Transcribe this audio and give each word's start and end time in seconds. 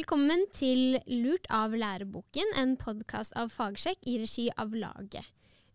Velkommen 0.00 0.46
til 0.56 0.94
Lurt 1.12 1.44
av 1.52 1.74
læreboken, 1.76 2.54
en 2.56 2.70
podkast 2.80 3.34
av 3.36 3.50
Fagsjekk 3.52 4.06
i 4.08 4.14
regi 4.22 4.46
av 4.56 4.72
Laget. 4.72 5.26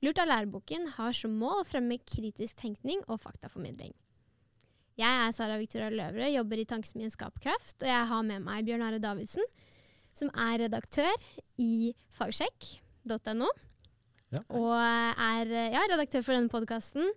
Lurt 0.01 0.17
av 0.17 0.31
læreboken 0.31 0.87
har 0.95 1.13
som 1.13 1.35
mål 1.37 1.59
å 1.59 1.65
fremme 1.69 1.99
kritisk 2.01 2.57
tenkning 2.63 3.03
og 3.05 3.19
faktaformidling. 3.21 3.91
Jeg 4.97 5.19
er 5.27 5.35
Sara 5.35 5.59
Victoria 5.61 5.91
Løvre, 5.93 6.31
jobber 6.33 6.57
i 6.57 6.65
Tankesmien 6.65 7.13
Skapkraft, 7.13 7.75
og 7.83 7.91
jeg 7.91 8.07
har 8.09 8.25
med 8.25 8.41
meg 8.47 8.65
Bjørn 8.65 8.87
Are 8.87 9.01
Davidsen, 9.03 9.45
som 10.17 10.33
er 10.33 10.57
redaktør 10.63 11.29
i 11.61 11.93
fagsjekk.no. 12.17 13.51
Ja. 14.33 14.41
Og 14.57 14.73
er 14.73 15.53
ja, 15.75 15.85
redaktør 15.93 16.25
for 16.25 16.33
denne 16.33 16.49
podkasten. 16.49 17.13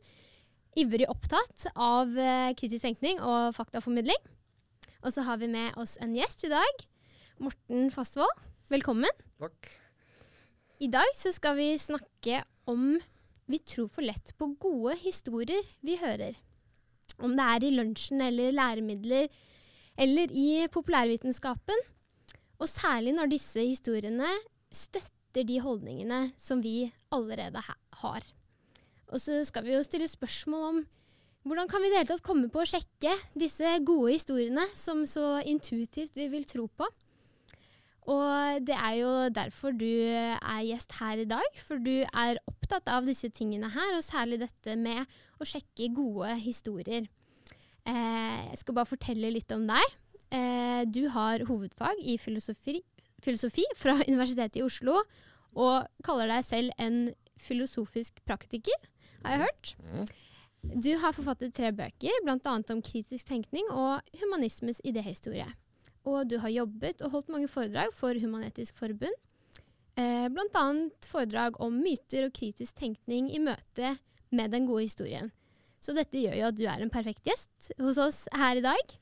Ivrig 0.77 1.09
opptatt 1.09 1.71
av 1.73 2.13
eh, 2.21 2.53
kritisk 2.59 2.85
tenkning 2.85 3.25
og 3.25 3.57
faktaformidling. 3.57 4.29
Og 5.07 5.17
så 5.17 5.25
har 5.25 5.41
vi 5.41 5.49
med 5.49 5.73
oss 5.81 5.97
en 6.05 6.13
gjest 6.13 6.45
i 6.45 6.53
dag. 6.53 6.88
Morten 7.39 7.91
Fossvold. 7.95 8.41
Velkommen. 8.73 9.13
Takk. 9.39 9.69
I 10.83 10.89
dag 10.91 11.07
så 11.15 11.31
skal 11.35 11.55
vi 11.59 11.69
snakke 11.79 12.41
om 12.67 12.97
vi 13.49 13.61
tror 13.63 13.87
for 13.93 14.03
lett 14.03 14.33
på 14.39 14.51
gode 14.59 14.97
historier 15.05 15.63
vi 15.87 15.95
hører. 16.01 16.35
Om 17.23 17.37
det 17.39 17.47
er 17.47 17.67
i 17.67 17.71
lunsjen 17.77 18.25
eller 18.27 18.57
læremidler 18.57 19.31
eller 19.99 20.35
i 20.35 20.67
populærvitenskapen. 20.75 21.87
Og 22.59 22.67
særlig 22.71 23.15
når 23.15 23.31
disse 23.31 23.63
historiene 23.63 24.35
støtter 24.75 25.47
de 25.47 25.63
holdningene 25.63 26.33
som 26.39 26.63
vi 26.63 26.91
allerede 27.15 27.63
ha 27.63 27.79
har. 28.03 28.23
Og 29.15 29.23
så 29.23 29.45
skal 29.47 29.65
vi 29.65 29.77
jo 29.77 29.83
stille 29.87 30.11
spørsmål 30.11 30.71
om 30.73 30.87
hvordan 31.49 31.71
kan 31.71 31.81
vi 31.81 31.89
kan 31.89 31.95
det 31.95 32.01
hele 32.03 32.11
tatt 32.11 32.27
komme 32.27 32.51
på 32.51 32.61
å 32.61 32.69
sjekke 32.69 33.15
disse 33.39 33.79
gode 33.87 34.17
historiene 34.19 34.67
som 34.77 35.07
så 35.07 35.39
intuitivt 35.47 36.19
vi 36.19 36.27
vil 36.35 36.45
tro 36.45 36.67
på. 36.67 36.87
Og 38.09 38.65
det 38.65 38.77
er 38.77 38.95
jo 39.03 39.13
derfor 39.37 39.75
du 39.77 39.85
er 39.85 40.65
gjest 40.65 40.95
her 40.97 41.21
i 41.21 41.29
dag, 41.29 41.59
for 41.61 41.81
du 41.83 42.07
er 42.07 42.41
opptatt 42.49 42.89
av 42.89 43.05
disse 43.09 43.29
tingene 43.37 43.69
her, 43.75 43.97
og 43.97 44.05
særlig 44.07 44.41
dette 44.41 44.77
med 44.81 45.05
å 45.37 45.49
sjekke 45.49 45.91
gode 45.97 46.33
historier. 46.41 47.09
Eh, 47.89 48.39
jeg 48.49 48.63
skal 48.63 48.79
bare 48.79 48.89
fortelle 48.89 49.33
litt 49.35 49.53
om 49.53 49.67
deg. 49.69 49.99
Eh, 50.33 50.83
du 50.89 51.05
har 51.13 51.45
hovedfag 51.49 52.01
i 52.01 52.17
filosofi, 52.21 52.81
filosofi 53.25 53.67
fra 53.77 53.99
Universitetet 54.11 54.63
i 54.63 54.65
Oslo, 54.65 55.03
og 55.59 55.85
kaller 56.07 56.33
deg 56.33 56.49
selv 56.49 56.81
en 56.81 57.11
filosofisk 57.39 58.25
praktiker, 58.29 58.89
har 59.25 59.37
jeg 59.37 59.45
hørt. 59.45 59.77
Mm. 59.85 60.11
Du 60.81 60.91
har 61.01 61.15
forfattet 61.15 61.55
tre 61.55 61.71
bøker, 61.77 62.23
bl.a. 62.25 62.57
om 62.73 62.83
kritisk 62.85 63.29
tenkning 63.29 63.69
og 63.71 64.01
humanismes 64.21 64.81
idéhistorie. 64.87 65.47
Og 66.09 66.25
du 66.31 66.39
har 66.41 66.53
jobbet 66.55 67.03
og 67.05 67.13
holdt 67.13 67.33
mange 67.35 67.49
foredrag 67.53 67.93
for 67.97 68.17
Human-Etisk 68.17 68.79
Forbund. 68.81 69.17
Eh, 69.99 70.29
Bl.a. 70.33 70.65
foredrag 71.11 71.59
om 71.65 71.75
myter 71.83 72.29
og 72.29 72.35
kritisk 72.37 72.79
tenkning 72.79 73.29
i 73.35 73.41
møte 73.43 73.97
med 74.31 74.53
den 74.55 74.69
gode 74.69 74.87
historien. 74.87 75.29
Så 75.83 75.95
dette 75.97 76.19
gjør 76.23 76.37
jo 76.39 76.47
at 76.51 76.57
du 76.59 76.65
er 76.71 76.83
en 76.85 76.91
perfekt 76.93 77.27
gjest 77.29 77.73
hos 77.83 77.99
oss 78.03 78.23
her 78.35 78.59
i 78.61 78.65
dag. 78.65 78.95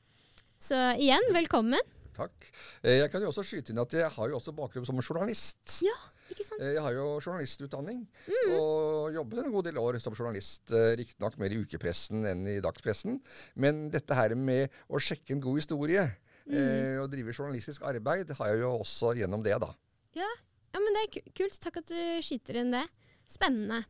Så 0.61 0.77
igjen, 0.97 1.23
velkommen. 1.35 1.79
Takk. 2.17 2.49
Eh, 2.81 2.97
Jeg 3.03 3.11
kan 3.13 3.21
jo 3.21 3.29
også 3.31 3.45
skyte 3.45 3.71
inn 3.73 3.81
at 3.81 3.93
jeg 3.93 4.09
har 4.09 4.29
jo 4.31 4.37
også 4.39 4.53
bakgrunn 4.57 4.85
som 4.89 4.97
journalist. 4.99 5.77
Ja, 5.85 5.93
ikke 6.33 6.43
sant? 6.47 6.59
Eh, 6.59 6.73
Jeg 6.73 6.81
har 6.81 6.93
jo 6.97 7.05
journalistutdanning, 7.21 8.07
Mm. 8.27 8.53
og 8.57 9.13
jobbet 9.13 9.43
en 9.45 9.51
god 9.53 9.63
del 9.69 9.77
år 9.77 9.99
som 10.01 10.13
journalist. 10.17 10.71
eh, 10.73 10.95
Riktignok 10.97 11.37
mer 11.37 11.53
i 11.53 11.61
ukepressen 11.61 12.25
enn 12.25 12.47
i 12.47 12.59
dagspressen. 12.59 13.21
Men 13.55 13.89
dette 13.91 14.15
her 14.17 14.33
med 14.35 14.69
å 14.89 14.97
sjekke 14.99 15.31
en 15.37 15.41
god 15.45 15.61
historie 15.61 16.07
Mm. 16.47 16.57
eh, 16.57 17.05
drive 17.11 17.35
journalistisk 17.35 17.83
arbeid, 17.87 18.31
har 18.39 18.51
jeg 18.53 18.63
jo 18.63 18.73
også 18.79 19.13
gjennom 19.19 19.43
det, 19.43 19.57
da. 19.63 19.73
Ja, 20.17 20.29
men 20.77 20.95
det 20.95 21.05
er 21.05 21.31
kult. 21.35 21.59
Takk 21.61 21.81
at 21.81 21.91
du 21.91 21.99
skyter 22.23 22.61
inn 22.61 22.73
det. 22.75 22.85
Spennende. 23.27 23.83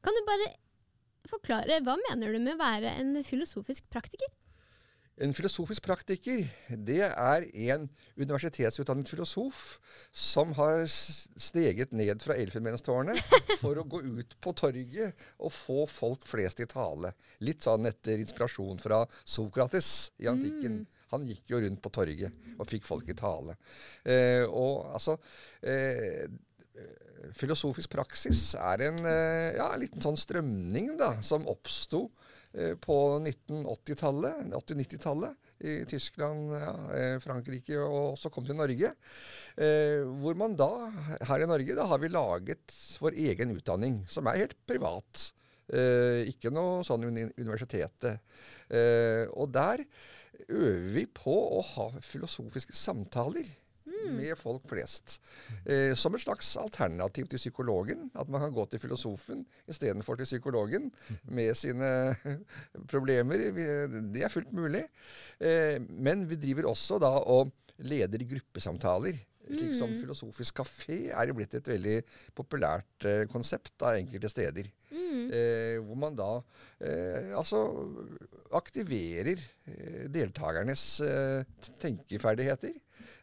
Kan 0.00 0.16
du 0.16 0.22
bare 0.28 0.52
forklare, 1.28 1.80
hva 1.84 1.96
mener 2.08 2.32
du 2.32 2.40
med 2.40 2.56
å 2.56 2.60
være 2.60 2.94
en 3.00 3.18
filosofisk 3.26 3.88
praktiker? 3.92 4.30
En 5.20 5.34
filosofisk 5.36 5.84
praktiker, 5.84 6.46
det 6.80 7.02
er 7.04 7.44
en 7.68 7.82
universitetsutdannet 8.16 9.10
filosof 9.10 9.74
som 10.16 10.54
har 10.56 10.86
steget 10.88 11.92
ned 11.92 12.22
fra 12.24 12.38
elfenbenstårnet 12.40 13.20
for 13.60 13.76
å 13.76 13.84
gå 13.84 14.00
ut 14.00 14.38
på 14.40 14.54
torget 14.56 15.26
og 15.36 15.52
få 15.52 15.84
folk 15.92 16.24
flest 16.30 16.64
i 16.64 16.68
tale. 16.70 17.12
Litt 17.44 17.66
sånn 17.68 17.90
etter 17.90 18.22
inspirasjon 18.22 18.80
fra 18.80 19.02
Sokrates 19.28 20.08
i 20.24 20.30
antikken. 20.32 20.86
Han 21.10 21.26
gikk 21.28 21.52
jo 21.52 21.60
rundt 21.62 21.82
på 21.82 21.92
torget 21.94 22.54
og 22.56 22.68
fikk 22.70 22.86
folk 22.88 23.08
i 23.10 23.18
tale. 23.18 23.56
Eh, 24.04 24.44
og 24.46 24.92
altså 24.94 25.16
eh, 25.62 26.28
Filosofisk 27.36 27.92
praksis 27.92 28.54
er 28.56 28.86
en, 28.88 28.98
eh, 29.06 29.56
ja, 29.58 29.68
liten 29.76 30.02
sånn 30.02 30.18
strømning 30.18 30.94
da, 30.98 31.12
som 31.24 31.46
oppsto 31.50 32.06
eh, 32.54 32.74
på 32.80 32.96
1980-tallet, 33.20 34.54
80-90-tallet, 34.56 35.36
i 35.60 35.74
Tyskland, 35.84 36.54
ja, 36.56 36.70
eh, 36.96 37.16
Frankrike 37.20 37.76
og 37.82 38.14
også 38.14 38.30
kom 38.32 38.46
til 38.48 38.56
Norge. 38.56 38.94
Hvor 40.22 40.38
man 40.40 40.54
da, 40.56 40.70
her 41.28 41.44
i 41.44 41.48
Norge, 41.50 41.76
da 41.76 41.84
har 41.90 42.00
vi 42.00 42.08
laget 42.08 42.72
vår 43.02 43.18
egen 43.28 43.52
utdanning, 43.52 43.98
som 44.08 44.30
er 44.30 44.46
helt 44.46 44.56
privat. 44.64 45.26
Ikke 46.30 46.48
noe 46.50 46.80
sånn 46.86 47.04
uni 47.10 47.26
universitetet. 47.36 48.24
Og 49.36 49.52
der 49.52 49.84
øver 50.48 50.86
vi 50.94 51.06
på 51.06 51.34
å 51.58 51.60
ha 51.74 51.90
filosofiske 52.04 52.76
samtaler 52.76 53.48
med 54.10 54.38
folk 54.38 54.66
flest. 54.70 55.18
Eh, 55.64 55.94
som 55.98 56.14
et 56.14 56.22
slags 56.22 56.52
alternativ 56.60 57.28
til 57.30 57.40
psykologen. 57.40 58.08
At 58.14 58.28
man 58.32 58.44
kan 58.44 58.54
gå 58.54 58.64
til 58.70 58.82
filosofen 58.82 59.44
istedenfor 59.70 60.18
til 60.18 60.28
psykologen 60.28 60.90
med 61.30 61.54
sine 61.58 61.90
problemer. 62.92 63.50
Det 64.12 64.24
er 64.24 64.32
fullt 64.32 64.52
mulig. 64.56 64.84
Eh, 65.40 65.78
men 65.90 66.26
vi 66.30 66.40
driver 66.40 66.70
også 66.72 67.00
da 67.02 67.12
og 67.20 67.52
leder 67.78 68.26
gruppesamtaler. 68.28 69.16
Slik 69.50 69.74
som 69.74 69.92
Filosofisk 69.98 70.60
kafé 70.60 70.98
er 71.10 71.30
jo 71.30 71.34
blitt 71.38 71.54
et 71.58 71.66
veldig 71.68 71.96
populært 72.38 73.06
eh, 73.08 73.24
konsept 73.30 73.72
da, 73.80 73.96
enkelte 73.98 74.30
steder. 74.30 74.70
Eh, 75.30 75.76
hvor 75.82 75.98
man 75.98 76.16
da 76.18 76.28
eh, 76.82 77.30
altså 77.38 77.60
aktiverer 78.58 79.38
eh, 79.38 80.06
deltakernes 80.12 80.84
eh, 81.06 81.42
tenkeferdigheter. 81.82 82.74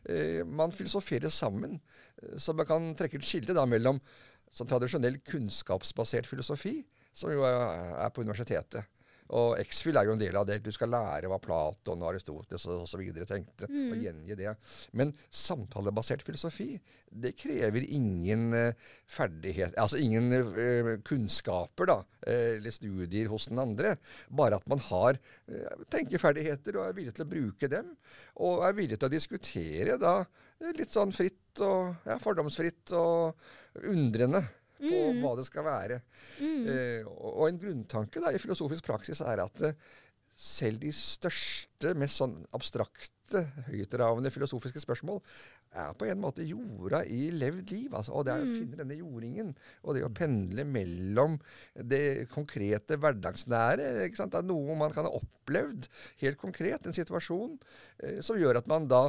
Eh, 0.07 0.41
man 0.47 0.75
filosoferer 0.75 1.31
sammen, 1.33 1.79
så 2.37 2.55
man 2.57 2.67
kan 2.69 2.91
trekke 2.97 3.19
et 3.19 3.27
skille 3.27 3.55
da 3.55 3.65
mellom 3.69 3.99
tradisjonell 4.57 5.19
kunnskapsbasert 5.27 6.27
filosofi, 6.29 6.79
som 7.13 7.33
jo 7.33 7.43
er, 7.45 7.95
er 8.05 8.13
på 8.15 8.23
universitetet. 8.23 8.87
Og 9.35 9.57
X-Fill 9.59 9.97
er 9.99 10.07
jo 10.07 10.13
en 10.15 10.21
del 10.21 10.37
av 10.39 10.45
det. 10.47 10.59
Du 10.63 10.69
skal 10.71 10.91
lære 10.93 11.29
hva 11.31 11.39
Platon 11.43 12.03
og 12.03 12.11
Aristoteles 12.11 12.67
og 12.71 12.85
så 12.87 12.99
videre 12.99 13.27
tenkte, 13.27 13.67
og 13.67 13.97
gjengi 13.99 14.37
det. 14.39 14.53
Men 14.97 15.11
samtalebasert 15.27 16.23
filosofi, 16.25 16.69
det 17.07 17.33
krever 17.39 17.85
ingen 17.95 18.49
uh, 18.51 18.87
ferdighet 19.07 19.77
Altså 19.79 19.99
ingen 20.03 20.27
uh, 20.35 20.89
kunnskaper, 21.07 21.87
da, 21.89 21.97
uh, 22.27 22.57
eller 22.57 22.75
studier 22.75 23.31
hos 23.31 23.47
den 23.51 23.61
andre. 23.63 23.95
Bare 24.29 24.59
at 24.61 24.67
man 24.69 24.83
har 24.89 25.19
tenkeferdigheter 25.91 26.75
og 26.75 26.89
er 26.89 26.95
villig 26.97 27.13
til 27.15 27.23
å 27.23 27.31
bruke 27.31 27.71
dem. 27.71 27.93
Og 28.43 28.65
er 28.67 28.75
villig 28.75 28.99
til 28.99 29.07
å 29.07 29.13
diskutere 29.13 29.95
da 30.01 30.19
litt 30.75 30.91
sånn 30.91 31.13
fritt 31.13 31.61
og 31.63 32.07
ja, 32.07 32.17
fordomsfritt 32.21 32.91
og 32.97 33.87
undrende 33.87 34.41
på 34.81 35.03
hva 35.21 35.35
det 35.39 35.47
skal 35.47 35.65
være. 35.67 36.01
Eh, 36.41 37.07
og, 37.07 37.45
en 37.47 37.61
grunntanke 37.61 38.23
da, 38.23 38.33
i 38.33 38.41
filosofisk 38.41 38.87
praksis 38.87 39.23
er 39.25 39.43
at 39.43 39.63
eh, 39.65 39.77
selv 40.37 40.83
de 40.83 40.91
største, 40.93 41.95
mest 41.97 42.19
sånn 42.21 42.35
abstrakte, 42.53 43.41
høytravende 43.67 44.29
filosofiske 44.31 44.79
spørsmål 44.79 45.17
er 45.77 45.95
på 45.97 46.07
en 46.07 46.21
måte 46.21 46.45
jorda 46.47 47.01
i 47.09 47.27
levd 47.33 47.73
liv. 47.73 47.95
Altså, 47.97 48.13
og 48.15 48.27
det 48.27 48.35
er 48.35 48.45
å 48.45 48.51
finne 48.51 48.77
denne 48.79 48.97
jordingen, 48.99 49.49
og 49.83 49.97
det 49.97 50.05
å 50.05 50.11
pendle 50.13 50.63
mellom 50.67 51.39
det 51.73 52.29
konkrete, 52.33 52.99
hverdagsnære. 53.01 53.89
Ikke 54.05 54.21
sant? 54.21 54.33
Det 54.35 54.43
er 54.43 54.47
noe 54.47 54.77
man 54.79 54.93
kan 54.93 55.09
ha 55.09 55.13
opplevd 55.17 55.89
helt 56.21 56.39
konkret, 56.41 56.85
en 56.85 56.95
situasjon, 56.95 57.57
eh, 58.03 58.21
som 58.25 58.39
gjør 58.39 58.61
at 58.61 58.69
man 58.69 58.87
da 58.89 59.07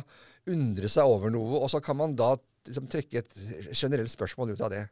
undrer 0.48 0.92
seg 0.92 1.12
over 1.12 1.32
noe, 1.32 1.60
og 1.60 1.68
så 1.72 1.82
kan 1.84 2.00
man 2.00 2.16
da 2.16 2.34
liksom, 2.66 2.88
trekke 2.90 3.20
et 3.22 3.38
generelt 3.76 4.12
spørsmål 4.12 4.56
ut 4.56 4.64
av 4.64 4.72
det. 4.72 4.86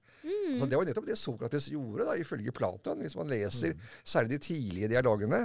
Altså, 0.54 0.68
det 0.70 0.78
var 0.78 0.86
nettopp 0.88 1.08
det 1.08 1.18
Sokrates 1.18 1.68
gjorde, 1.72 2.06
da, 2.06 2.14
ifølge 2.20 2.54
Platon. 2.54 3.02
Hvis 3.04 3.16
man 3.18 3.30
leser 3.32 3.74
særlig 4.06 4.36
de 4.36 4.38
tidlige 4.46 4.88
dialogene. 4.92 5.42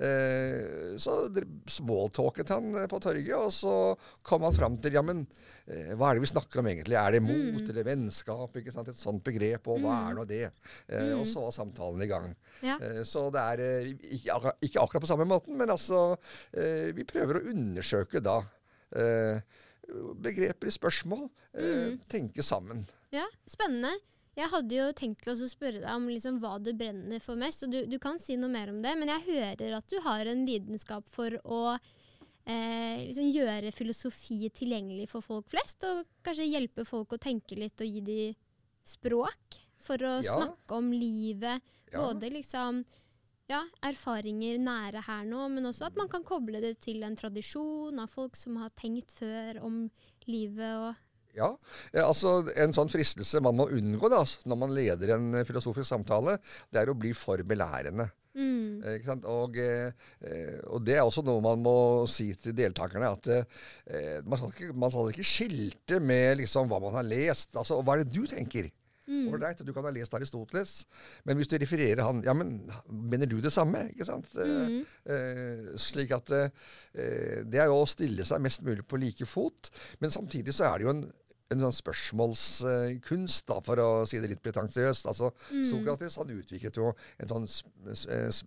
Eh, 0.00 0.96
så 1.00 1.14
smalltalket 1.68 2.48
han 2.54 2.70
eh, 2.82 2.86
på 2.90 3.00
torget, 3.02 3.34
og 3.36 3.52
så 3.52 3.74
kom 4.26 4.46
han 4.46 4.56
fram 4.56 4.78
til 4.80 4.96
ja, 4.96 5.02
men 5.04 5.22
eh, 5.66 5.92
hva 5.98 6.10
er 6.10 6.18
det 6.18 6.24
vi 6.24 6.30
snakker 6.32 6.62
om 6.62 6.70
egentlig? 6.70 6.96
Er 6.96 7.16
det 7.16 7.22
mot 7.24 7.62
eller 7.68 7.86
vennskap? 7.86 8.56
ikke 8.60 8.72
sant? 8.74 8.88
Et 8.92 8.96
sånt 9.00 9.22
begrep, 9.26 9.68
og 9.70 9.82
hva 9.84 9.98
er 10.08 10.18
nå 10.18 10.26
det? 10.28 10.42
Eh, 10.88 11.12
Og 11.18 11.26
så 11.28 11.44
var 11.44 11.54
samtalen 11.56 12.02
i 12.04 12.10
gang. 12.10 12.30
Ja. 12.64 12.78
Eh, 12.80 13.02
så 13.08 13.26
det 13.34 13.44
er 13.54 13.64
eh, 13.66 13.90
ikke, 14.16 14.34
akkurat, 14.36 14.60
ikke 14.66 14.84
akkurat 14.84 15.04
på 15.06 15.12
samme 15.12 15.28
måten, 15.28 15.56
men 15.60 15.72
altså 15.72 16.16
eh, 16.52 16.90
Vi 16.96 17.06
prøver 17.08 17.40
å 17.40 17.46
undersøke 17.52 18.22
da 18.24 18.40
begreper 20.18 20.66
i 20.66 20.72
spørsmål. 20.74 21.28
mm. 21.54 22.00
tenke 22.10 22.42
sammen. 22.42 22.82
Ja, 23.14 23.26
spennende. 23.46 23.92
Jeg 24.38 24.50
hadde 24.52 24.76
jo 24.76 24.90
tenkt 24.96 25.24
til 25.24 25.34
å 25.34 25.48
spørre 25.50 25.80
deg 25.82 25.90
om 25.90 26.06
liksom 26.08 26.38
hva 26.42 26.54
du 26.62 26.70
brenner 26.76 27.22
for 27.22 27.38
mest, 27.40 27.64
og 27.66 27.72
du, 27.74 27.80
du, 27.90 27.98
kan 28.02 28.20
si 28.22 28.36
noe 28.38 28.52
mer 28.52 28.70
om 28.72 28.78
det, 28.84 28.94
men 28.98 29.10
jeg 29.10 29.26
hører 29.26 29.74
at 29.80 29.90
du 29.90 29.98
har 30.04 30.30
en 30.30 30.44
lidenskap 30.46 31.08
for 31.10 31.34
å 31.42 31.62
eh, 31.74 33.08
liksom 33.08 33.26
gjøre 33.26 33.74
filosofi 33.74 34.48
tilgjengelig 34.54 35.08
for 35.10 35.26
folk 35.26 35.50
flest, 35.50 35.82
og 35.88 36.06
kanskje 36.26 36.48
hjelpe 36.48 36.86
folk 36.88 37.16
å 37.16 37.20
tenke 37.20 37.58
litt 37.58 37.82
og 37.82 37.90
gi 37.90 38.04
dem 38.06 38.38
språk 38.86 39.60
for 39.80 40.00
å 40.06 40.16
Ja. 40.22 40.38
snakke 40.38 40.78
om 40.78 40.92
livet. 40.92 41.62
Ja. 41.90 42.06
Både 42.06 42.30
liksom 42.30 42.84
ja, 43.50 43.64
erfaringer 43.82 44.60
nære 44.62 45.02
her 45.02 45.24
nå, 45.26 45.48
men 45.50 45.66
også 45.66 45.88
at 45.88 45.96
man 45.98 46.08
kan 46.08 46.22
koble 46.22 46.60
det 46.62 46.76
til 46.84 47.02
en 47.02 47.16
tradisjon 47.18 47.98
av 47.98 48.12
folk 48.12 48.36
som 48.38 48.56
har 48.62 48.70
tenkt 48.78 49.10
før 49.10 49.58
om 49.66 49.90
livet 50.30 50.76
og 50.78 50.94
Ja, 51.36 51.50
eh, 51.92 52.02
altså 52.02 52.40
En 52.56 52.72
sånn 52.74 52.90
fristelse 52.90 53.40
man 53.44 53.56
må 53.58 53.68
unngå 53.70 54.10
da, 54.10 54.22
når 54.50 54.58
man 54.58 54.74
leder 54.74 55.14
en 55.16 55.28
eh, 55.38 55.44
filosofisk 55.48 55.86
samtale, 55.88 56.38
det 56.72 56.82
er 56.82 56.90
å 56.90 56.96
bli 56.98 57.12
for 57.16 57.42
belærende. 57.46 58.08
mm, 58.34 58.58
Eh? 58.80 59.06
Og, 59.28 59.56
og 60.72 60.84
det 60.86 60.94
er 60.96 61.02
også 61.04 61.22
noe 61.26 61.42
man 61.44 61.60
må 61.60 61.74
si 62.08 62.30
til 62.34 62.54
deltakerne. 62.56 63.10
At 63.12 63.26
man, 64.24 64.38
skal 64.38 64.52
ikke, 64.54 64.72
man 64.72 64.90
skal 64.94 65.10
ikke 65.12 65.26
skilte 65.26 66.00
med 66.00 66.38
liksom 66.40 66.70
hva 66.70 66.78
man 66.80 66.94
har 66.96 67.04
lest. 67.04 67.56
Altså, 67.60 67.82
hva 67.84 67.98
er 67.98 68.04
det 68.04 68.14
du 68.14 68.24
tenker? 68.30 68.70
mm, 69.10 69.28
Right, 69.34 69.60
du 69.66 69.72
kan 69.74 69.84
ha 69.84 69.90
lest 69.90 70.14
Aristoteles, 70.14 70.84
men 71.26 71.36
hvis 71.36 71.50
du 71.50 71.56
refererer 71.58 72.02
han 72.06 72.22
Ja, 72.24 72.32
men 72.36 72.70
mener 72.88 73.26
du 73.26 73.40
det 73.42 73.52
samme? 73.52 73.88
Ikke 73.92 74.06
sant? 74.08 74.30
Mm, 74.36 74.80
Eh, 75.10 75.70
slik 75.80 76.10
at 76.14 76.30
eh, 76.36 76.50
Det 77.48 77.58
er 77.58 77.66
jo 77.70 77.80
å 77.82 77.88
stille 77.88 78.24
seg 78.28 78.42
mest 78.44 78.62
mulig 78.62 78.84
på 78.86 79.00
like 79.00 79.26
fot. 79.26 79.70
Men 79.98 80.12
samtidig 80.14 80.54
så 80.54 80.68
er 80.70 80.78
det 80.78 80.86
jo 80.86 80.92
en, 80.94 81.04
en 81.50 81.60
sånn 81.64 81.74
spørsmålskunst, 81.74 83.46
da, 83.48 83.56
for 83.66 83.80
å 83.82 83.88
si 84.08 84.20
det 84.22 84.28
litt 84.30 84.42
pretensiøst. 84.44 85.06
Altså, 85.10 85.30
mm. 85.50 85.64
Sokrates 85.66 86.16
han 86.20 86.30
utviklet 86.36 86.76
jo 86.78 86.92
en 87.18 87.30
sånn 87.32 87.46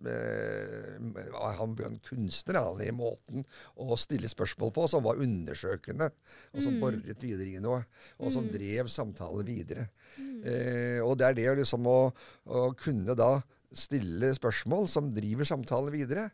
eh, 0.08 1.56
Han 1.58 1.74
ble 1.76 1.88
en 1.90 1.98
kunstner 2.04 2.58
han, 2.60 2.80
i 2.84 2.90
måten 2.94 3.44
å 3.80 3.96
stille 4.00 4.30
spørsmål 4.30 4.72
på, 4.76 4.86
som 4.90 5.04
var 5.04 5.20
undersøkende, 5.22 6.10
og 6.54 6.62
som 6.62 6.74
Mm. 6.74 6.80
boret 6.80 7.22
videre 7.22 7.46
i 7.46 7.60
noe, 7.60 7.84
og 8.18 8.32
som 8.32 8.44
Mm. 8.44 8.52
drev 8.52 8.88
samtalen 8.88 9.44
videre. 9.46 9.88
mm. 10.18 10.44
Eh, 10.44 11.00
og 11.04 11.18
det 11.18 11.26
er 11.28 11.34
det 11.34 11.58
liksom 11.58 11.86
å, 11.86 12.12
å 12.46 12.74
kunne 12.76 13.14
da 13.14 13.42
stille 13.72 14.34
spørsmål 14.34 14.88
som 14.88 15.12
driver 15.14 15.44
samtalen 15.44 15.92
videre. 15.92 16.30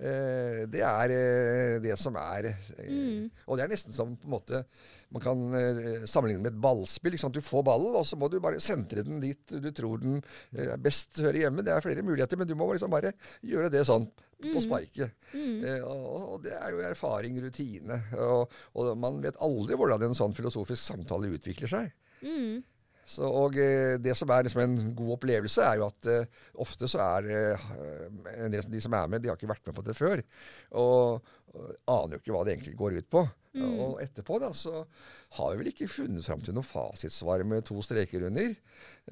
Eh, 0.00 0.66
det 0.66 0.80
er 0.82 1.10
eh, 1.10 1.78
det 1.80 1.98
som 1.98 2.16
er 2.16 2.46
eh, 2.46 2.88
Mm. 2.88 3.30
Og 3.46 3.56
det 3.56 3.64
er 3.64 3.68
nesten 3.68 3.92
som 3.92 4.16
på 4.16 4.24
en 4.24 4.30
måte 4.30 4.64
man 5.12 5.22
kan 5.24 5.42
eh, 5.58 6.04
sammenligne 6.08 6.42
med 6.42 6.54
et 6.54 6.60
ballspill. 6.64 7.18
Sant? 7.20 7.36
Du 7.36 7.44
får 7.44 7.64
ballen, 7.68 7.94
og 7.98 8.06
så 8.08 8.16
må 8.20 8.30
du 8.32 8.38
bare 8.42 8.60
sentre 8.62 9.04
den 9.06 9.20
dit 9.22 9.54
du 9.62 9.70
tror 9.76 10.00
den 10.02 10.18
eh, 10.56 10.74
best 10.80 11.20
hører 11.20 11.44
hjemme. 11.44 11.64
Det 11.66 11.74
er 11.74 11.84
flere 11.84 12.04
muligheter, 12.06 12.40
men 12.40 12.48
du 12.48 12.56
må 12.58 12.70
liksom 12.72 12.92
bare 12.92 13.14
gjøre 13.44 13.72
det 13.72 13.84
sånn 13.88 14.08
på 14.42 14.56
Mm. 14.58 14.62
sparket. 14.64 15.12
Mm. 15.36 15.58
Eh, 15.64 15.84
og, 15.86 16.22
og 16.34 16.40
det 16.42 16.56
er 16.56 16.72
jo 16.74 16.80
erfaring, 16.88 17.36
rutine. 17.44 18.00
Og, 18.18 18.50
og 18.74 18.88
man 18.98 19.20
vet 19.22 19.38
aldri 19.38 19.76
hvordan 19.78 20.08
en 20.08 20.16
sånn 20.18 20.34
filosofisk 20.34 20.82
samtale 20.82 21.30
utvikler 21.30 21.70
seg. 21.70 21.92
Mm. 22.26 22.64
Så, 23.12 23.26
og 23.26 23.56
Det 23.98 24.12
som 24.14 24.30
er 24.30 24.44
liksom 24.46 24.60
en 24.62 24.76
god 24.96 25.16
opplevelse, 25.16 25.62
er 25.66 25.78
jo 25.80 25.86
at 25.88 26.06
eh, 26.10 26.42
ofte 26.62 26.86
så 26.90 27.00
er 27.18 27.26
eh, 27.34 28.58
de 28.70 28.80
som 28.82 28.94
er 28.94 29.08
med, 29.10 29.22
de 29.22 29.30
har 29.30 29.38
ikke 29.38 29.50
vært 29.50 29.66
med 29.68 29.74
på 29.78 29.84
det 29.86 29.96
før. 29.98 30.22
Og 30.78 31.32
aner 31.52 32.16
jo 32.16 32.22
ikke 32.22 32.34
hva 32.34 32.44
det 32.46 32.56
egentlig 32.56 32.76
går 32.78 32.98
ut 33.00 33.12
på. 33.12 33.26
Mm. 33.52 33.72
Og 33.84 33.98
etterpå 34.00 34.38
da, 34.40 34.48
så 34.56 34.70
har 35.36 35.50
vi 35.52 35.58
vel 35.60 35.68
ikke 35.74 35.90
funnet 35.92 36.24
fram 36.24 36.40
til 36.40 36.54
noe 36.56 36.64
fasitsvar 36.64 37.42
med 37.44 37.66
to 37.68 37.76
streker 37.84 38.24
under. 38.30 38.54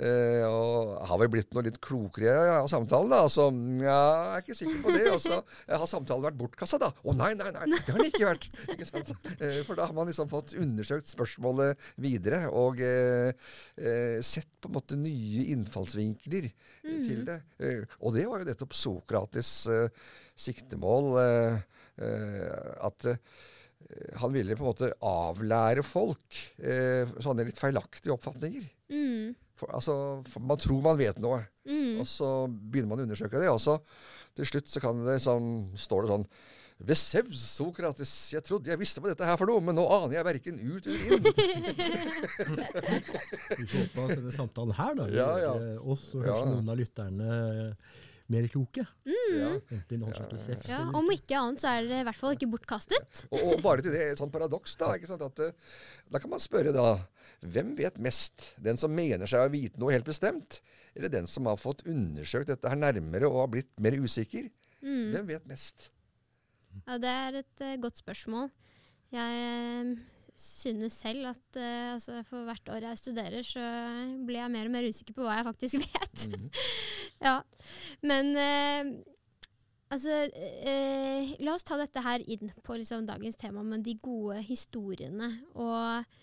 Eh, 0.01 0.45
og 0.47 0.95
har 1.11 1.19
vi 1.21 1.29
blitt 1.35 1.53
noe 1.53 1.67
litt 1.67 1.77
klokere 1.85 2.33
ja, 2.49 2.55
av 2.63 2.71
samtalen, 2.73 3.13
da? 3.13 3.27
Så 3.29 3.51
ja, 3.83 3.99
jeg 3.99 4.39
er 4.39 4.45
ikke 4.47 4.57
sikker 4.57 4.79
på 4.87 4.95
det. 4.97 5.03
Og 5.13 5.21
så 5.21 5.41
har 5.83 5.91
samtalen 5.91 6.25
vært 6.25 6.39
bortkasta, 6.41 6.81
da? 6.81 6.89
Å 6.89 7.17
nei, 7.19 7.35
nei, 7.37 7.51
nei, 7.53 7.67
det 7.69 7.83
har 7.85 8.01
den 8.01 8.09
ikke 8.09 8.31
vært. 8.31 8.49
Ikke? 8.81 9.19
Eh, 9.37 9.61
for 9.67 9.77
da 9.77 9.91
har 9.91 9.97
man 9.97 10.09
liksom 10.09 10.31
fått 10.33 10.55
undersøkt 10.57 11.11
spørsmålet 11.11 11.91
videre, 12.01 12.47
og 12.49 12.81
eh, 12.85 13.35
eh, 13.77 14.21
sett 14.25 14.49
på 14.61 14.71
en 14.71 14.79
måte 14.79 14.97
nye 15.01 15.51
innfallsvinkler 15.53 16.49
mm. 16.49 16.97
til 17.05 17.27
det. 17.29 17.43
Eh, 17.61 17.85
og 18.01 18.17
det 18.17 18.25
var 18.31 18.41
jo 18.41 18.49
nettopp 18.49 18.77
Sokrates 18.77 19.53
eh, 19.69 20.09
siktemål. 20.49 21.13
eh, 21.21 21.61
eh, 21.61 21.67
at 22.01 23.05
eh, 23.11 23.17
han 24.21 24.33
ville 24.35 24.57
på 24.57 24.63
en 24.65 24.71
måte 24.71 24.91
avlære 25.03 25.83
folk 25.87 26.27
eh, 26.63 27.05
sånne 27.21 27.45
litt 27.49 27.59
feilaktige 27.61 28.13
oppfatninger. 28.15 28.65
Mm. 28.93 29.35
For, 29.61 29.69
altså, 29.77 29.95
for 30.33 30.41
man 30.49 30.59
tror 30.63 30.81
man 30.85 30.99
vet 31.01 31.19
noe, 31.23 31.41
Mm. 31.71 32.01
og 32.03 32.07
så 32.09 32.27
begynner 32.51 32.89
man 32.91 33.01
å 33.03 33.05
undersøke 33.05 33.39
det. 33.39 33.47
Og 33.53 33.61
så 33.63 33.77
til 34.35 34.47
slutt 34.49 34.67
så 34.73 34.81
kan 34.83 35.05
det 35.07 35.19
så 35.23 35.35
står 35.79 36.01
det 36.03 36.11
sånn 36.11 36.25
ved 36.81 36.97
Sevs, 36.97 37.43
Sokrates, 37.59 38.15
jeg 38.33 38.41
trodde 38.43 38.71
jeg 38.73 38.81
visste 38.81 39.01
hva 39.05 39.11
dette 39.13 39.27
her 39.29 39.37
for 39.37 39.45
noe, 39.53 39.61
men 39.61 39.77
nå 39.77 39.85
aner 39.93 40.17
jeg 40.17 40.25
verken 40.25 40.57
ut 40.65 40.87
eller 40.89 41.13
inn. 41.13 41.25
Vi 43.61 43.65
får 43.69 43.85
håpe 43.85 44.01
at 44.07 44.15
denne 44.17 44.33
samtalen 44.35 44.73
her 44.79 44.93
da, 44.99 45.05
Ja, 45.13 45.29
ja. 45.45 45.53
eh, 45.61 45.77
oss 45.93 46.05
og 46.15 46.25
Ja. 46.25 46.29
kanskje 46.33 46.49
noen 46.55 46.73
av 46.73 46.77
lytterne 46.81 47.29
eh, 47.51 47.71
mer 48.33 48.49
kloke. 48.51 48.85
Sefs 50.41 50.69
Ja, 50.71 50.83
om 50.97 51.09
ikke 51.13 51.39
annet 51.39 51.63
så 51.63 51.73
er 51.75 51.89
det 51.89 52.01
i 52.03 52.07
hvert 52.09 52.19
fall 52.19 52.37
ikke 52.37 52.51
bortkastet. 52.53 53.25
Og, 53.31 53.41
og 53.55 53.65
bare 53.65 53.85
til 53.85 53.95
det, 53.95 54.05
et 54.13 54.21
sånt 54.21 54.35
paradoks, 54.35 54.77
da. 54.81 54.93
Ikke 54.99 55.11
sant? 55.11 55.25
At, 55.27 55.43
eh, 55.45 55.81
da 56.11 56.23
kan 56.23 56.33
man 56.33 56.43
spørre 56.43 56.75
da 56.77 56.93
Hvem 57.41 57.71
vet 57.79 57.97
mest? 58.05 58.51
Den 58.61 58.77
som 58.77 58.93
mener 58.93 59.25
seg 59.31 59.47
å 59.47 59.53
vite 59.53 59.81
noe 59.81 59.95
helt 59.95 60.05
bestemt? 60.05 60.59
Eller 60.93 61.09
den 61.09 61.29
som 61.31 61.47
har 61.49 61.57
fått 61.57 61.87
undersøkt 61.89 62.51
dette 62.51 62.69
her 62.69 62.77
nærmere 62.77 63.31
og 63.31 63.39
har 63.47 63.49
blitt 63.55 63.71
mer 63.81 63.97
usikker? 63.97 64.51
Mm. 64.85 65.07
Hvem 65.15 65.31
vet 65.31 65.47
mest? 65.49 65.89
Ja, 66.85 66.99
det 67.01 67.09
er 67.09 67.39
et 67.41 67.65
uh, 67.65 67.79
godt 67.81 68.03
spørsmål. 68.03 68.51
Jeg 69.11 69.41
eh, 69.41 69.95
synes 70.41 70.97
selv 71.03 71.31
at 71.31 71.59
uh, 71.59 71.95
altså, 71.95 72.21
for 72.27 72.49
hvert 72.49 72.73
år 72.73 72.89
jeg 72.89 73.01
studerer, 73.01 73.47
så 73.47 73.65
blir 74.27 74.41
jeg 74.41 74.53
mer 74.55 74.69
og 74.71 74.75
mer 74.75 74.89
usikker 74.89 75.17
på 75.17 75.27
hva 75.27 75.39
jeg 75.39 75.49
faktisk 75.51 75.81
vet. 75.87 76.27
Mhm. 76.33 76.51
ja. 77.29 77.37
Men 78.07 78.33
uh, 78.37 78.93
altså 79.93 80.23
uh, 80.31 81.35
La 81.45 81.55
oss 81.55 81.67
ta 81.67 81.79
dette 81.81 82.05
her 82.07 82.25
inn 82.25 82.53
på 82.65 82.81
liksom, 82.81 83.07
dagens 83.09 83.41
tema 83.41 83.65
med 83.67 83.85
de 83.87 83.99
gode 84.03 84.41
historiene. 84.49 85.37
Og 85.55 86.19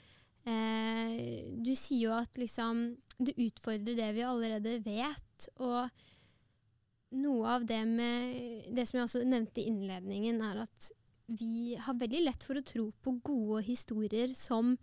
du 0.48 1.74
sier 1.76 2.06
jo 2.06 2.12
at 2.16 2.38
liksom 2.40 2.78
du 3.20 3.34
utfordrer 3.34 3.98
det 3.98 4.06
vi 4.16 4.22
allerede 4.24 4.78
vet. 4.86 5.48
Og 5.60 5.90
noe 7.20 7.56
av 7.58 7.66
det 7.68 7.82
med 7.90 8.70
Det 8.72 8.86
som 8.88 9.02
jeg 9.02 9.10
også 9.10 9.24
nevnte 9.28 9.60
i 9.60 9.68
innledningen, 9.68 10.40
er 10.40 10.62
at 10.64 10.88
vi 11.28 11.76
har 11.76 11.98
veldig 12.00 12.24
lett 12.24 12.44
for 12.48 12.60
å 12.60 12.66
tro 12.66 12.88
på 13.04 13.18
gode 13.26 13.62
historier 13.68 14.34
som 14.38 14.76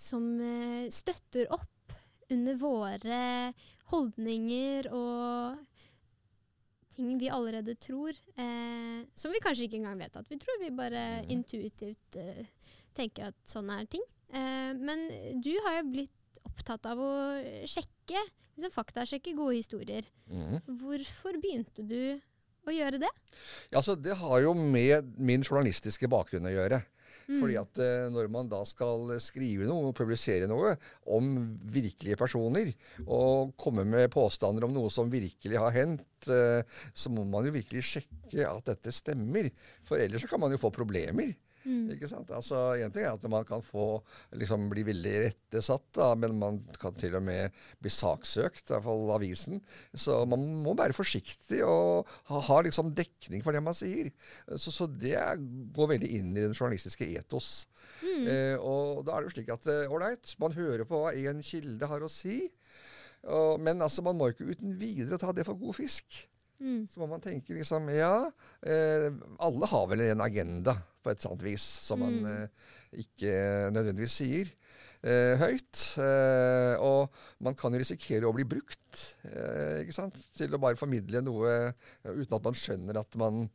som 0.00 0.24
eh, 0.40 0.88
støtter 0.88 1.50
opp 1.52 1.92
under 2.32 2.56
våre 2.56 3.22
holdninger 3.90 4.88
og 4.94 5.58
ting 6.94 7.18
vi 7.20 7.30
allerede 7.32 7.74
tror, 7.80 8.16
eh, 8.36 9.02
som 9.14 9.34
vi 9.34 9.42
kanskje 9.42 9.66
ikke 9.66 9.80
engang 9.80 10.00
vet 10.00 10.16
at 10.16 10.30
vi 10.30 10.38
tror. 10.40 10.56
Vi 10.62 10.70
bare 10.74 11.04
mm. 11.20 11.28
intuitivt 11.36 12.18
eh, 12.20 12.46
tenker 12.96 13.30
at 13.30 13.38
sånn 13.48 13.70
er 13.74 13.86
ting. 13.90 14.04
Eh, 14.32 14.72
men 14.78 15.06
du 15.42 15.52
har 15.66 15.80
jo 15.80 15.92
blitt 15.94 16.42
opptatt 16.46 16.86
av 16.88 17.00
å 17.02 17.12
sjekke, 17.68 18.24
liksom 18.56 18.74
faktasjekke 18.74 19.36
gode 19.38 19.60
historier. 19.60 20.08
Mm. 20.30 20.60
Hvorfor 20.80 21.38
begynte 21.42 21.84
du 21.86 22.20
å 22.66 22.74
gjøre 22.74 23.00
det? 23.02 23.10
Ja, 23.70 23.80
altså, 23.80 23.96
det 23.96 24.16
har 24.20 24.40
jo 24.44 24.54
med 24.58 25.12
min 25.18 25.44
journalistiske 25.46 26.10
bakgrunn 26.10 26.48
å 26.48 26.54
gjøre. 26.54 26.82
Mm. 27.30 27.38
Fordi 27.38 27.56
at 27.60 27.80
eh, 27.84 28.06
når 28.10 28.30
man 28.32 28.48
da 28.50 28.60
skal 28.66 29.12
skrive 29.22 29.68
noe, 29.68 29.92
publisere 29.94 30.48
noe 30.50 30.74
om 31.14 31.28
virkelige 31.70 32.18
personer, 32.18 32.72
og 33.06 33.52
komme 33.60 33.84
med 33.86 34.10
påstander 34.10 34.66
om 34.66 34.74
noe 34.74 34.90
som 34.90 35.12
virkelig 35.12 35.60
har 35.62 35.76
hendt, 35.76 36.26
eh, 36.26 36.64
så 36.90 37.12
må 37.14 37.26
man 37.28 37.46
jo 37.46 37.54
virkelig 37.54 37.86
sjekke 37.86 38.48
at 38.48 38.72
dette 38.72 38.94
stemmer. 38.94 39.50
For 39.86 40.02
ellers 40.02 40.26
så 40.26 40.32
kan 40.32 40.42
man 40.42 40.54
jo 40.54 40.60
få 40.62 40.72
problemer. 40.74 41.36
Mm. 41.64 41.90
Ikke 41.94 42.08
sant? 42.08 42.30
Altså, 42.32 42.58
En 42.80 42.92
ting 42.92 43.04
er 43.04 43.12
at 43.12 43.26
man 43.30 43.44
kan 43.48 43.62
få, 43.64 44.00
liksom, 44.38 44.68
bli 44.72 44.84
veldig 44.86 45.14
rettesatt, 45.26 45.86
da, 45.96 46.10
men 46.18 46.38
man 46.40 46.60
kan 46.80 46.96
til 46.98 47.16
og 47.18 47.24
med 47.26 47.56
bli 47.82 47.92
saksøkt, 47.92 48.64
i 48.64 48.74
hvert 48.74 48.86
fall 48.86 49.14
avisen. 49.16 49.60
Så 49.94 50.22
man 50.30 50.46
må 50.64 50.74
være 50.78 50.96
forsiktig 50.96 51.62
og 51.66 52.08
ha, 52.30 52.42
ha 52.48 52.60
liksom 52.64 52.94
dekning 52.96 53.44
for 53.44 53.56
det 53.56 53.64
man 53.64 53.76
sier. 53.76 54.12
Så, 54.56 54.72
så 54.74 54.88
det 54.90 55.18
går 55.76 55.94
veldig 55.96 56.12
inn 56.20 56.32
i 56.34 56.44
den 56.46 56.56
journalistiske 56.56 57.08
etos. 57.18 57.66
Mm. 58.00 58.24
Eh, 58.24 58.56
og 58.56 59.04
da 59.06 59.16
er 59.16 59.22
det 59.22 59.30
jo 59.30 59.36
slik 59.38 59.52
at 59.52 59.68
eh, 59.70 59.92
ålreit, 59.92 60.34
man 60.40 60.56
hører 60.56 60.86
på 60.88 61.04
hva 61.04 61.14
én 61.16 61.44
kilde 61.44 61.88
har 61.90 62.04
å 62.04 62.10
si, 62.10 62.42
og, 63.28 63.60
men 63.60 63.82
altså, 63.84 64.02
man 64.04 64.16
må 64.16 64.30
ikke 64.30 64.48
uten 64.48 64.76
videre 64.80 65.18
ta 65.20 65.32
det 65.36 65.44
for 65.48 65.58
god 65.60 65.76
fisk. 65.76 66.22
Mm. 66.60 66.82
så 66.92 67.00
må 67.00 67.06
man 67.08 67.20
tenke 67.24 67.54
liksom 67.56 67.88
Ja, 67.94 68.30
eh, 68.62 69.08
alle 69.40 69.66
har 69.70 69.86
vel 69.88 70.02
en 70.10 70.20
agenda 70.20 70.74
på 71.02 71.10
et 71.14 71.20
sant 71.24 71.40
vis, 71.42 71.62
som 71.86 72.00
man 72.04 72.18
Mm. 72.20 72.26
eh, 72.42 72.48
ikke 73.00 73.32
nødvendigvis 73.72 74.16
sier 74.20 74.50
eh, 75.02 75.38
høyt. 75.40 75.96
Eh, 75.96 76.74
og 76.84 77.08
man 77.40 77.54
kan 77.56 77.72
jo 77.72 77.78
risikere 77.80 78.28
å 78.28 78.34
bli 78.36 78.44
brukt 78.44 79.14
eh, 79.24 79.80
ikke 79.86 79.94
sant? 79.96 80.14
til 80.36 80.52
å 80.52 80.60
bare 80.60 80.76
formidle 80.76 81.22
noe 81.24 81.72
uten 82.04 82.36
at 82.36 82.44
man 82.44 82.52
skjønner 82.58 82.98
at 83.00 83.16
man, 83.16 83.46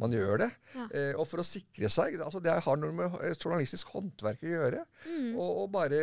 man 0.00 0.10
gjør 0.16 0.38
det. 0.46 0.50
Ja. 0.74 0.86
Eh, 0.96 1.12
og 1.20 1.26
for 1.28 1.42
å 1.42 1.44
sikre 1.44 1.90
seg 1.92 2.16
altså 2.24 2.40
Det 2.40 2.56
har 2.64 2.76
noe 2.80 2.92
med 2.96 3.18
journalistisk 3.36 3.92
håndverk 3.92 4.40
å 4.46 4.54
gjøre. 4.54 4.84
Mm. 5.10 5.34
Og, 5.36 5.50
og 5.66 5.70
bare 5.76 6.00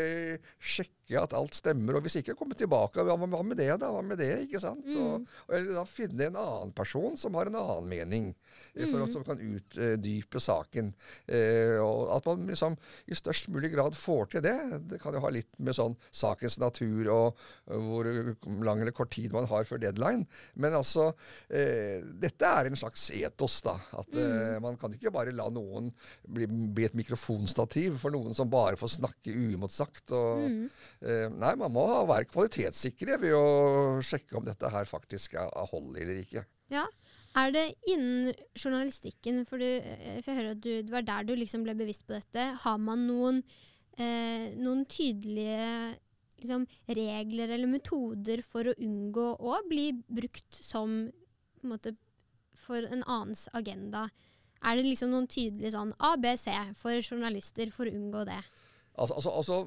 sjekke 0.62 1.01
at 1.20 1.34
alt 1.36 1.56
stemmer. 1.58 1.98
Og 1.98 2.06
hvis 2.06 2.20
ikke, 2.22 2.36
komme 2.38 2.56
tilbake. 2.58 3.04
Hva, 3.04 3.18
med 3.20 3.58
det, 3.60 3.70
da? 3.82 3.90
Hva 3.92 4.02
med 4.06 4.20
det? 4.22 4.32
ikke 4.46 4.62
sant? 4.64 4.86
Mm. 4.86 5.00
Og, 5.02 5.28
eller 5.50 5.76
da 5.80 5.86
finne 5.90 6.30
en 6.30 6.40
annen 6.40 6.74
person 6.76 7.18
som 7.20 7.36
har 7.40 7.50
en 7.50 7.58
annen 7.60 7.90
mening, 7.92 8.30
mm. 8.76 8.86
for 8.86 9.04
at, 9.04 9.16
som 9.16 9.26
kan 9.28 9.42
utdype 9.42 10.42
saken. 10.42 10.94
Eh, 11.28 11.78
og 11.82 12.14
at 12.16 12.30
man 12.30 12.48
liksom 12.50 12.78
i 13.12 13.18
størst 13.18 13.50
mulig 13.54 13.74
grad 13.76 13.98
får 13.98 14.32
til 14.36 14.46
det. 14.46 14.58
Det 14.92 15.02
kan 15.02 15.16
jo 15.16 15.24
ha 15.24 15.34
litt 15.34 15.52
med 15.60 15.76
sånn 15.78 15.98
sakens 16.12 16.60
natur 16.62 17.10
og 17.12 17.42
hvor 17.66 18.08
lang 18.66 18.82
eller 18.82 18.96
kort 18.96 19.12
tid 19.14 19.34
man 19.36 19.50
har 19.52 19.68
før 19.68 19.82
deadline. 19.82 20.28
Men 20.54 20.76
altså, 20.78 21.12
eh, 21.50 22.04
dette 22.22 22.48
er 22.48 22.70
en 22.70 22.80
slags 22.80 23.10
etos, 23.16 23.60
da. 23.66 23.76
At 24.00 24.16
eh, 24.16 24.58
man 24.64 24.78
kan 24.80 24.94
ikke 24.96 25.14
bare 25.14 25.36
la 25.36 25.48
noen 25.54 25.92
bli, 26.28 26.48
bli 26.48 26.88
et 26.88 26.98
mikrofonstativ 26.98 28.00
for 28.02 28.14
noen 28.14 28.36
som 28.38 28.50
bare 28.52 28.80
får 28.80 28.98
snakke 29.00 29.36
uimotsagt. 29.36 30.12
Og, 30.12 30.50
Mm. 30.52 30.70
Eh, 31.02 31.28
nei, 31.34 31.54
man 31.60 31.74
må 31.74 31.86
være 32.10 32.30
kvalitetssikre 32.32 33.20
ved 33.22 33.36
å 33.38 34.02
sjekke 34.06 34.38
om 34.40 34.48
dette 34.48 34.72
her 34.72 34.90
faktisk 34.90 35.36
er 35.40 35.50
er 35.50 35.70
hold 35.72 35.96
eller 35.96 36.22
ikke. 36.24 36.46
Ja. 36.72 36.88
Er 37.38 37.52
det 37.56 37.66
innen 37.88 38.34
journalistikken, 38.60 39.46
for, 39.48 39.62
du, 39.62 39.66
eh, 39.66 40.20
for 40.20 40.34
jeg 40.34 40.40
hører 40.42 40.56
at 40.58 40.64
du, 40.64 40.72
det 40.84 40.92
var 40.92 41.06
der 41.08 41.28
du 41.28 41.36
liksom 41.38 41.64
ble 41.64 41.76
bevisst 41.80 42.04
på 42.08 42.18
dette, 42.18 42.48
har 42.64 42.80
man 42.82 43.06
noen, 43.08 43.40
eh, 43.96 44.52
noen 44.60 44.84
tydelige 44.92 45.96
liksom, 46.42 46.66
regler 46.92 47.54
eller 47.56 47.72
metoder 47.72 48.44
for 48.44 48.68
å 48.68 48.76
unngå 48.76 49.28
å 49.40 49.62
bli 49.70 49.94
brukt 50.12 50.60
som 50.60 51.06
på 51.62 51.70
en 51.70 51.76
måte, 51.76 51.96
for 52.58 52.84
en 52.84 53.06
annens 53.08 53.48
agenda? 53.56 54.10
Er 54.62 54.78
det 54.78 54.90
liksom 54.90 55.14
noen 55.14 55.30
tydelige 55.32 55.74
sånn 55.74 55.96
ABC 56.04 56.50
for 56.78 57.00
journalister 57.00 57.72
for 57.74 57.88
å 57.88 57.96
unngå 57.96 58.26
det? 58.28 58.42
Altså, 59.00 59.16
altså, 59.16 59.32
altså 59.40 59.62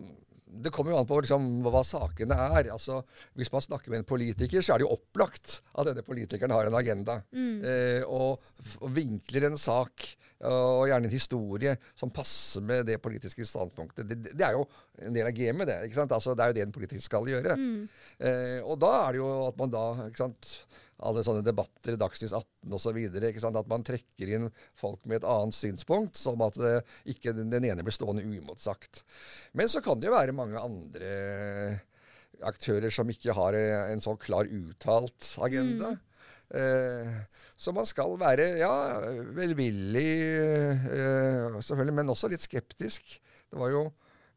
det 0.44 0.70
kommer 0.74 0.92
jo 0.92 0.98
an 1.00 1.08
på 1.08 1.18
liksom, 1.24 1.46
hva 1.64 1.80
sakene 1.86 2.36
er. 2.36 2.68
Altså, 2.74 3.00
hvis 3.38 3.50
man 3.52 3.64
snakker 3.64 3.92
med 3.92 4.02
en 4.02 4.08
politiker, 4.08 4.62
så 4.62 4.74
er 4.74 4.82
det 4.82 4.86
jo 4.86 4.92
opplagt 4.94 5.56
at 5.72 5.88
denne 5.88 6.04
politikeren 6.06 6.52
har 6.54 6.68
en 6.68 6.76
agenda. 6.78 7.16
Mm. 7.32 7.56
Eh, 7.64 8.04
og, 8.04 8.44
og 8.80 8.92
vinkler 8.94 9.48
en 9.48 9.58
sak, 9.60 10.06
og 10.44 10.84
gjerne 10.90 11.08
en 11.08 11.14
historie, 11.14 11.72
som 11.96 12.12
passer 12.12 12.64
med 12.66 12.84
det 12.90 12.98
politiske 13.00 13.46
standpunktet. 13.48 14.04
Det, 14.10 14.34
det 14.36 14.44
er 14.44 14.58
jo 14.58 14.66
en 15.00 15.16
del 15.16 15.30
av 15.30 15.36
gamet, 15.36 15.70
det. 15.70 15.78
ikke 15.86 16.00
sant? 16.02 16.12
Altså, 16.12 16.34
det 16.36 16.44
er 16.44 16.52
jo 16.52 16.58
det 16.58 16.66
en 16.66 16.74
politiker 16.74 17.04
skal 17.06 17.30
gjøre. 17.30 17.56
Mm. 17.56 17.84
Eh, 18.28 18.58
og 18.60 18.76
da 18.82 18.92
er 19.00 19.14
det 19.14 19.22
jo 19.22 19.30
at 19.48 19.62
man 19.62 19.72
da 19.72 19.84
ikke 20.10 20.26
sant, 20.26 20.50
Alle 21.02 21.24
sånne 21.26 21.42
debatter, 21.42 21.96
Dagsnytt 21.98 22.34
18 22.36 22.76
osv. 22.76 22.98
At 23.50 23.70
man 23.70 23.86
trekker 23.86 24.30
inn 24.36 24.50
folk 24.78 25.02
med 25.08 25.20
et 25.20 25.28
annet 25.28 25.56
synspunkt, 25.56 26.18
som 26.20 26.42
at 26.46 26.58
det, 26.60 26.76
ikke 27.10 27.34
den 27.34 27.52
ene 27.58 27.82
blir 27.82 27.94
stående 27.94 28.22
uimotsagt. 28.22 29.02
Men 29.52 29.70
så 29.72 29.82
kan 29.84 29.98
det 30.00 30.10
jo 30.10 30.16
være 30.16 30.36
mange 30.36 30.60
andre 30.60 31.12
aktører 32.44 32.92
som 32.94 33.10
ikke 33.10 33.34
har 33.36 33.56
eh, 33.58 33.92
en 33.92 34.02
sånn 34.02 34.18
klar 34.20 34.48
uttalt 34.50 35.34
agenda. 35.44 35.94
Eh, 36.54 37.10
så 37.56 37.74
man 37.74 37.86
skal 37.88 38.16
være 38.20 38.48
ja, 38.60 38.72
velvillig, 39.34 40.08
eh, 40.92 41.60
selvfølgelig, 41.60 41.98
men 42.00 42.14
også 42.14 42.30
litt 42.32 42.44
skeptisk. 42.44 43.16
Det 43.50 43.60
var 43.60 43.74
jo 43.74 43.84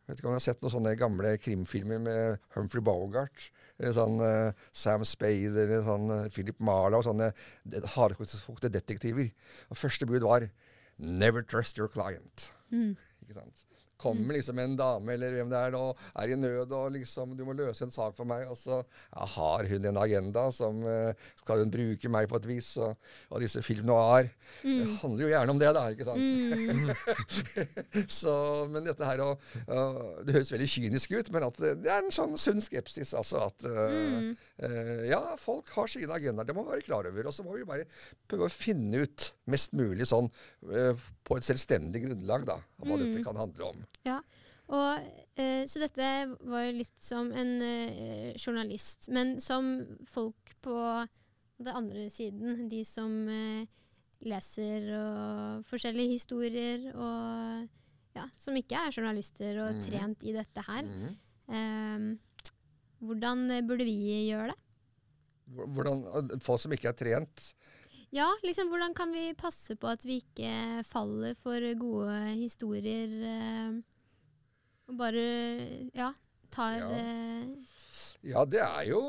jeg 0.08 0.14
vet 0.14 0.20
ikke 0.22 0.28
om 0.30 0.36
du 0.36 0.38
har 0.38 0.44
sett 0.46 0.62
noen 0.64 0.72
sånne 0.72 0.92
gamle 0.96 1.34
krimfilmer 1.44 1.98
med 2.00 2.44
Humphrey 2.54 2.80
Bogart. 2.80 3.50
Eller 3.80 3.94
Sånn 3.94 4.22
eh, 4.26 4.66
Sam 4.74 5.06
Spade 5.06 5.64
eller 5.64 5.84
sånn 5.86 6.10
Philip 6.34 6.60
Philip 6.60 6.98
og 6.98 7.06
Sånne 7.06 7.32
hardkokte 7.96 8.72
detektiver. 8.74 9.30
Og 9.70 9.78
første 9.78 10.10
bud 10.10 10.26
var 10.26 10.50
'Never 10.98 11.44
trust 11.44 11.78
your 11.78 11.88
client'. 11.88 12.52
Mm. 12.72 12.98
Ikke 13.22 13.40
sant? 13.40 13.67
Kommer 14.02 14.38
liksom 14.38 14.60
en 14.62 14.78
dame 14.80 15.16
eller 15.16 15.36
hvem 15.38 15.52
det 15.52 15.60
er 15.60 15.74
nå, 15.76 15.84
er 16.22 16.34
i 16.34 16.40
nød 16.40 16.74
og 16.78 16.92
liksom 16.96 17.36
'Du 17.38 17.46
må 17.48 17.56
løse 17.58 17.84
en 17.86 17.94
sak 17.94 18.16
for 18.18 18.30
meg.' 18.30 18.48
Og 18.52 18.58
så 18.58 18.82
ja, 18.82 19.26
har 19.26 19.68
hun 19.72 19.86
en 19.86 19.98
agenda 19.98 20.52
som 20.52 20.84
eh, 20.86 21.14
Skal 21.42 21.64
hun 21.64 21.72
bruke 21.72 22.10
meg 22.10 22.30
på 22.30 22.38
et 22.38 22.48
vis? 22.48 22.76
Og, 22.78 22.96
og 23.30 23.42
disse 23.42 23.62
film 23.66 23.86
noir 23.88 24.30
det 24.64 24.88
handler 25.02 25.24
jo 25.24 25.30
gjerne 25.32 25.54
om 25.54 25.60
det, 25.62 25.70
da. 25.76 25.84
ikke 25.94 26.08
sant? 26.08 26.22
Mm. 26.22 26.90
så, 28.20 28.34
men 28.72 28.88
dette 28.88 29.08
her 29.08 29.24
og, 29.26 29.44
øh, 29.68 30.00
Det 30.26 30.36
høres 30.38 30.52
veldig 30.54 30.70
kynisk 30.72 31.16
ut, 31.18 31.32
men 31.34 31.48
at 31.48 31.60
det, 31.62 31.74
det 31.84 31.92
er 31.94 32.04
en 32.04 32.14
sånn 32.14 32.38
sunn 32.40 32.64
skepsis. 32.64 33.14
Altså 33.18 33.44
at 33.48 33.68
mm. 33.68 34.32
uh, 34.64 35.04
Ja, 35.10 35.22
folk 35.42 35.72
har 35.76 35.92
sine 35.92 36.14
agendaer. 36.14 36.48
Det 36.48 36.56
må 36.58 36.66
vi 36.68 36.76
være 36.78 36.88
klar 36.88 37.10
over. 37.10 37.30
Og 37.30 37.36
så 37.36 37.46
må 37.46 37.58
vi 37.58 37.68
bare 37.68 37.88
prøve 38.30 38.50
å 38.50 38.54
finne 38.54 39.06
ut 39.06 39.32
mest 39.52 39.76
mulig 39.78 40.10
sånn 40.10 40.30
uh, 40.72 41.08
på 41.28 41.38
et 41.38 41.48
selvstendig 41.48 42.06
grunnlag, 42.06 42.48
da, 42.48 42.58
hva 42.84 42.98
dette 43.02 43.24
kan 43.26 43.40
handle 43.40 43.72
om. 43.72 43.86
Ja, 44.06 44.20
og, 44.68 45.08
eh, 45.40 45.64
så 45.70 45.80
dette 45.80 46.10
var 46.44 46.66
jo 46.68 46.76
litt 46.82 47.00
som 47.00 47.32
en 47.32 47.54
eh, 47.64 48.36
journalist, 48.36 49.08
men 49.14 49.38
som 49.44 49.80
folk 50.08 50.54
på 50.66 50.76
den 51.58 51.74
andre 51.74 52.10
siden, 52.14 52.68
de 52.70 52.84
som 52.86 53.14
eh, 53.32 53.66
leser 54.28 54.90
og 54.98 55.66
forskjellige 55.70 56.18
historier, 56.18 56.90
og 56.94 57.68
ja, 58.18 58.28
som 58.40 58.58
ikke 58.58 58.80
er 58.82 58.94
journalister 58.94 59.62
og 59.64 59.78
mm. 59.78 59.82
trent 59.88 60.28
i 60.28 60.36
dette 60.36 60.64
her. 60.68 60.86
Mm. 60.86 61.18
Eh, 61.48 62.54
hvordan 63.08 63.48
eh, 63.54 63.66
burde 63.66 63.88
vi 63.88 63.98
gjøre 64.28 64.52
det? 64.52 64.60
Hvordan, 65.48 66.02
folk 66.44 66.60
som 66.60 66.74
ikke 66.76 66.92
er 66.92 66.98
trent 67.00 67.44
Ja, 68.16 68.30
liksom 68.46 68.70
hvordan 68.72 68.94
kan 68.96 69.12
vi 69.12 69.34
passe 69.38 69.76
på 69.80 69.90
at 69.92 70.06
vi 70.08 70.22
ikke 70.22 70.84
faller 70.88 71.36
for 71.36 71.64
gode 71.80 72.14
historier, 72.40 73.12
eh, 73.28 73.74
og 74.88 74.96
bare, 75.02 75.26
ja, 75.98 76.14
tar 76.54 76.78
Ja. 76.80 76.92
eh, 76.96 77.48
Ja, 78.28 78.44
det 78.50 78.60
er 78.60 78.88
jo 78.90 79.00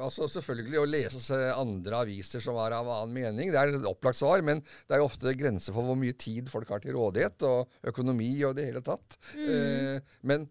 altså 0.00 0.28
selvfølgelig 0.30 0.78
å 0.78 0.86
lese 0.88 1.38
andre 1.58 1.96
aviser 2.04 2.40
som 2.40 2.54
er 2.62 2.72
av 2.72 2.86
annen 2.88 3.12
mening. 3.12 3.50
Det 3.50 3.58
er 3.58 3.72
et 3.74 3.84
opplagt 3.84 4.16
svar, 4.16 4.40
men 4.46 4.60
det 4.62 4.94
er 4.94 4.98
jo 5.02 5.08
ofte 5.08 5.34
grenser 5.36 5.74
for 5.74 5.82
hvor 5.84 5.98
mye 5.98 6.14
tid 6.16 6.48
folk 6.48 6.68
har 6.70 6.78
til 6.80 6.94
rådighet, 6.94 7.42
og 7.42 7.68
økonomi 7.90 8.30
og 8.46 8.54
det 8.56 8.68
hele 8.70 8.80
tatt. 8.80 9.18
Eh, 9.36 9.98
men 10.22 10.46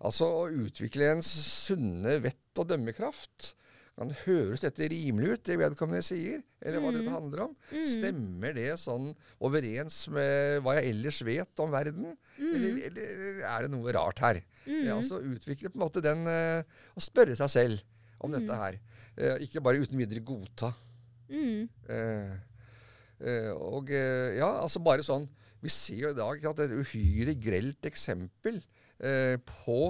altså 0.00 0.26
å 0.42 0.50
utvikle 0.50 1.12
en 1.14 1.22
sunne 1.22 2.18
vett 2.20 2.58
og 2.58 2.68
dømmekraft 2.68 3.54
kan 3.98 4.12
høres 4.22 4.62
dette 4.62 4.86
rimelig 4.92 5.32
ut, 5.34 5.42
det 5.48 5.56
vedkommende 5.58 6.04
sier, 6.06 6.40
eller 6.62 6.82
hva 6.82 6.92
dette 6.94 7.10
handler 7.10 7.44
om? 7.48 7.54
Stemmer 7.90 8.54
det 8.54 8.68
sånn 8.78 9.10
overens 9.42 10.04
med 10.14 10.62
hva 10.62 10.76
jeg 10.78 10.92
ellers 10.94 11.18
vet 11.26 11.62
om 11.64 11.74
verden? 11.74 12.12
Eller, 12.38 12.78
eller 12.88 13.42
er 13.50 13.66
det 13.66 13.72
noe 13.74 13.94
rart 13.96 14.22
her? 14.22 14.40
Ja, 14.68 14.96
altså 15.00 15.18
utvikle 15.24 15.72
på 15.72 15.80
en 15.80 15.84
måte 15.86 16.02
den 16.04 16.22
å 16.28 16.38
Og 16.94 17.02
spørre 17.02 17.34
seg 17.38 17.50
selv 17.50 17.82
om 18.24 18.34
dette 18.34 18.54
her. 18.60 18.78
Eh, 19.18 19.44
ikke 19.46 19.62
bare 19.64 19.82
uten 19.82 19.98
videre 19.98 20.22
godta. 20.24 20.72
mm, 21.28 21.68
Eh, 21.88 22.34
eh, 23.20 23.50
og 23.52 23.90
eh, 23.90 24.38
ja, 24.38 24.48
altså 24.62 24.80
bare 24.80 25.02
sånn 25.04 25.26
Vi 25.60 25.68
ser 25.72 25.98
jo 26.04 26.10
i 26.12 26.16
dag 26.16 26.44
at 26.46 26.56
det 26.60 26.68
et 26.70 26.78
uhyre 26.86 27.34
grelt 27.34 27.88
eksempel 27.88 28.60
eh, 29.02 29.36
på 29.42 29.80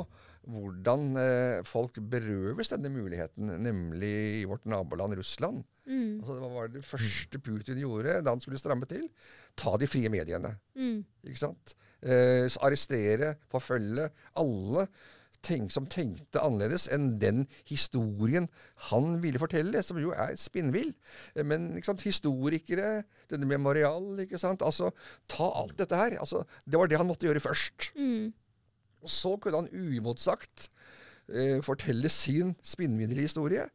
hvordan 0.48 1.02
eh, 1.20 1.58
folk 1.68 1.98
berøves 2.10 2.70
denne 2.72 2.88
muligheten, 2.92 3.50
nemlig 3.62 4.12
i 4.40 4.46
vårt 4.48 4.64
naboland 4.66 5.16
Russland. 5.18 5.64
mm, 5.86 6.20
Altså, 6.22 6.34
det 6.38 6.50
var 6.54 6.68
det 6.72 6.84
første 6.88 7.38
Putin 7.44 7.78
gjorde 7.82 8.22
da 8.24 8.30
han 8.32 8.40
skulle 8.40 8.58
stramme 8.60 8.88
til. 8.88 9.04
Ta 9.56 9.76
de 9.76 9.86
frie 9.86 10.08
mediene. 10.08 10.54
mm, 10.74 11.04
Ikke 11.28 11.38
sant? 11.44 11.74
Eh, 12.02 12.48
arrestere, 12.62 13.34
forfølge 13.50 14.08
alle 14.38 14.86
tenk, 15.42 15.70
som 15.70 15.86
tenkte 15.86 16.40
annerledes 16.42 16.88
enn 16.90 17.12
den 17.22 17.44
historien 17.68 18.48
han 18.88 19.20
ville 19.22 19.38
fortelle, 19.38 19.82
som 19.86 19.98
jo 20.02 20.10
er 20.10 20.32
spinnvill. 20.34 20.94
Eh, 21.36 21.44
Men 21.46 21.76
sant? 21.86 22.02
historikere, 22.02 23.04
denne 23.30 23.46
memorial, 23.46 24.16
ikke 24.24 24.38
sant? 24.40 24.62
Altså, 24.66 24.90
ta 25.28 25.46
alt 25.62 25.76
dette 25.78 25.94
her. 25.96 26.16
Altså, 26.18 26.42
det 26.66 26.78
var 26.80 26.86
det 26.90 26.98
han 26.98 27.06
måtte 27.06 27.26
gjøre 27.28 27.40
først. 27.44 27.92
mm, 27.94 28.32
Og 29.02 29.10
så 29.12 29.36
kunne 29.40 29.62
han 29.62 29.68
uimotsagt 29.72 30.68
eh, 31.28 31.60
fortelle 31.64 32.08
sin 32.12 32.54
spinnvinnelige 32.62 33.28
historie. 33.30 33.68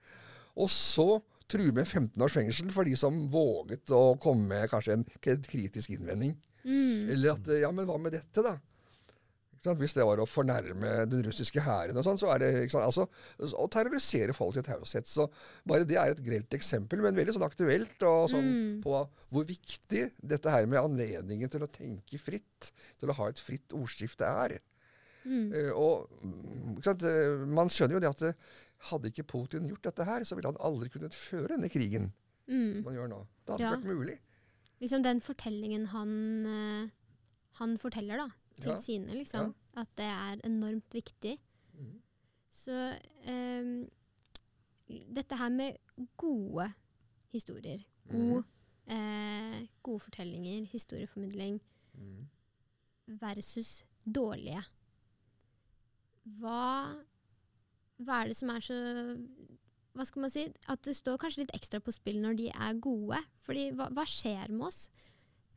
Og 0.59 0.69
så 0.69 1.21
true 1.49 1.71
med 1.75 1.85
15 1.87 2.21
års 2.23 2.33
fengsel 2.37 2.69
for 2.73 2.87
de 2.87 2.95
som 2.97 3.23
våget 3.31 3.91
å 3.93 4.15
komme 4.21 4.47
med 4.47 4.69
kanskje 4.71 4.99
en 4.99 5.07
kritisk 5.23 5.89
innvending. 5.95 6.35
mm, 6.63 7.09
Eller 7.13 7.33
at 7.35 7.47
eh, 7.49 7.61
Ja, 7.63 7.71
men 7.71 7.85
hva 7.89 7.97
med 7.99 8.13
dette, 8.15 8.43
da? 8.45 8.57
Hvis 9.79 9.93
det 9.95 10.03
var 10.03 10.19
å 10.19 10.25
fornærme 10.27 11.05
den 11.07 11.21
russiske 11.23 11.61
hæren 11.63 11.95
og 11.95 12.03
sånn, 12.03 12.17
så 12.19 12.33
er 12.33 12.41
det 12.41 12.47
ikke 12.65 12.73
sant? 12.73 12.83
Altså, 12.83 13.55
å 13.55 13.67
terrorisere 13.71 14.33
folk 14.35 14.57
til 14.57 14.65
taushet. 14.67 15.07
Så 15.07 15.29
bare 15.65 15.85
det 15.87 15.95
er 15.95 16.11
et 16.11 16.19
grelt 16.25 16.51
eksempel, 16.57 16.99
men 16.99 17.15
veldig 17.15 17.37
sånn 17.37 17.45
aktuelt 17.47 18.03
og 18.03 18.25
sånn 18.33 18.43
Mm. 18.49 18.81
på 18.83 18.97
hvor 19.31 19.45
viktig 19.47 20.11
dette 20.19 20.51
her 20.51 20.65
med 20.67 20.81
anledningen 20.81 21.47
til 21.49 21.63
å 21.63 21.71
tenke 21.71 22.19
fritt, 22.19 22.73
til 22.99 23.07
å 23.07 23.15
ha 23.15 23.29
et 23.29 23.39
fritt 23.39 23.71
ordskifte 23.71 24.27
er. 24.27 24.57
Mm. 25.25 25.53
Eh, 25.55 25.71
og 25.71 26.09
mm, 26.21 26.81
sant? 26.83 27.03
eh, 27.03 27.45
Man 27.47 27.69
skjønner 27.71 27.95
jo 27.95 27.99
det 28.03 28.09
at 28.09 28.21
eh, 28.27 28.33
hadde 28.89 29.07
ikke 29.11 29.23
Putin 29.23 29.67
gjort 29.69 29.83
dette 29.87 30.03
her, 30.05 30.23
så 30.27 30.35
ville 30.35 30.49
han 30.51 30.59
aldri 30.59 30.89
kunnet 30.89 31.13
føre 31.15 31.47
denne 31.55 31.69
krigen 31.71 32.11
Mm. 32.47 32.75
som 32.75 32.85
han 32.89 32.95
gjør 32.97 33.07
nå. 33.09 33.19
Det 33.45 33.53
hadde 33.53 33.63
Ja. 33.63 33.71
vært 33.77 33.85
mulig. 33.87 34.17
Liksom 34.81 35.03
den 35.03 35.21
fortellingen 35.21 35.85
han, 35.87 36.91
han 37.59 37.77
forteller 37.77 38.17
da, 38.17 38.25
til 38.59 38.71
Ja. 38.73 38.77
sine, 38.81 39.07
liksom. 39.15 39.53
At 39.77 39.87
det 39.95 40.05
er 40.05 40.41
enormt 40.43 40.89
viktig. 40.93 41.37
Mm. 41.79 42.01
Så 42.49 42.75
um, 43.27 43.89
dette 45.15 45.35
her 45.39 45.49
med 45.49 45.77
gode 46.17 46.67
historier, 47.31 47.79
god, 48.11 48.43
eh, 48.87 49.67
gode 49.81 49.99
fortellinger, 49.99 50.65
historieformidling 50.65 51.61
Mm. 51.95 52.27
versus 53.21 53.85
dårlige. 54.05 54.61
Hva, 56.39 56.95
hva 57.99 58.21
er 58.21 58.31
det 58.31 58.37
som 58.39 58.51
er 58.53 58.63
så 58.63 58.77
Hva 59.93 60.05
skal 60.07 60.23
man 60.23 60.31
si? 60.33 60.45
At 60.71 60.81
det 60.87 60.95
står 60.97 61.19
kanskje 61.21 61.43
litt 61.43 61.55
ekstra 61.57 61.81
på 61.83 61.93
spill 61.93 62.21
når 62.23 62.37
de 62.39 62.51
er 62.53 62.77
gode. 62.81 63.19
Fordi 63.45 63.69
hva, 63.77 63.89
hva 63.93 64.05
skjer 64.09 64.53
med 64.53 64.69
oss? 64.71 64.87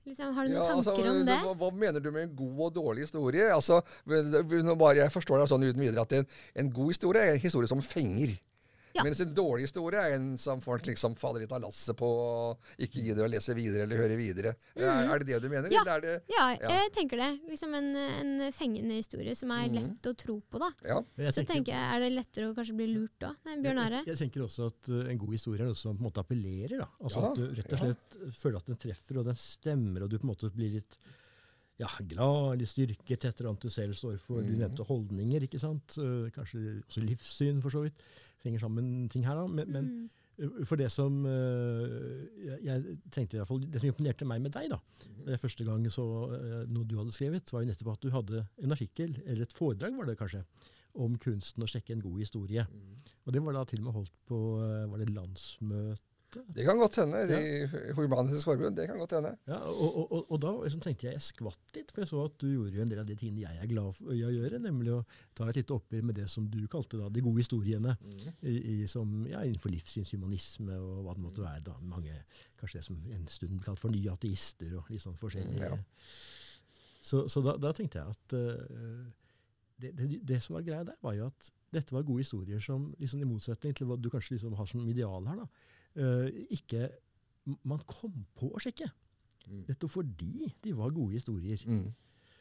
Liksom, 0.06 0.34
har 0.36 0.46
du 0.46 0.52
noen 0.52 0.60
Ja, 0.60 0.74
altså, 0.76 0.92
tanker 0.94 1.08
om 1.10 1.22
det? 1.26 1.36
Hva, 1.42 1.54
hva 1.58 1.70
mener 1.74 2.02
du 2.02 2.12
med 2.14 2.28
en 2.28 2.34
god 2.38 2.60
og 2.68 2.74
dårlig 2.76 3.06
historie? 3.08 3.48
Altså, 3.50 3.80
bare 4.06 5.00
Jeg 5.00 5.14
forstår 5.14 5.42
det 5.42 5.48
sånn 5.50 5.66
uten 5.66 5.82
videre 5.82 6.04
at 6.06 6.14
en, 6.14 6.28
en 6.62 6.68
god 6.70 6.92
historie 6.94 7.24
er 7.24 7.34
en 7.34 7.42
historie 7.42 7.70
som 7.70 7.82
fenger. 7.82 8.36
Ja. 8.96 9.04
Mens 9.06 9.20
en 9.20 9.32
dårlig 9.36 9.66
historie 9.68 10.00
er 10.00 10.14
en 10.16 10.28
som 10.40 10.60
folk 10.64 10.86
liksom 10.88 11.14
faller 11.20 11.44
litt 11.44 11.52
av 11.52 11.62
lasset 11.64 11.96
på 11.98 12.06
og 12.08 12.70
ikke 12.82 13.02
gidder 13.04 13.26
å 13.26 13.30
lese 13.30 13.54
videre 13.56 13.84
eller 13.86 14.00
høre 14.00 14.16
videre. 14.18 14.54
Er, 14.76 15.08
er 15.12 15.18
det 15.22 15.26
det 15.30 15.40
du 15.44 15.48
mener? 15.52 15.68
Mhm. 15.68 15.74
Ja. 15.76 15.82
Eller 15.82 15.96
er 15.96 16.00
det, 16.06 16.14
Ja, 16.32 16.46
Ja. 16.60 16.70
jeg 16.80 16.92
tenker 16.96 17.16
det. 17.22 17.30
Liksom 17.50 17.74
en, 17.76 17.90
en 17.96 18.52
fengende 18.52 18.96
historie 19.00 19.34
som 19.36 19.50
er 19.56 19.68
lett 19.68 19.86
lett 19.86 20.06
å 20.10 20.14
tro 20.18 20.40
på, 20.50 20.58
da. 20.58 20.70
ja. 20.82 20.96
Jeg 21.20 21.34
Så 21.36 21.44
tenker 21.46 21.72
jeg, 21.72 21.84
er 21.94 22.00
det 22.02 22.08
lettere 22.16 22.48
å 22.50 22.54
kanskje 22.56 22.74
bli 22.78 22.86
lurt 22.90 23.12
da? 23.22 23.34
Bjørn 23.44 23.78
Are? 23.78 24.00
Jeg, 24.02 24.06
jeg 24.14 24.18
tenker 24.24 24.42
også 24.46 24.66
at 24.72 24.88
uh, 24.90 25.04
en 25.12 25.18
god 25.20 25.32
historie 25.36 25.62
er 25.62 25.68
noe 25.70 25.78
som 25.78 25.94
på 25.94 26.02
en 26.02 26.08
måte 26.08 26.24
appellerer. 26.24 26.78
Da. 26.80 26.88
Altså 27.02 27.20
Ja, 27.22 27.30
At 27.30 27.36
du 27.38 27.44
rett 27.60 27.70
og 27.72 27.78
ja. 27.78 27.84
slett 27.84 28.34
føler 28.40 28.56
at 28.58 28.66
den 28.72 28.80
treffer, 28.82 29.20
og 29.20 29.28
den 29.28 29.38
stemmer, 29.38 30.02
og 30.06 30.10
du 30.10 30.18
på 30.18 30.26
en 30.26 30.32
måte 30.32 30.50
blir 30.56 30.74
litt 30.80 30.98
ja, 31.78 31.88
glad 32.08 32.54
eller 32.54 32.66
styrket 32.70 33.24
etter 33.28 33.46
annet 33.50 33.60
du 33.60 33.68
selv 33.68 33.92
står 33.94 34.18
for. 34.18 34.40
Du 34.42 34.48
Mhm. 34.52 34.58
nevnte 34.62 34.86
holdninger, 34.88 35.42
ikke 35.44 35.60
sant? 35.60 35.96
Uh, 35.98 36.30
kanskje 36.30 36.82
også 36.88 37.02
livssyn, 37.04 37.60
for 37.60 37.68
så 37.70 37.82
vidt. 37.84 38.00
Henger 38.44 38.60
sammen 38.60 39.08
ting 39.12 39.24
her, 39.26 39.34
da. 39.34 39.46
Men, 39.46 39.66
Mm. 39.68 39.72
men 40.38 40.64
for 40.64 40.76
det 40.76 40.90
som 40.92 41.24
uh, 41.24 42.26
jeg, 42.44 42.58
jeg 42.64 42.98
tenkte 43.10 43.36
i 43.36 43.40
hvert 43.40 43.48
fall, 43.48 43.60
Det 43.60 43.80
som 43.80 43.88
imponerte 43.90 44.24
meg 44.28 44.40
med 44.42 44.52
deg, 44.52 44.70
da, 44.70 44.78
det 45.26 45.40
første 45.40 45.64
gang 45.64 45.84
så 45.90 46.04
noe 46.68 46.84
du 46.84 46.96
hadde 46.96 47.12
skrevet, 47.12 47.52
var 47.52 47.62
jo 47.64 47.70
nettopp 47.72 47.92
at 47.92 48.00
du 48.00 48.10
hadde 48.10 48.46
en 48.62 48.72
artikkel, 48.72 49.16
eller 49.26 49.42
et 49.42 49.52
foredrag 49.52 49.96
var 49.96 50.06
det 50.06 50.18
kanskje, 50.18 50.44
om 50.96 51.16
kunsten 51.18 51.62
å 51.62 51.68
sjekke 51.68 51.92
en 51.92 52.00
god 52.00 52.18
historie. 52.20 52.66
Og 53.26 53.32
det 53.32 53.42
var 53.42 53.52
da 53.52 53.64
til 53.64 53.80
og 53.80 53.84
med 53.84 53.92
holdt 53.94 54.12
på 54.26 54.38
var 54.90 54.98
det 54.98 55.10
landsmøte? 55.12 56.00
Det 56.54 56.64
kan 56.66 56.78
godt 56.80 56.98
hende. 57.00 57.20
i 57.26 57.92
Human-Etisk 57.96 58.48
Forbund. 58.48 58.76
Det 58.76 58.86
kan 58.90 58.98
godt 59.00 59.14
hende. 59.16 59.32
Ja, 59.48 59.58
og, 59.70 59.96
og, 60.02 60.30
og, 60.30 60.40
da 60.42 60.52
liksom 60.62 60.82
tenkte 60.84 61.08
jeg 61.08 61.16
jeg 61.16 61.24
skvatt 61.26 61.76
litt, 61.76 61.92
for 61.94 62.04
jeg 62.04 62.10
så 62.10 62.22
at 62.28 62.36
du 62.42 62.46
gjorde 62.50 62.76
jo 62.76 62.84
en 62.84 62.92
del 62.92 63.02
av 63.02 63.08
de 63.08 63.16
tingene 63.18 63.44
jeg 63.44 63.62
er 63.62 63.70
glad 63.70 63.96
for 63.98 64.12
å 64.12 64.16
gjøre, 64.16 64.60
nemlig 64.62 64.94
å 64.96 65.02
ta 65.36 65.48
et 65.50 65.60
lite 65.60 65.76
oppgjør 65.76 66.08
med 66.10 66.18
det 66.20 66.28
som 66.32 66.48
du 66.52 66.60
kalte 66.72 67.00
da 67.00 67.10
de 67.12 67.24
gode 67.24 67.42
historiene, 67.42 67.96
i, 68.42 68.56
i, 68.56 68.76
som, 68.90 69.12
ja, 69.30 69.42
innenfor 69.44 69.74
livssynshumanisme 69.74 70.78
og 70.78 71.04
hva 71.06 71.16
det 71.16 71.26
måtte 71.26 71.44
være. 71.44 71.66
da, 71.70 71.76
Mange, 71.86 72.22
Kanskje 72.60 72.80
det 72.80 72.88
som 72.88 72.98
en 73.18 73.28
stund 73.28 73.58
ble 73.58 73.66
kalt 73.66 73.82
for 73.82 73.92
nye 73.92 74.12
ateister 74.12 74.78
og 74.80 74.90
litt 74.92 75.04
sånn 75.04 75.18
forskjellig. 75.20 75.60
Mm, 75.60 75.76
ja. 75.76 75.80
Så, 77.06 77.26
så 77.30 77.42
da, 77.44 77.54
da 77.62 77.70
tenkte 77.76 78.00
jeg 78.00 78.16
at 78.16 78.34
uh, 78.34 79.04
det, 79.78 79.92
det, 79.94 80.08
det 80.26 80.40
som 80.42 80.56
var 80.56 80.64
greia 80.66 80.86
der, 80.88 80.96
var 81.04 81.14
jo 81.14 81.28
at 81.28 81.50
dette 81.74 81.94
var 81.94 82.06
gode 82.06 82.24
historier 82.24 82.60
som, 82.62 82.88
liksom 82.98 83.20
i 83.22 83.28
motsetning 83.28 83.74
til 83.76 83.88
hva 83.88 83.98
du 84.00 84.08
kanskje 84.12 84.36
liksom 84.36 84.56
har 84.58 84.68
som 84.70 84.86
ideal 84.88 85.26
her, 85.28 85.42
da, 85.42 85.74
ikke 85.96 86.88
man 87.64 87.80
kom 87.86 88.24
på 88.36 88.50
å 88.52 88.60
sjekke. 88.62 88.88
Mm. 89.46 89.62
Nettopp 89.68 89.92
fordi 89.92 90.48
de 90.64 90.72
var 90.74 90.90
gode 90.94 91.14
historier. 91.14 91.60
Mm. 91.70 91.88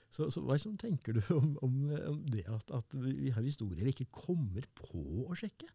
Så, 0.10 0.30
så 0.34 0.42
hva 0.42 0.56
liksom 0.56 0.78
tenker 0.82 1.18
du 1.18 1.22
om, 1.36 1.52
om, 1.66 1.76
om 2.14 2.22
det 2.32 2.46
at, 2.50 2.72
at 2.74 2.96
vi 2.98 3.30
har 3.36 3.44
historier 3.46 3.86
vi 3.86 3.94
ikke 3.94 4.08
kommer 4.26 4.66
på 4.80 5.02
å 5.28 5.38
sjekke? 5.38 5.68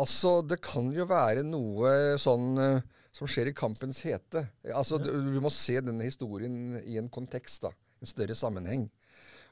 Altså, 0.00 0.40
det 0.42 0.58
kan 0.64 0.88
jo 0.94 1.04
være 1.06 1.44
noe 1.46 2.16
sånn 2.18 2.58
eh, 2.58 2.80
som 3.14 3.28
skjer 3.30 3.52
i 3.52 3.54
kampens 3.54 4.00
hete. 4.06 4.42
Altså, 4.74 4.98
Ja. 4.98 5.04
du, 5.06 5.34
du 5.36 5.40
må 5.44 5.52
se 5.54 5.76
denne 5.84 6.06
historien 6.08 6.80
i 6.82 6.96
en 6.98 7.10
kontekst, 7.14 7.62
da. 7.62 7.70
En 8.02 8.10
større 8.10 8.34
sammenheng. 8.34 8.88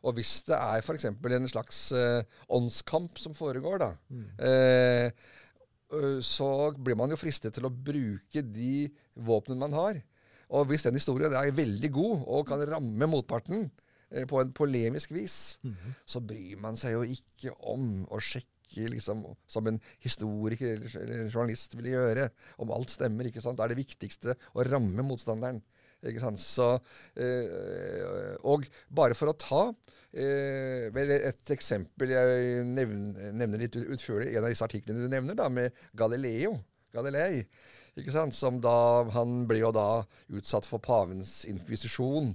Og 0.02 0.16
hvis 0.16 0.40
det 0.48 0.56
er 0.58 0.80
f.eks. 0.82 1.04
en 1.06 1.46
slags 1.52 1.78
eh, 1.94 2.24
åndskamp 2.50 3.20
som 3.22 3.36
foregår, 3.38 3.78
da, 3.84 3.90
eh, 4.42 5.06
ø, 5.06 5.12
så 6.24 6.48
blir 6.76 6.96
man 6.98 7.12
jo 7.12 7.18
fristet 7.20 7.54
til 7.56 7.66
å 7.68 7.72
bruke 7.72 8.42
de 8.42 8.88
våpnene 9.14 9.60
man 9.60 9.76
har. 9.76 10.00
Og 10.52 10.68
hvis 10.68 10.84
den 10.84 10.98
historien 10.98 11.32
er 11.32 11.54
veldig 11.56 11.90
god 11.92 12.24
og 12.28 12.46
kan 12.48 12.62
ramme 12.68 13.08
motparten 13.08 13.70
eh, 14.10 14.26
på 14.28 14.40
en 14.40 14.52
polemisk 14.52 15.14
vis, 15.16 15.58
så 16.04 16.20
bryr 16.20 16.60
man 16.60 16.76
seg 16.76 16.98
jo 16.98 17.04
ikke 17.08 17.54
om 17.72 18.04
å 18.12 18.20
sjekke 18.20 18.88
liksom, 18.92 19.24
som 19.48 19.68
en 19.68 19.80
historiker 20.00 20.84
eller 21.00 21.26
journalist 21.28 21.76
ville 21.76 21.94
gjøre, 21.94 22.30
om 22.58 22.72
alt 22.72 22.92
stemmer. 22.92 23.28
ikke 23.28 23.40
sant? 23.44 23.58
Det 23.60 23.64
er 23.64 23.74
det 23.74 23.82
viktigste 23.82 24.36
å 24.52 24.64
ramme 24.68 25.04
motstanderen. 25.04 25.62
Så, 26.02 26.68
eh, 27.14 28.34
og 28.42 28.66
bare 28.90 29.14
for 29.14 29.30
å 29.30 29.36
ta 29.38 29.62
eh, 30.12 30.88
et 30.90 31.52
eksempel 31.54 32.10
jeg 32.10 32.64
nevner, 32.66 33.32
nevner 33.32 33.62
litt 33.62 33.76
ut- 33.78 33.92
utførlig, 33.94 34.32
en 34.34 34.44
av 34.44 34.50
disse 34.50 34.66
artiklene 34.66 35.04
du 35.04 35.08
nevner, 35.12 35.38
da, 35.38 35.48
med 35.48 35.70
Galileo. 35.94 36.56
Galilei? 36.92 37.46
Som 38.32 38.58
da, 38.64 39.04
han 39.12 39.46
ble 39.46 39.60
jo 39.60 39.70
da 39.72 40.02
utsatt 40.32 40.66
for 40.66 40.80
pavens 40.82 41.44
inkvisisjon. 41.48 42.32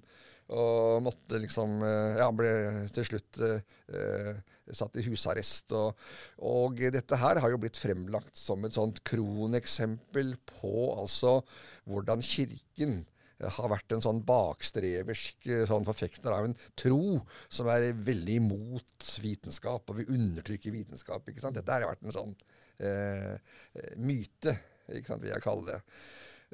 Og 0.48 1.02
måtte 1.04 1.42
liksom 1.44 1.82
Ja, 1.84 2.30
han 2.30 2.38
ble 2.38 2.52
til 2.96 3.04
slutt 3.04 3.40
eh, 3.44 3.60
eh, 3.92 4.38
satt 4.72 4.96
i 4.96 5.04
husarrest. 5.04 5.74
Og, 5.76 5.98
og 6.40 6.80
dette 6.94 7.20
her 7.20 7.42
har 7.44 7.52
jo 7.52 7.60
blitt 7.60 7.80
fremlagt 7.80 8.38
som 8.38 8.64
et 8.64 8.78
sånt 8.78 9.02
kroneksempel 9.08 10.36
på 10.54 10.74
altså 10.96 11.42
hvordan 11.90 12.24
Kirken 12.24 13.02
eh, 13.02 13.17
har 13.38 13.70
vært 13.70 13.94
en 13.94 14.04
sånn 14.04 14.24
bakstreversk 14.26 15.50
eh, 15.52 15.66
sånn 15.70 15.86
forfekter 15.88 16.34
av 16.34 16.48
en 16.48 16.56
tro 16.80 17.20
som 17.54 17.70
er 17.70 17.92
veldig 17.94 18.38
imot 18.42 19.10
vitenskap, 19.24 19.90
og 19.90 20.00
vil 20.00 20.14
undertrykke 20.18 20.74
vitenskap. 20.74 21.28
ikke 21.30 21.44
sant? 21.44 21.58
Dette 21.58 21.76
har 21.76 21.86
vært 21.86 22.06
en 22.08 22.16
sånn 22.16 22.34
eh, 22.82 23.36
eh, 23.38 23.92
myte, 24.02 24.58
ikke 24.90 25.14
sant, 25.14 25.24
vil 25.24 25.36
jeg 25.36 25.46
kalle 25.46 25.68
det. 25.70 25.82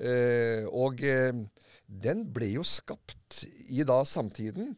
Eh, 0.09 0.67
og 0.67 1.03
eh, 1.07 1.31
den 1.87 2.25
ble 2.35 2.51
jo 2.57 2.65
skapt 2.67 3.43
i 3.69 3.85
da 3.87 4.01
samtiden. 4.07 4.73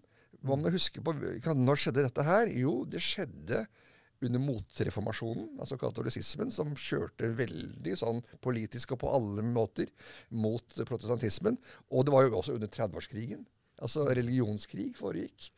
Man 0.46 0.62
må 0.62 0.70
huske 0.74 1.02
på, 1.02 1.16
Når 1.16 1.82
skjedde 1.82 2.06
dette 2.06 2.26
her? 2.28 2.52
Jo, 2.54 2.84
det 2.86 3.02
skjedde 3.02 3.66
under 4.28 4.42
motreformasjonen, 4.44 5.56
altså 5.62 5.78
katolisismen, 5.82 6.52
som 6.54 6.76
kjørte 6.80 7.32
veldig 7.38 7.96
sånn 8.00 8.22
politisk 8.44 8.96
og 8.96 9.02
på 9.06 9.14
alle 9.18 9.46
måter 9.46 9.92
mot 10.36 10.78
protestantismen. 10.84 11.60
Og 11.92 12.06
det 12.06 12.16
var 12.16 12.28
jo 12.28 12.40
også 12.42 12.58
under 12.58 12.72
30-årskrigen. 12.72 13.46
Altså 13.84 14.06
religionskrig 14.08 14.94
foregikk. 14.98 15.50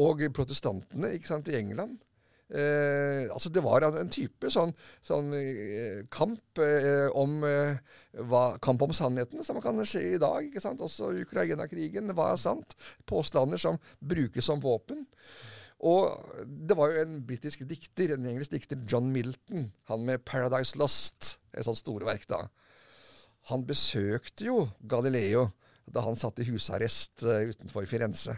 Og 0.00 0.22
protestantene 0.34 1.12
ikke 1.16 1.28
sant, 1.32 1.50
i 1.50 1.58
England 1.58 1.98
Eh, 2.50 3.30
altså 3.32 3.48
Det 3.48 3.62
var 3.62 3.84
en 3.86 4.10
type 4.10 4.50
sånn, 4.50 4.72
sånn 5.06 5.30
eh, 5.38 6.00
kamp 6.10 6.58
eh, 6.58 7.06
om 7.14 7.44
eh, 7.46 7.78
hva, 8.26 8.56
Kamp 8.62 8.82
om 8.82 8.94
sannheten, 8.96 9.44
som 9.46 9.60
kan 9.62 9.78
skje 9.86 10.02
i 10.16 10.18
dag. 10.18 10.42
ikke 10.48 10.62
sant? 10.62 10.82
Også 10.82 11.12
Ukraina-krigen. 11.22 12.10
Hva 12.16 12.32
er 12.32 12.42
sant? 12.42 12.74
Påstander 13.06 13.60
som 13.60 13.78
brukes 14.00 14.50
som 14.50 14.62
våpen. 14.62 15.06
Og 15.80 16.44
det 16.44 16.76
var 16.76 16.92
jo 16.92 17.04
en 17.04 17.20
britisk 17.24 17.62
dikter, 17.68 18.14
en 18.14 18.26
engelsk 18.28 18.52
dikter, 18.52 18.80
John 18.84 19.08
Milton, 19.12 19.70
han 19.88 20.04
med 20.04 20.24
'Paradise 20.24 20.76
Lost', 20.76 21.38
et 21.56 21.64
sånt 21.64 21.80
storverk 21.80 22.26
da. 22.28 22.44
Han 23.48 23.64
besøkte 23.64 24.44
jo 24.44 24.68
Galileo 24.86 25.50
da 25.90 26.04
han 26.04 26.18
satt 26.18 26.38
i 26.38 26.46
husarrest 26.50 27.24
eh, 27.24 27.50
utenfor 27.50 27.88
Firenze. 27.88 28.36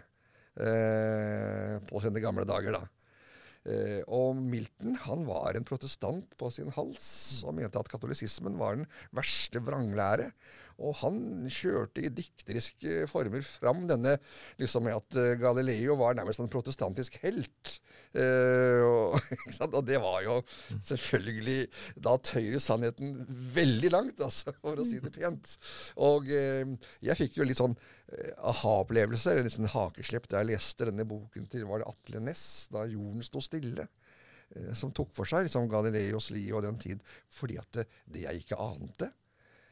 eh, 0.57 1.79
på 1.89 2.01
sine 2.01 2.21
gamle 2.21 2.45
dager, 2.45 2.77
da. 2.77 2.83
Eh, 3.63 4.01
og 4.11 4.41
Milton 4.43 4.97
han 5.05 5.23
var 5.29 5.55
en 5.55 5.67
protestant 5.67 6.33
på 6.39 6.51
sin 6.51 6.73
hals 6.75 7.07
og 7.47 7.55
mente 7.55 7.79
at 7.79 7.91
katolisismen 7.93 8.59
var 8.59 8.81
den 8.81 8.89
verste 9.15 9.63
vranglære. 9.63 10.33
Og 10.83 10.97
han 11.03 11.19
kjørte 11.53 12.03
i 12.03 12.11
dikteriske 12.13 13.07
former 13.11 13.45
fram 13.47 13.85
denne 13.91 14.17
liksom 14.61 14.87
med 14.89 14.99
at 14.99 15.19
eh, 15.21 15.35
Galileo 15.41 15.97
var 16.01 16.17
nærmest 16.19 16.43
en 16.43 16.51
protestantisk 16.53 17.19
helt. 17.23 17.77
Eh, 18.19 18.83
og, 18.83 19.19
og, 19.69 19.81
det 19.89 19.97
var 20.03 20.19
jo 20.21 20.35
selvfølgelig 20.85 21.63
Da 22.05 22.19
tøyer 22.21 22.61
sannheten 22.61 23.15
veldig 23.55 23.93
langt, 23.95 24.21
altså, 24.21 24.53
for 24.61 24.81
å 24.81 24.87
si 24.89 25.01
det 25.03 25.15
pent. 25.15 25.57
Og 26.03 26.31
eh, 26.33 26.75
jeg 27.05 27.21
fikk 27.21 27.41
jo 27.41 27.49
litt 27.49 27.61
sånn 27.61 27.77
aha-opplevelse, 28.51 29.33
eller 29.33 29.47
nesten 29.47 29.71
hakeslepp, 29.73 30.29
da 30.31 30.43
jeg 30.43 30.53
leste 30.53 30.89
denne 30.89 31.07
boken 31.09 31.47
til 31.51 31.65
var 31.69 31.83
det 31.83 31.89
Atle 31.91 32.23
Næss, 32.27 32.45
da 32.75 32.85
jorden 32.91 33.25
sto 33.25 33.41
stille 33.45 33.87
eh, 33.87 34.73
som 34.79 34.93
tok 34.95 35.15
for 35.17 35.29
seg 35.29 35.47
liksom 35.47 35.71
Galileos 35.73 36.31
liv 36.35 36.53
og 36.59 36.67
den 36.67 36.81
tid, 36.83 37.03
fordi 37.33 37.59
at 37.63 37.81
det, 37.81 37.89
det 38.13 38.27
jeg 38.27 38.45
ikke 38.45 38.61
ante, 38.61 39.13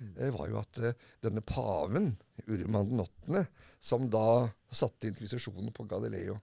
Eh, 0.00 0.30
var 0.32 0.48
jo 0.48 0.60
at 0.60 0.78
eh, 0.80 1.08
denne 1.24 1.42
paven, 1.44 2.14
Urman 2.48 2.88
den 2.88 3.02
8., 3.04 3.42
som 3.84 4.06
da 4.12 4.48
satte 4.72 5.10
inkvisisjonen 5.10 5.74
på 5.76 5.84
Galileo 5.90 6.40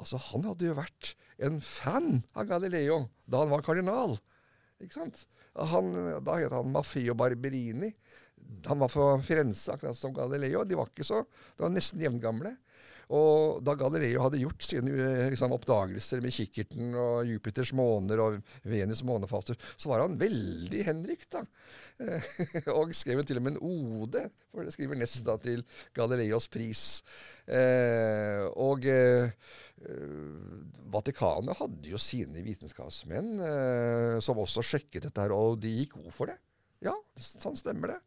Altså, 0.00 0.18
han 0.32 0.42
hadde 0.48 0.66
jo 0.66 0.74
vært 0.74 1.12
en 1.46 1.60
fan 1.62 2.24
av 2.34 2.48
Galileo 2.48 3.04
da 3.30 3.44
han 3.44 3.52
var 3.52 3.62
kardinal. 3.62 4.16
Ikke 4.82 4.96
sant? 4.96 5.20
Han, 5.54 5.92
da 6.26 6.34
het 6.40 6.50
han 6.50 6.72
Maffeo 6.74 7.14
Barberini. 7.14 7.92
Han 8.66 8.80
var 8.80 8.88
fra 8.88 9.08
Firenze, 9.22 9.74
akkurat 9.74 9.98
som 9.98 10.14
Galileo. 10.16 10.64
De 10.64 10.78
var 10.78 10.88
ikke 10.88 11.06
så, 11.06 11.20
de 11.56 11.66
var 11.66 11.72
nesten 11.74 12.00
jevngamle. 12.00 12.54
Og 13.12 13.60
da 13.64 13.74
Galileo 13.76 14.22
hadde 14.24 14.40
gjort 14.40 14.64
sine 14.64 14.92
eh, 14.94 15.26
liksom, 15.32 15.52
oppdagelser 15.52 16.22
med 16.24 16.32
kikkerten 16.32 16.94
og 16.96 17.28
Jupiters 17.28 17.74
måner 17.76 18.22
og 18.24 18.38
Venus 18.64 19.04
månefaser, 19.04 19.58
så 19.76 19.90
var 19.90 20.04
han 20.04 20.16
veldig 20.20 20.84
Henrik, 20.86 21.26
da. 21.32 21.44
og 22.78 22.94
skrev 22.96 23.22
til 23.26 23.38
og 23.38 23.44
med 23.44 23.54
en 23.54 23.60
ode, 23.68 24.24
for 24.50 24.64
det 24.64 24.72
skriver 24.74 24.98
nesten 24.98 25.28
da 25.28 25.36
til 25.42 25.66
Galileos 25.96 26.48
pris. 26.52 26.86
Eh, 27.44 28.48
og 28.56 28.88
eh, 28.88 29.28
Vatikanet 30.94 31.60
hadde 31.60 31.92
jo 31.92 32.00
sine 32.00 32.40
vitenskapsmenn 32.46 33.30
eh, 33.44 34.18
som 34.24 34.40
også 34.40 34.64
sjekket 34.64 35.10
dette 35.10 35.26
her, 35.26 35.34
og 35.36 35.60
de 35.60 35.76
gikk 35.82 35.98
god 36.00 36.12
for 36.14 36.32
det. 36.32 36.40
Ja, 36.84 36.94
sånn 37.20 37.58
stemmer 37.58 37.94
det. 37.94 38.00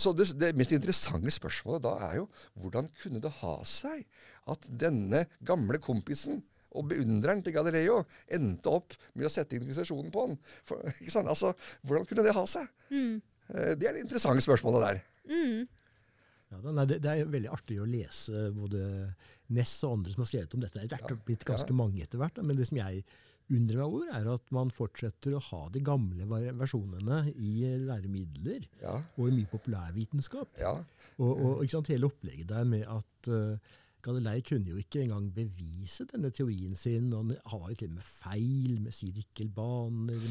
Så 0.00 0.12
det, 0.16 0.30
det, 0.40 0.52
mest 0.56 0.72
interessante 0.72 1.32
spørsmålet 1.34 1.84
da 1.84 1.96
er 2.08 2.16
jo 2.22 2.28
hvordan 2.60 2.88
kunne 3.02 3.20
det 3.22 3.32
ha 3.42 3.58
seg 3.68 4.06
at 4.50 4.64
denne 4.80 5.26
gamle 5.44 5.80
kompisen 5.82 6.40
og 6.72 6.88
beundreren 6.88 7.42
til 7.44 7.52
Galileo 7.52 7.98
endte 8.32 8.72
opp 8.72 8.96
med 9.12 9.28
å 9.28 9.32
sette 9.32 9.58
inkvisisjonen 9.58 10.08
på 10.14 10.24
han? 10.24 10.38
For, 10.68 10.80
altså, 11.20 11.52
hvordan 11.84 12.08
kunne 12.08 12.24
det 12.24 12.36
ha 12.36 12.46
seg? 12.48 12.70
Mm. 12.88 13.20
Eh, 13.52 13.72
det 13.76 13.88
er 13.88 13.98
det 13.98 14.06
interessante 14.06 14.44
spørsmålet 14.44 14.86
der. 14.86 15.02
Mm. 15.28 15.68
Ja, 16.52 16.84
det, 16.84 16.98
det, 17.00 17.12
er 17.12 17.28
veldig 17.32 17.52
artig 17.52 17.78
å 17.80 17.88
lese 17.88 18.48
både 18.52 18.86
Ness 19.52 19.74
og 19.86 19.98
andre 19.98 20.12
som 20.12 20.24
har 20.24 20.30
skrevet 20.30 20.56
om 20.56 20.64
dette. 20.64 20.84
Det 20.88 20.98
er 20.98 21.20
blitt 21.26 21.46
ganske 21.48 21.72
ja. 21.72 21.76
mange 21.76 22.04
etter 22.04 22.20
hvert. 22.20 22.40
Men 22.44 22.58
det 22.58 22.68
som 22.68 22.80
jeg 22.80 23.04
undrer 23.52 23.82
meg 23.82 23.86
over, 23.86 24.08
er 24.16 24.30
at 24.32 24.52
man 24.54 24.72
fortsetter 24.74 25.36
å 25.36 25.42
ha 25.50 25.60
de 25.74 25.82
gamle 25.84 26.26
versjonene 26.58 27.20
i 27.32 27.68
læremidler 27.84 28.66
ja. 28.82 28.96
og 29.16 29.28
i 29.28 29.36
mye 29.36 29.50
populærvitenskap. 29.52 30.58
Ja. 30.62 30.74
Og, 31.20 31.62
og 31.62 31.86
hele 31.92 32.08
opplegget 32.08 32.50
der 32.52 32.68
med 32.68 32.86
at 32.88 33.30
uh, 33.32 33.78
Galilei 34.02 34.40
kunne 34.42 34.72
jo 34.72 34.80
ikke 34.80 35.04
engang 35.04 35.28
bevise 35.34 36.04
denne 36.10 36.32
teorien 36.34 36.74
sin. 36.78 37.12
og 37.12 37.22
Han 37.22 37.36
har 37.52 37.68
jo 37.70 37.76
til 37.78 37.90
og 37.92 37.98
med 37.98 38.06
feil 38.06 38.80
med 38.82 38.94
sirkelbaner 38.96 40.24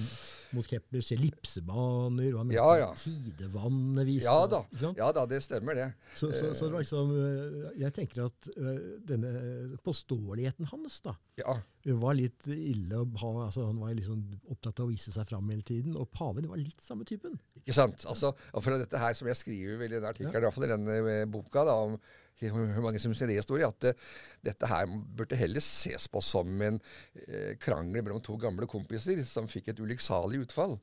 mot 0.56 0.68
Keplers 0.68 1.12
ellipsebaner. 1.16 2.34
og 2.34 2.40
han 2.42 2.52
ja, 2.52 2.68
ja. 2.82 2.90
tidevannet 3.00 4.08
viste 4.10 4.28
ja 4.28 4.48
da. 4.52 4.64
ja 4.98 5.12
da, 5.16 5.26
det 5.30 5.40
stemmer 5.46 5.78
det. 5.80 5.88
Så, 6.16 6.34
så, 6.36 6.52
så 6.58 6.68
det 6.68 6.82
liksom, 6.84 7.14
eh, 7.16 7.70
jeg 7.80 7.96
tenker 7.96 8.26
at 8.26 8.50
uh, 8.58 8.82
denne 9.08 9.78
påståeligheten 9.86 10.68
hans 10.74 11.00
da, 11.06 11.16
ja. 11.40 11.56
var 12.02 12.18
litt 12.20 12.50
ille 12.52 13.06
ha. 13.24 13.32
altså 13.46 13.70
Han 13.70 13.80
var 13.80 13.96
liksom 13.96 14.26
opptatt 14.52 14.82
av 14.82 14.90
å 14.90 14.92
vise 14.92 15.14
seg 15.16 15.30
fram 15.30 15.48
hele 15.54 15.64
tiden. 15.64 15.96
Og 15.96 16.12
paven 16.12 16.50
var 16.52 16.60
litt 16.60 16.84
samme 16.84 17.08
typen. 17.08 17.40
Ikke 17.62 17.78
sant. 17.78 18.04
altså, 18.10 18.34
og 18.52 18.66
for 18.66 18.76
dette 18.76 19.00
her 19.00 19.16
som 19.16 19.32
jeg 19.32 19.40
skriver 19.40 19.88
i 19.88 19.96
den 19.96 20.08
artikkelen, 20.12 20.50
ja. 20.50 20.52
i 20.52 20.74
denne 20.74 21.00
eh, 21.16 21.24
boka, 21.30 21.64
da, 21.68 21.78
om 21.88 21.96
idéhistorie, 22.42 23.68
at 23.72 23.80
det, 23.88 23.96
dette 24.52 24.70
her 24.72 24.88
burde 24.90 25.40
heller 25.40 25.64
ses 25.64 26.08
på 26.12 26.24
som 26.26 26.62
en 26.62 26.80
eh, 27.28 27.58
krangel 27.62 28.02
mellom 28.02 28.22
to 28.24 28.38
gamle 28.42 28.70
kompiser 28.70 29.24
som 29.28 29.50
fikk 29.52 29.72
et 29.72 29.84
ulykksalig 29.84 30.44
utfall. 30.46 30.80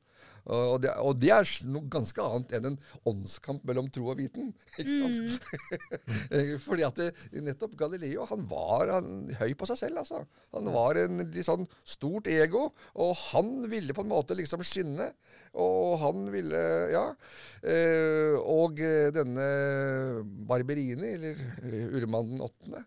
Og 0.49 0.79
det, 0.81 0.91
og 1.03 1.17
det, 1.19 1.29
er 1.33 1.49
noe 1.69 1.89
ganske 1.91 2.23
annet 2.23 2.53
enn 2.57 2.67
en 2.71 2.77
åndskamp 3.09 3.65
mellom 3.67 3.89
tro 3.93 4.09
og 4.13 4.19
viten. 4.21 4.53
Mm. 4.89 6.57
Fordi 6.63 6.83
at 6.85 6.97
det, 6.99 7.07
nettopp 7.43 7.73
Galileo 7.77 8.23
han 8.29 8.45
var 8.49 8.89
han, 8.93 9.09
høy 9.39 9.51
på 9.57 9.67
seg 9.69 9.79
selv. 9.81 9.99
altså. 10.01 10.21
Han 10.55 10.69
var 10.73 10.97
en 11.01 11.23
litt 11.33 11.45
sånn 11.45 11.65
stort 11.87 12.29
ego, 12.31 12.69
og 12.99 13.11
han 13.29 13.67
ville 13.69 13.95
på 13.95 14.05
en 14.05 14.11
måte 14.11 14.37
liksom 14.37 14.63
skinne. 14.65 15.09
Og 15.57 15.97
han 16.03 16.29
ville 16.33 16.61
Ja. 16.93 17.07
Eh, 17.63 18.35
og 18.37 18.77
denne 19.15 19.49
Barberini, 20.47 21.15
eller 21.17 21.41
Urman 21.97 22.35
den 22.35 22.41
åttende 22.45 22.85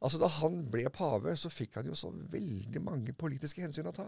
Altså 0.00 0.16
Da 0.16 0.30
han 0.40 0.62
ble 0.72 0.88
pave, 0.88 1.34
så 1.36 1.50
fikk 1.52 1.74
han 1.76 1.90
jo 1.90 1.96
så 1.98 2.08
veldig 2.08 2.80
mange 2.80 3.12
politiske 3.12 3.60
hensyn 3.60 3.90
å 3.90 3.92
ta. 3.92 4.06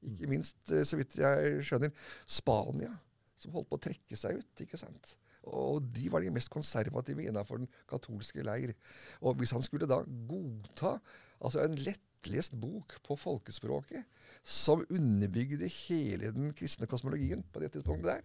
Ikke 0.00 0.28
minst, 0.30 0.62
eh, 0.72 0.84
så 0.88 0.96
vidt 0.96 1.18
jeg 1.20 1.64
skjønner, 1.66 1.92
Spania, 2.24 2.92
som 3.36 3.52
holdt 3.52 3.68
på 3.68 3.76
å 3.76 3.84
trekke 3.88 4.16
seg 4.16 4.38
ut. 4.40 4.62
ikke 4.64 4.80
sant? 4.80 5.16
Og 5.44 5.82
de 5.92 6.08
var 6.12 6.20
de 6.20 6.32
mest 6.32 6.50
konservative 6.52 7.24
innenfor 7.24 7.60
den 7.60 7.68
katolske 7.88 8.44
leir. 8.44 8.74
Og 9.20 9.36
hvis 9.40 9.52
han 9.56 9.64
skulle 9.64 9.88
da 9.88 10.02
godta 10.04 10.98
altså 11.40 11.62
en 11.64 11.76
lettlest 12.20 12.52
bok 12.52 13.02
på 13.02 13.16
folkespråket 13.16 14.04
som 14.44 14.84
underbygde 14.88 15.68
hele 15.86 16.32
den 16.32 16.52
kristne 16.52 16.86
kosmologien 16.86 17.42
på 17.52 17.60
det 17.60 17.72
tidspunktet 17.72 18.06
der, 18.06 18.22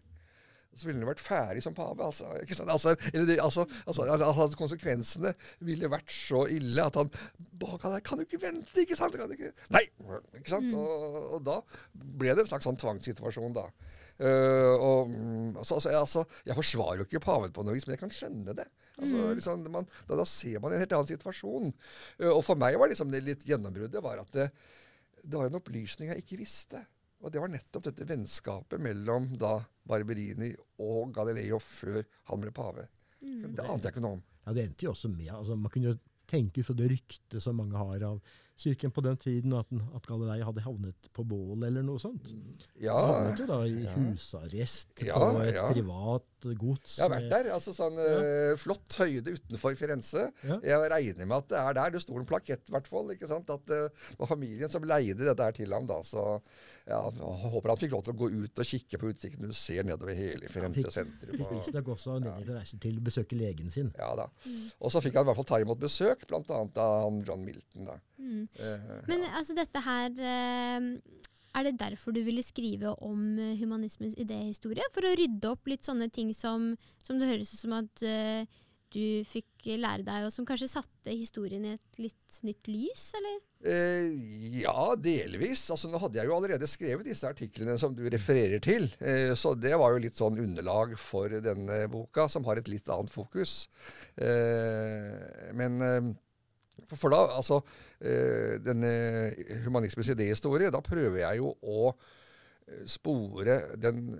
så 0.75 0.87
ville 0.87 0.99
han 0.99 1.07
vært 1.07 1.23
ferdig 1.23 1.63
som 1.63 1.73
pave. 1.73 2.03
Altså, 2.03 2.25
altså, 2.67 2.95
det, 3.13 3.39
altså, 3.39 3.65
altså, 3.87 4.03
altså, 4.11 4.57
Konsekvensene 4.57 5.33
ville 5.59 5.91
vært 5.91 6.11
så 6.11 6.45
ille 6.51 6.83
at 6.83 6.95
han 6.95 7.11
Han 7.61 8.01
kan 8.03 8.17
du 8.19 8.25
ikke 8.25 8.41
vente, 8.41 8.81
ikke 8.81 8.95
sant? 8.95 9.15
Ikke, 9.15 9.53
nei! 9.71 9.85
ikke 10.35 10.49
sant? 10.49 10.67
Mm. 10.67 10.75
Og, 10.75 11.35
og, 11.37 11.45
da 11.45 11.61
ble 11.93 12.35
det 12.35 12.43
en 12.43 12.51
slags 12.51 12.67
sånn 12.67 12.79
tvangssituasjon, 12.79 13.55
da. 13.55 13.69
Uh, 14.15 14.73
og, 14.79 15.13
altså, 15.59 16.21
Jeg 16.47 16.55
forsvarer 16.55 17.01
jo 17.01 17.05
ikke 17.07 17.23
paven 17.25 17.51
på 17.51 17.65
noe 17.67 17.75
vis, 17.75 17.83
men 17.87 17.97
jeg 17.97 18.03
kan 18.05 18.13
skjønne 18.13 18.55
det. 18.55 18.67
Mm. 19.01 19.35
Liksom, 19.35 19.65
man, 19.73 19.87
da, 20.07 20.15
da, 20.15 20.25
ser 20.29 20.61
man 20.63 20.71
en 20.71 20.83
helt 20.83 20.95
annen 20.95 21.11
situasjon. 21.11 21.73
Uh, 22.21 22.31
og 22.31 22.41
for 22.47 22.59
meg 22.59 22.79
var 22.79 22.91
liksom 22.91 23.11
det 23.11 23.25
litt 23.25 23.43
gjennombruddet 23.47 24.03
var 24.03 24.23
at 24.23 24.31
det, 24.35 24.49
det 25.23 25.35
var 25.35 25.49
en 25.49 25.59
opplysning 25.59 26.13
jeg 26.13 26.23
ikke 26.23 26.39
visste. 26.39 26.83
Og 27.25 27.33
det 27.33 27.41
var 27.41 27.51
nettopp 27.51 27.87
dette 27.87 28.07
vennskapet 28.07 28.81
mellom 28.83 29.31
da 29.39 29.57
Barberini 29.87 30.51
og 30.85 31.13
Galileo 31.15 31.59
før 31.63 32.03
han 32.29 32.43
ble 32.43 32.53
pave. 32.55 32.87
Mm. 33.23 33.55
Det 33.55 33.65
ante 33.65 33.89
jeg 33.89 33.95
ikke 33.95 34.03
noe 34.05 34.19
om. 34.19 34.25
Ja, 34.45 34.53
Det 34.53 34.65
endte 34.67 34.85
jo 34.85 34.91
også 34.91 35.09
med 35.09 35.31
altså 35.33 35.55
Man 35.57 35.71
kunne 35.73 35.89
jo 35.89 35.99
tenke 36.29 36.61
ut 36.61 36.67
fra 36.67 36.75
det 36.77 36.89
ryktet 36.91 37.41
som 37.41 37.57
mange 37.57 37.77
har 37.77 38.03
av 38.05 38.35
kirken 38.55 38.91
på 38.91 39.03
den 39.03 39.17
tiden, 39.19 39.53
at, 39.57 39.67
at 39.95 40.05
Galilei 40.07 40.39
hadde 40.45 40.63
havnet 40.63 41.09
på 41.15 41.25
bål 41.27 41.65
eller 41.67 41.83
noe 41.83 41.99
sånt. 41.99 42.29
Ja. 42.79 42.95
Han 42.95 43.09
havnet 43.11 43.41
jo 43.43 43.47
da 43.49 43.57
i 43.67 43.81
ja. 43.83 43.95
husarrest 43.97 45.03
ja, 45.03 45.17
på 45.19 45.41
et 45.43 45.57
ja. 45.57 45.65
privat 45.73 46.47
gods. 46.59 46.95
Jeg 46.99 47.03
har 47.03 47.11
vært 47.11 47.27
der. 47.33 47.49
altså 47.55 47.73
sånn 47.75 47.99
uh, 47.99 48.53
Flott 48.61 48.95
høyde 49.01 49.33
utenfor 49.35 49.75
Firenze. 49.79 50.27
Jeg 50.45 50.91
regner 50.93 51.27
med 51.27 51.37
at 51.41 51.49
det 51.51 51.59
er 51.59 51.77
der. 51.79 51.93
Det 51.95 52.03
sto 52.05 52.15
en 52.19 52.27
plakett, 52.29 52.63
i 52.69 52.75
hvert 52.75 52.87
fall. 52.87 53.11
ikke 53.15 53.29
sant? 53.29 53.51
At 53.51 53.75
uh, 53.75 53.89
det 53.89 54.21
var 54.21 54.31
familien 54.31 54.71
som 54.71 54.87
leide 54.87 55.27
dette 55.27 55.49
her 55.49 55.57
til 55.57 55.75
ham. 55.75 55.89
da, 55.89 55.99
så 56.07 56.25
ja, 56.87 57.01
jeg 57.11 57.33
Håper 57.55 57.73
han 57.73 57.81
fikk 57.81 57.95
lov 57.95 58.05
til 58.05 58.15
å 58.15 58.19
gå 58.23 58.31
ut 58.31 58.63
og 58.63 58.71
kikke 58.71 59.01
på 59.01 59.11
utsikten. 59.11 59.51
Du 59.51 59.57
ser 59.57 59.87
nedover 59.87 60.15
hele 60.17 60.51
Firenze 60.51 60.93
sentrum. 60.93 61.35
Fikk 61.35 61.53
visstnok 61.57 61.91
også 61.95 62.17
anledning 62.19 62.47
til 62.47 62.55
å 62.55 62.59
reise 62.61 62.79
til 62.81 62.99
å 63.01 63.05
besøke 63.05 63.39
legen 63.39 63.73
sin. 63.73 63.91
Ja 63.99 64.13
da. 64.17 64.29
Og 64.79 64.93
så 64.93 65.03
fikk 65.03 65.19
han 65.19 65.25
i 65.25 65.31
hvert 65.31 65.41
fall 65.41 65.51
ta 65.51 65.61
imot 65.63 65.81
besøk, 65.81 66.27
bl.a. 66.29 66.61
av 66.85 67.21
John 67.25 67.43
Milton. 67.43 67.89
da. 67.89 67.99
Mm. 68.21 68.44
Uh, 68.59 69.01
Men 69.09 69.25
ja. 69.25 69.35
altså 69.39 69.55
dette 69.57 69.81
her 69.85 70.11
uh, 70.19 70.89
Er 71.55 71.67
det 71.67 71.79
derfor 71.79 72.15
du 72.15 72.21
ville 72.25 72.43
skrive 72.45 72.93
om 73.05 73.23
uh, 73.39 73.55
humanismens 73.59 74.17
idéhistorie? 74.19 74.85
For 74.95 75.07
å 75.07 75.15
rydde 75.17 75.53
opp 75.53 75.71
litt 75.71 75.87
sånne 75.87 76.09
ting 76.13 76.33
som, 76.35 76.73
som 77.03 77.19
det 77.19 77.31
høres 77.31 77.55
ut 77.55 77.63
som 77.65 77.75
at 77.79 78.05
du 78.95 79.25
fikk 79.27 79.65
lære 79.81 80.05
deg, 80.07 80.23
og 80.23 80.31
som 80.31 80.45
kanskje 80.47 80.69
satte 80.71 81.11
historien 81.11 81.65
i 81.67 81.73
et 81.73 81.97
litt 81.99 82.37
nytt 82.47 82.69
lys, 82.71 83.09
eller? 83.17 83.41
ja, 84.61 84.93
delvis. 85.01 85.65
Altså, 85.73 85.89
nå 85.89 85.99
hadde 85.99 86.19
jeg 86.21 86.29
jo 86.29 86.35
allerede 86.37 86.69
skrevet 86.69 87.09
disse 87.09 87.27
artiklene 87.27 87.75
som 87.81 87.95
du 87.97 88.05
refererer 88.13 88.61
til. 88.63 88.85
så 89.35 89.51
det 89.57 89.73
var 89.81 89.91
jo 89.91 90.03
litt 90.05 90.15
sånn 90.21 90.37
underlag 90.39 90.93
for 91.01 91.33
denne 91.43 91.81
boka, 91.91 92.29
som 92.31 92.45
har 92.47 92.61
et 92.61 92.69
litt 92.71 92.87
annet 92.93 93.11
fokus. 93.11 93.65
men 95.59 96.15
For, 96.89 96.97
for 96.99 97.13
da, 97.15 97.21
altså 97.39 97.61
eh, 98.01 98.57
Denne 98.63 98.91
humanismens 99.65 100.11
idéhistorie, 100.13 100.71
da 100.73 100.81
prøver 100.85 101.21
jeg 101.23 101.39
jo 101.41 101.53
å 101.63 101.89
eh, 101.93 102.83
spore 102.89 103.59
den 103.81 104.13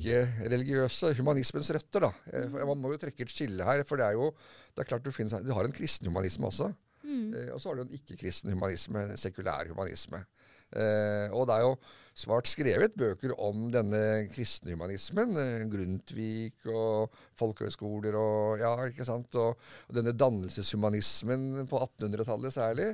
ikke-religiøse 0.00 1.14
humanismens 1.18 1.70
røtter. 1.74 2.06
da. 2.06 2.12
Eh, 2.32 2.60
Man 2.60 2.78
må 2.80 2.92
jo 2.94 3.00
trekke 3.02 3.26
et 3.26 3.32
skille 3.34 3.66
her. 3.66 3.82
For 3.88 4.00
det 4.00 4.06
er 4.10 4.18
jo 4.18 4.30
det 4.74 4.84
er 4.84 4.90
klart 4.92 5.04
du, 5.06 5.12
finnes, 5.14 5.34
du 5.44 5.52
har 5.56 5.66
en 5.66 5.74
kristen 5.76 6.08
humanisme 6.10 6.48
også. 6.50 6.70
Mm. 7.02 7.32
Eh, 7.34 7.50
og 7.54 7.60
så 7.60 7.70
har 7.72 7.80
du 7.80 7.86
en 7.88 7.96
ikke-kristen 7.98 8.52
humanisme, 8.54 9.02
en 9.10 9.20
sekulær 9.20 9.68
humanisme. 9.72 10.22
Eh, 10.70 11.26
og 11.34 11.48
det 11.50 11.56
er 11.56 11.64
jo 11.66 11.72
svart 12.20 12.48
skrevet 12.50 12.96
bøker 12.98 13.32
om 13.40 13.68
denne 13.72 14.00
kristne 14.32 14.74
humanismen. 14.74 15.36
Eh, 15.40 15.64
Grundtvig 15.70 16.68
og 16.70 17.14
folkehøyskoler 17.40 18.18
og 18.20 18.60
ja, 18.62 18.74
ikke 18.90 19.06
sant. 19.08 19.34
Og, 19.40 19.56
og 19.88 19.96
denne 19.96 20.14
dannelseshumanismen 20.16 21.64
på 21.70 21.80
1800-tallet 21.86 22.56
særlig. 22.56 22.90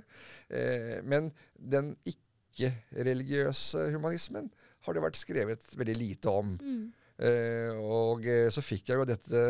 Eh, 0.51 1.01
men 1.07 1.33
den 1.57 1.95
ikke-religiøse 2.07 3.91
humanismen 3.97 4.51
har 4.87 4.95
det 4.95 5.03
vært 5.03 5.19
skrevet 5.19 5.75
veldig 5.79 5.99
lite 5.99 6.31
om. 6.31 6.55
Mm. 6.63 6.87
Eh, 7.17 7.73
og 7.81 8.27
eh, 8.29 8.49
så 8.53 8.63
fikk 8.65 8.93
jeg 8.93 9.01
jo 9.01 9.09
dette 9.09 9.43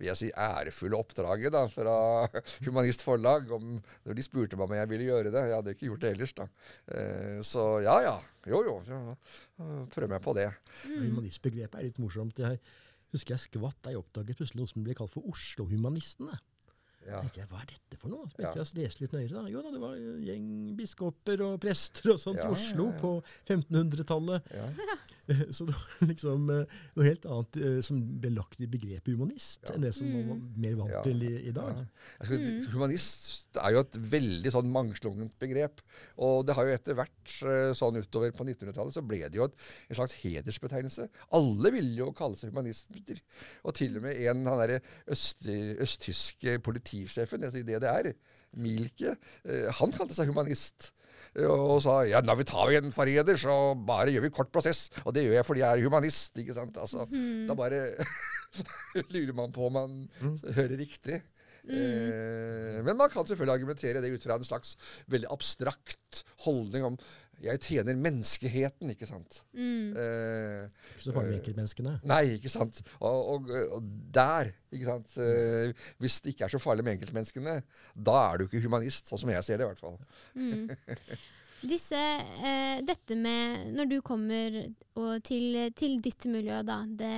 vil 0.00 0.08
jeg 0.08 0.16
si, 0.18 0.30
ærefulle 0.32 0.96
oppdraget 0.98 1.52
da, 1.52 1.66
fra 1.68 1.94
Humanist 2.66 3.04
Forlag. 3.04 3.50
Om, 3.52 3.74
når 4.08 4.16
de 4.18 4.24
spurte 4.24 4.56
meg 4.58 4.66
om 4.70 4.76
jeg 4.78 4.88
ville 4.94 5.08
gjøre 5.12 5.30
det. 5.34 5.42
Jeg 5.50 5.58
hadde 5.60 5.74
ikke 5.76 5.90
gjort 5.90 6.04
det 6.06 6.12
ellers. 6.16 6.32
da. 6.40 6.48
Eh, 6.96 7.40
så 7.46 7.66
ja 7.84 7.98
ja. 8.08 8.16
Jo 8.48 8.62
jo. 8.64 8.78
Så, 8.88 9.00
prøver 9.92 10.14
meg 10.16 10.22
på 10.24 10.32
det. 10.40 10.48
Mm. 10.88 11.02
Humanistbegrepet 11.10 11.78
er 11.82 11.90
litt 11.90 12.00
morsomt. 12.00 12.40
Jeg 12.40 12.58
husker 13.12 13.36
jeg 13.36 13.44
skvatt 13.48 13.76
da 13.84 13.92
jeg 13.92 14.00
oppdaget 14.00 14.38
plutselig 14.40 14.62
noe 14.64 14.70
som 14.72 14.86
ble 14.86 14.96
kalt 14.96 15.12
for 15.12 15.26
Oslo-humanistene. 15.28 16.38
Ja. 17.00 17.16
tenkte 17.24 17.40
jeg, 17.40 17.48
Hva 17.48 17.62
er 17.62 17.68
dette 17.70 17.96
for 17.96 18.12
noe? 18.12 18.26
Så 18.28 18.36
Ja. 18.42 18.50
begynte 18.52 18.58
jeg 18.60 18.66
å 18.68 18.78
lese 18.82 19.00
litt 19.00 19.12
nøyere. 19.16 19.32
da. 19.40 19.48
Jo 19.48 19.62
da, 19.64 19.70
det 19.72 19.80
var 19.80 19.94
en 19.96 20.18
gjeng 20.26 20.48
biskoper 20.76 21.40
og 21.46 21.54
prester 21.62 22.12
og 22.12 22.20
sånt 22.20 22.36
Ja, 22.42 22.48
i 22.48 22.52
Oslo 22.52 22.90
ja, 22.90 22.92
ja. 22.92 23.00
på 23.00 23.12
1500-tallet. 23.48 24.50
Så 25.56 25.64
det 25.68 25.74
var 25.76 26.08
liksom 26.10 26.48
eh, 26.54 26.72
noe 26.96 27.06
helt 27.06 27.26
annet 27.30 27.56
eh, 27.60 27.78
som 27.86 27.98
ble 28.22 28.30
lagt 28.34 28.60
i 28.62 28.68
begrepet 28.70 29.12
humanist, 29.14 29.62
Ja. 29.68 29.74
enn 29.76 29.84
det 29.86 29.92
som 29.96 30.08
man 30.10 30.26
var 30.30 30.40
mer 30.64 30.74
vant 30.80 30.92
Ja, 30.94 31.02
til 31.06 31.22
i, 31.26 31.32
i 31.50 31.52
dag. 31.56 31.76
Ja. 31.80 32.26
Skal, 32.26 32.44
Humanist 32.74 33.58
er 33.60 33.74
jo 33.76 33.82
et 33.84 33.98
veldig 34.12 34.52
sånn 34.54 34.70
mangslungent 34.74 35.36
begrep. 35.42 35.82
Og 36.22 36.44
det 36.48 36.56
har 36.58 36.66
jo 36.68 36.74
etter 36.76 36.98
hvert, 36.98 37.34
eh, 37.46 37.70
sånn 37.78 37.98
utover 38.00 38.34
på 38.36 38.46
1900-tallet, 38.48 38.96
så 38.96 39.04
ble 39.06 39.22
det 39.28 39.38
jo 39.40 39.46
et, 39.48 39.64
en 39.90 39.98
slags 40.00 40.16
hedersbetegnelse. 40.22 41.08
Alle 41.38 41.72
ville 41.74 41.96
jo 42.02 42.10
kalle 42.16 42.38
seg 42.40 42.52
humanister. 42.54 43.20
Og 43.64 43.74
til 43.78 43.98
og 44.00 44.06
med 44.08 44.20
en 44.24 44.44
han 44.50 44.60
derre 44.64 44.80
øst- 45.10 45.46
østtyske 45.84 46.58
politisjefen, 46.64 47.44
altså 47.46 47.60
i 47.62 47.66
DDR, 47.66 48.10
er, 48.10 48.12
Milke, 48.58 49.12
han 49.78 49.92
kalte 49.94 50.16
seg 50.16 50.30
humanist. 50.32 50.90
Og 51.46 51.76
sa 51.84 52.00
ja, 52.08 52.20
når 52.26 52.40
vi 52.40 52.44
tar 52.50 52.72
en 52.74 52.90
forræder, 52.94 53.38
så 53.38 53.74
bare 53.86 54.10
gjør 54.10 54.24
vi 54.26 54.32
kort 54.34 54.50
prosess. 54.52 54.88
Og 55.04 55.14
det 55.14 55.22
gjør 55.28 55.36
jeg 55.38 55.46
fordi 55.46 55.62
jeg 55.62 55.78
er 55.78 55.84
humanist. 55.86 56.38
ikke 56.42 56.56
sant? 56.56 56.76
Altså, 56.80 57.06
Da 57.46 57.54
bare 57.54 57.82
lurer 59.14 59.36
man 59.38 59.52
på 59.54 59.68
om 59.68 59.72
man 59.78 60.00
hører 60.56 60.76
riktig. 60.80 61.20
Eh, 61.70 62.80
men 62.82 62.96
man 62.96 63.10
kan 63.12 63.26
selvfølgelig 63.28 63.54
argumentere 63.60 64.00
det 64.02 64.10
ut 64.14 64.22
fra 64.24 64.38
en 64.40 64.46
slags 64.48 64.76
veldig 65.12 65.28
abstrakt 65.30 66.22
holdning 66.46 66.86
om 66.88 66.96
jeg 67.40 67.60
tjener 67.64 67.96
menneskeheten, 67.96 68.90
ikke 68.92 69.06
sant. 69.08 69.40
Mm. 69.56 69.94
Eh, 69.96 70.64
Ikke 70.94 71.06
så 71.06 71.14
farlig 71.16 71.30
med 71.32 71.38
enkeltmenneskene. 71.40 71.94
nei, 72.10 72.22
ikke 72.36 72.52
sant. 72.52 72.82
Og, 73.00 73.20
og, 73.34 73.50
og 73.78 73.90
der, 74.14 74.50
ikke 74.72 74.90
sant. 74.90 75.16
Eh, 75.24 75.72
hvis 76.02 76.20
det 76.20 76.34
ikke 76.34 76.44
er 76.48 76.54
så 76.54 76.60
farlig 76.62 76.84
med 76.84 76.98
enkeltmenneskene, 76.98 77.60
da 77.96 78.16
er 78.28 78.38
du 78.42 78.44
ikke 78.48 78.60
humanist, 78.66 79.08
sånn 79.08 79.22
som 79.24 79.32
jeg 79.32 79.46
ser 79.46 79.60
det 79.62 79.68
i 79.68 79.72
hvert 79.72 79.80
fall. 79.84 79.96
Disse, 81.62 81.96
eh, 81.96 82.80
dette 82.86 83.16
med 83.20 83.74
Når 83.76 83.88
du 83.90 83.98
kommer 84.00 84.54
til, 85.24 85.56
til 85.76 85.98
ditt 86.04 86.24
miljø, 86.28 86.58
da, 86.66 86.82
det 86.86 87.10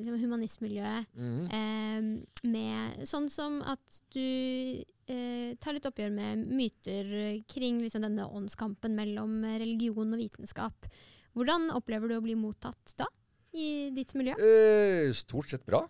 liksom 0.00 0.18
humanistmiljøet, 0.20 1.06
Mhm. 1.16 1.46
eh, 1.52 2.48
med 2.48 3.06
sånn 3.08 3.30
som 3.30 3.60
at 3.62 3.80
du 4.12 4.82
eh, 5.08 5.54
tar 5.60 5.72
litt 5.72 5.86
oppgjør 5.88 6.12
med 6.12 6.44
myter 6.48 7.42
kring 7.48 7.80
liksom, 7.80 8.02
denne 8.02 8.26
åndskampen 8.28 8.94
mellom 8.94 9.40
religion 9.44 10.12
og 10.12 10.20
vitenskap. 10.20 10.86
Hvordan 11.34 11.70
opplever 11.74 12.08
du 12.08 12.16
å 12.18 12.22
bli 12.22 12.34
mottatt 12.36 12.94
da, 12.96 13.06
i 13.54 13.90
ditt 13.94 14.12
miljø? 14.14 14.34
Eh, 14.38 15.12
stort 15.12 15.48
sett 15.48 15.64
bra. 15.66 15.86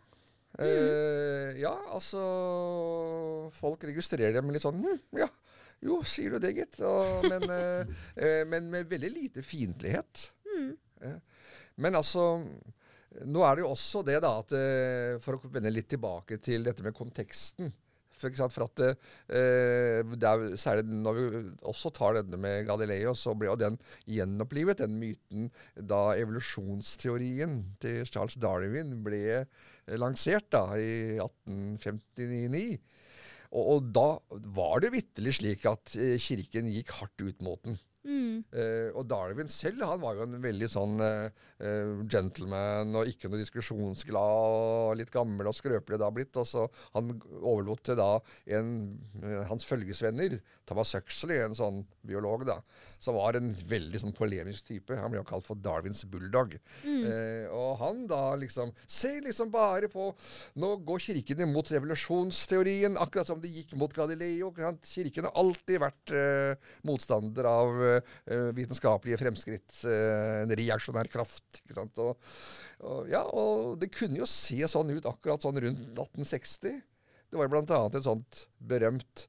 Eh, 0.59 1.59
ja, 1.61 1.75
altså 1.95 3.51
Folk 3.55 3.85
registrerer 3.87 4.33
det 4.35 4.43
med 4.45 4.57
litt 4.57 4.65
sånn 4.65 4.81
hm, 4.83 4.97
Ja, 5.17 5.29
jo, 5.85 6.01
sier 6.05 6.35
du 6.35 6.43
det, 6.43 6.53
gitt. 6.59 6.81
Men, 7.25 7.47
eh, 7.49 7.95
eh, 8.17 8.43
men 8.49 8.69
med 8.73 8.91
veldig 8.91 9.11
lite 9.15 9.45
fiendtlighet. 9.45 10.27
Mm. 10.51 10.75
Men 11.81 11.97
altså 11.97 12.25
Nå 13.27 13.41
er 13.43 13.57
det 13.57 13.63
jo 13.65 13.71
også 13.73 14.03
det, 14.07 14.19
da, 14.23 14.35
at 14.43 14.53
eh, 14.55 15.17
For 15.23 15.39
å 15.39 15.51
vende 15.51 15.73
litt 15.73 15.89
tilbake 15.91 16.39
til 16.43 16.67
dette 16.67 16.85
med 16.87 16.95
konteksten. 16.95 17.73
For, 18.21 18.37
for 18.53 18.67
at 18.67 18.83
eh, 18.85 20.05
det 20.05 20.29
er, 20.29 20.45
Særlig 20.61 21.01
når 21.01 21.19
vi 21.19 21.43
også 21.73 21.93
tar 21.97 22.21
denne 22.21 22.39
med 22.41 22.69
Galileo, 22.69 23.17
så 23.17 23.33
ble 23.35 23.49
jo 23.49 23.57
den 23.59 23.81
gjenopplivet, 24.05 24.85
den 24.85 24.99
myten, 25.01 25.49
da 25.75 26.11
evolusjonsteorien 26.21 27.63
til 27.83 28.05
Charles 28.05 28.37
Darwin 28.41 28.99
ble 29.07 29.47
lansert 29.99 30.51
da, 30.53 30.67
i 30.77 31.17
1859. 31.17 32.77
Og, 33.51 33.65
og 33.75 33.87
da 33.95 34.09
var 34.55 34.83
det 34.85 34.93
vitterlig 34.95 35.35
slik 35.41 35.67
at 35.69 35.95
eh, 35.99 36.19
kirken 36.23 36.71
gikk 36.71 36.95
hardt 37.01 37.25
ut 37.25 37.43
mot 37.45 37.63
den. 37.67 37.79
Mm. 38.01 38.41
Eh, 38.57 38.89
og 38.97 39.05
Darwin 39.11 39.51
selv 39.53 39.85
han 39.85 40.01
var 40.01 40.17
jo 40.17 40.25
en 40.25 40.39
veldig 40.41 40.69
sånn 40.73 41.03
eh, 41.05 41.99
gentleman 42.09 42.97
og 42.97 43.11
ikke 43.11 43.29
noe 43.29 43.41
diskusjonsglad 43.43 44.45
og 44.47 44.95
litt 44.97 45.13
gammel 45.13 45.51
og 45.51 45.57
skrøpelig 45.57 46.01
da 46.01 46.09
blitt. 46.15 46.39
Og 46.41 46.49
så 46.49 46.65
han 46.95 47.13
overlot 47.41 47.85
til 47.91 47.99
da 48.01 48.13
en 48.57 48.73
uh, 49.23 49.43
hans 49.51 49.67
følgesvenner, 49.69 50.39
Thomas 50.69 50.95
Huxley, 50.97 51.41
en 51.45 51.57
sånn 51.57 51.83
biolog, 52.07 52.47
da, 52.49 52.61
som 53.03 53.19
var 53.19 53.37
en 53.37 53.51
veldig 53.53 54.01
sånn 54.01 54.17
polemisk 54.17 54.71
type. 54.71 54.97
Han 54.97 55.13
ble 55.13 55.21
jo 55.21 55.29
kalt 55.29 55.47
for 55.47 55.61
Darwins 55.61 56.05
bulldog. 56.09 56.57
Eh, 56.85 57.47
og 57.53 57.81
han 57.81 58.05
da 58.11 58.23
liksom 58.39 58.71
Se 58.91 59.11
liksom 59.23 59.51
bare 59.53 59.89
på 59.91 60.11
Nå 60.61 60.71
går 60.87 61.03
kirken 61.03 61.43
imot 61.45 61.71
revolusjonsteorien, 61.73 62.97
akkurat 63.01 63.29
som 63.29 63.41
de 63.43 63.51
gikk 63.53 63.75
mot 63.79 63.93
Galileo. 63.95 64.53
Kirken 64.87 65.29
har 65.29 65.37
alltid 65.41 65.83
vært 65.83 66.15
motstander 66.87 67.49
av 67.51 67.81
vitenskapelige 68.57 69.21
fremskritt. 69.21 69.69
eh, 69.89 70.43
en 70.45 70.55
reaksjonær 70.61 71.11
kraft. 71.13 71.63
ikke 71.63 71.79
sant? 71.79 72.03
Og, 72.05 72.31
og, 72.85 73.11
ja, 73.11 73.23
og 73.25 73.77
det 73.83 73.91
kunne 73.95 74.21
jo 74.23 74.29
se 74.31 74.61
sånn 74.71 74.93
ut 74.95 75.09
akkurat 75.11 75.43
sånn 75.45 75.61
rundt 75.65 75.85
1860. 75.95 76.81
Det 77.31 77.39
var 77.39 77.51
annet 77.79 78.01
et 78.01 78.07
sånt 78.07 78.45
berømt 78.59 79.27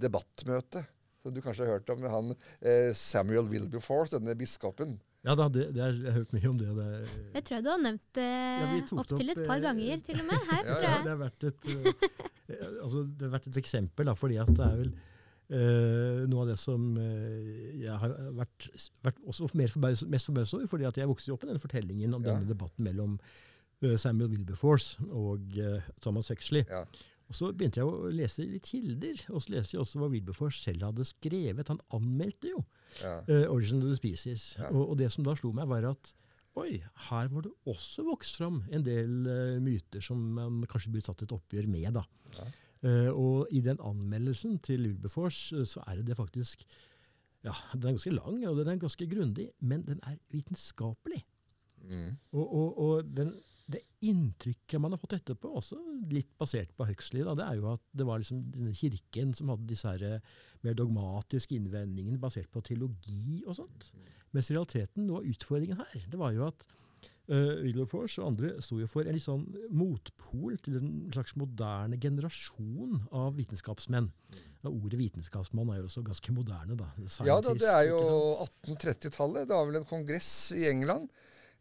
debattmøte. 0.00 0.84
Som 1.24 1.32
du 1.32 1.40
kanskje 1.40 1.64
har 1.64 1.78
hørt 1.78 1.90
om 1.92 2.02
med 2.04 2.12
han 2.12 2.34
eh, 2.60 2.92
Samuel 2.96 3.48
Wilberforce, 3.48 4.18
denne 4.18 4.36
biskopen. 4.36 4.98
Ja, 5.24 5.32
da, 5.38 5.46
det, 5.48 5.70
det 5.72 5.80
er, 5.80 5.94
jeg 5.96 6.10
har 6.10 6.18
hørt 6.18 6.34
mye 6.36 6.48
om 6.50 6.58
det. 6.60 6.68
det 6.76 6.84
er, 6.84 7.12
Det 7.32 7.42
tror 7.46 7.56
jeg 7.56 7.64
du 7.64 7.70
har 7.72 7.80
nevnt 7.80 8.18
Ja, 8.20 8.66
vi 8.68 8.80
eh, 8.82 8.84
tok 8.90 9.00
opptil 9.06 9.32
opp, 9.32 9.38
et 9.38 9.48
par 9.48 9.56
eh, 9.56 9.64
ganger, 9.64 10.02
til 10.04 10.20
og 10.20 10.26
med. 10.28 10.50
Her, 10.50 10.66
Ja, 10.68 10.74
tror 10.74 10.84
Ja, 10.84 10.98
det 11.06 11.12
har 11.14 11.20
vært 11.22 11.46
et, 11.48 11.68
eh, 12.52 12.66
altså, 12.84 13.04
det 13.08 13.24
har 13.24 13.32
vært 13.38 13.48
et 13.48 13.60
eksempel, 13.62 14.10
da, 14.10 14.14
fordi 14.20 14.36
at 14.42 14.52
det 14.52 14.66
er 14.66 14.76
vel 14.82 14.92
eh, 15.50 16.24
noe 16.30 16.42
av 16.44 16.48
det 16.52 16.58
som 16.58 16.96
uh, 16.96 17.80
jeg 17.80 17.96
har 18.00 18.14
vært, 18.36 18.68
vært 19.04 19.18
også 19.28 19.48
mer 19.54 19.68
forbaus, 19.72 20.04
mest 20.08 20.26
forbauset 20.30 20.54
over, 20.60 20.66
fordi 20.70 20.86
at 20.88 20.96
jeg 21.00 21.10
vokste 21.10 21.32
opp 21.34 21.42
med 21.44 21.52
denne 21.54 21.62
fortellingen 21.64 22.14
om 22.16 22.22
Ja. 22.24 22.32
denne 22.34 22.48
debatten 22.48 22.84
mellom 22.84 23.18
uh, 23.84 23.96
Samuel 24.00 24.30
Wilberforce 24.30 24.96
og 25.10 25.58
Thomas 26.00 26.28
Huxley. 26.32 26.64
Ja. 26.70 26.84
Og 27.28 27.34
Så 27.38 27.52
begynte 27.56 27.80
jeg 27.80 27.88
å 27.88 28.10
lese 28.12 28.44
litt 28.44 28.66
kilder, 28.68 29.16
og 29.32 29.40
så 29.40 29.54
leser 29.54 29.76
jeg 29.78 29.80
også 29.80 29.98
hva 30.02 30.10
Wilberforce 30.12 30.60
selv 30.60 30.82
hadde 30.84 31.04
skrevet. 31.08 31.68
Han 31.72 31.80
anmeldte 31.90 32.50
jo 32.52 32.64
Ja. 33.00 33.22
'Origin 33.48 33.80
of 33.82 33.88
the 33.88 33.96
Species'. 33.96 34.58
Og, 34.70 34.90
og 34.90 34.98
det 34.98 35.10
som 35.10 35.24
da 35.24 35.34
slo 35.34 35.52
meg, 35.52 35.66
var 35.68 35.84
at 35.88 36.12
oi, 36.56 36.82
her 37.08 37.28
var 37.32 37.42
det 37.42 37.50
også 37.66 38.04
vokst 38.06 38.36
fram 38.36 38.62
en 38.70 38.82
del 38.84 39.08
myter 39.60 40.00
som 40.04 40.20
man 40.36 40.60
kanskje 40.70 40.92
burde 40.92 41.06
tatt 41.08 41.22
et 41.24 41.32
oppgjør 41.34 41.66
med. 41.66 41.94
da. 41.94 42.04
Eh, 42.84 43.08
og 43.08 43.48
i 43.54 43.62
den 43.64 43.80
anmeldelsen 43.80 44.58
til 44.64 44.84
Wilberforce 44.84 45.56
eh, 45.56 45.68
så 45.68 45.80
er 45.88 46.02
det 46.04 46.18
faktisk 46.18 46.66
Ja, 47.44 47.52
den 47.72 47.82
er 47.82 47.96
ganske 47.96 48.12
lang, 48.12 48.38
og 48.48 48.56
den 48.56 48.68
er 48.72 48.80
ganske 48.80 49.06
grundig, 49.08 49.50
men 49.60 49.82
den 49.84 49.98
er 50.08 50.16
vitenskapelig. 50.32 51.20
Mm. 51.84 52.14
Og, 52.32 52.54
og, 52.54 52.78
og 52.80 53.10
den, 53.16 53.34
det 53.68 53.82
inntrykket 54.00 54.80
man 54.80 54.94
har 54.94 55.00
fått 55.02 55.18
etterpå, 55.18 55.50
også 55.60 55.76
litt 56.08 56.30
basert 56.40 56.72
på 56.76 56.86
Huxley, 56.88 57.20
da, 57.24 57.34
det 57.36 57.44
er 57.44 57.58
jo 57.60 57.68
at 57.74 57.84
det 57.92 58.06
var 58.08 58.22
liksom 58.22 58.46
denne 58.54 58.72
kirken 58.76 59.34
som 59.36 59.52
hadde 59.52 59.68
disse 59.68 59.92
her 59.92 60.06
eh, 60.08 60.32
mer 60.64 60.78
dogmatiske 60.78 61.56
innvendingene 61.58 62.20
basert 62.20 62.48
på 62.52 62.64
teologi 62.64 63.42
og 63.44 63.58
sånt. 63.60 63.90
Mens 64.32 64.48
realiteten, 64.50 65.12
av 65.12 65.28
utfordringen 65.28 65.80
her, 65.80 66.08
det 66.08 66.20
var 66.20 66.32
jo 66.32 66.48
at 66.48 66.64
Uh, 67.24 67.62
Wilberforce 67.64 68.20
og 68.20 68.34
andre 68.34 68.50
sto 68.60 68.76
jo 68.76 68.88
for 68.90 69.08
en 69.08 69.16
litt 69.16 69.24
sånn 69.24 69.46
motpol 69.72 70.58
til 70.60 70.76
en 70.76 70.90
slags 71.14 71.32
moderne 71.40 71.96
generasjon 71.96 72.98
av 73.16 73.38
vitenskapsmenn. 73.38 74.10
Ja, 74.60 74.68
ordet 74.68 75.00
vitenskapsmann 75.00 75.72
er 75.72 75.80
jo 75.80 75.88
også 75.88 76.04
ganske 76.04 76.34
moderne, 76.36 76.76
da. 76.76 76.90
Ja 77.24 77.38
da, 77.40 77.54
det 77.56 77.70
er 77.70 77.88
jo 77.88 78.02
1830-tallet. 78.44 79.48
Det 79.48 79.56
var 79.56 79.70
vel 79.70 79.80
en 79.80 79.88
kongress 79.88 80.34
i 80.52 80.66
England. 80.68 81.08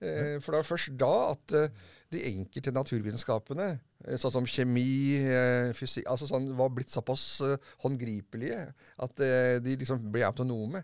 Eh, 0.04 0.38
for 0.44 0.52
det 0.52 0.60
var 0.60 0.68
først 0.68 0.96
da 1.00 1.14
at 1.32 1.56
eh, 1.56 1.82
de 2.14 2.24
enkelte 2.28 2.74
naturvitenskapene, 2.76 3.68
eh, 4.04 4.20
sånn 4.20 4.36
som 4.36 4.48
kjemi, 4.50 5.16
eh, 5.22 5.72
fysikk 5.78 6.10
altså 6.12 6.28
sånn, 6.30 6.50
var 6.60 6.74
blitt 6.76 6.92
såpass 6.94 7.26
eh, 7.46 7.72
håndgripelige 7.86 8.66
at 9.06 9.24
eh, 9.24 9.58
de 9.64 9.78
liksom 9.80 10.12
ble 10.12 10.26
autonome. 10.28 10.84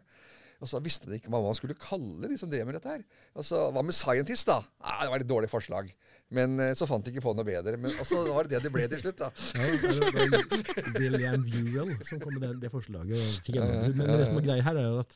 Og 0.60 0.68
så 0.68 0.82
visste 0.84 1.08
de 1.08 1.16
ikke 1.20 1.32
hva 1.32 1.40
man 1.44 1.56
skulle 1.56 1.76
kalle 1.80 2.28
de 2.28 2.36
som 2.38 2.50
drev 2.52 2.66
med 2.68 2.76
dette 2.76 2.92
her. 2.92 3.04
Og 3.40 3.46
så 3.48 3.62
Hva 3.72 3.84
med 3.86 3.96
scientist, 3.96 4.48
da? 4.50 4.58
Ah, 4.84 5.06
det 5.06 5.12
var 5.14 5.24
et 5.24 5.30
dårlig 5.30 5.50
forslag. 5.50 5.92
Men 6.36 6.60
eh, 6.60 6.74
så 6.76 6.86
fant 6.90 7.06
de 7.06 7.14
ikke 7.14 7.24
på 7.24 7.32
noe 7.38 7.48
bedre. 7.48 7.78
Men 7.80 7.92
så 8.04 8.20
var 8.28 8.44
det 8.44 8.58
det 8.58 8.64
det 8.68 8.74
ble 8.76 8.88
til 8.92 9.00
slutt, 9.00 9.22
da. 9.24 9.30
Ja, 9.56 10.42
William 11.00 11.42
Whewell 11.48 11.96
som 12.06 12.20
kom 12.20 12.36
med 12.36 12.44
det, 12.50 12.56
det 12.66 12.72
forslaget. 12.74 13.16
og 13.16 13.46
fikk 13.46 13.56
gjennombrudd. 13.56 13.96
Men, 13.96 14.08
men 14.12 14.20
det 14.20 14.28
som 14.28 14.38
er 14.42 14.46
greia 14.50 14.66
her, 14.68 14.82
er 14.84 15.00
at 15.04 15.16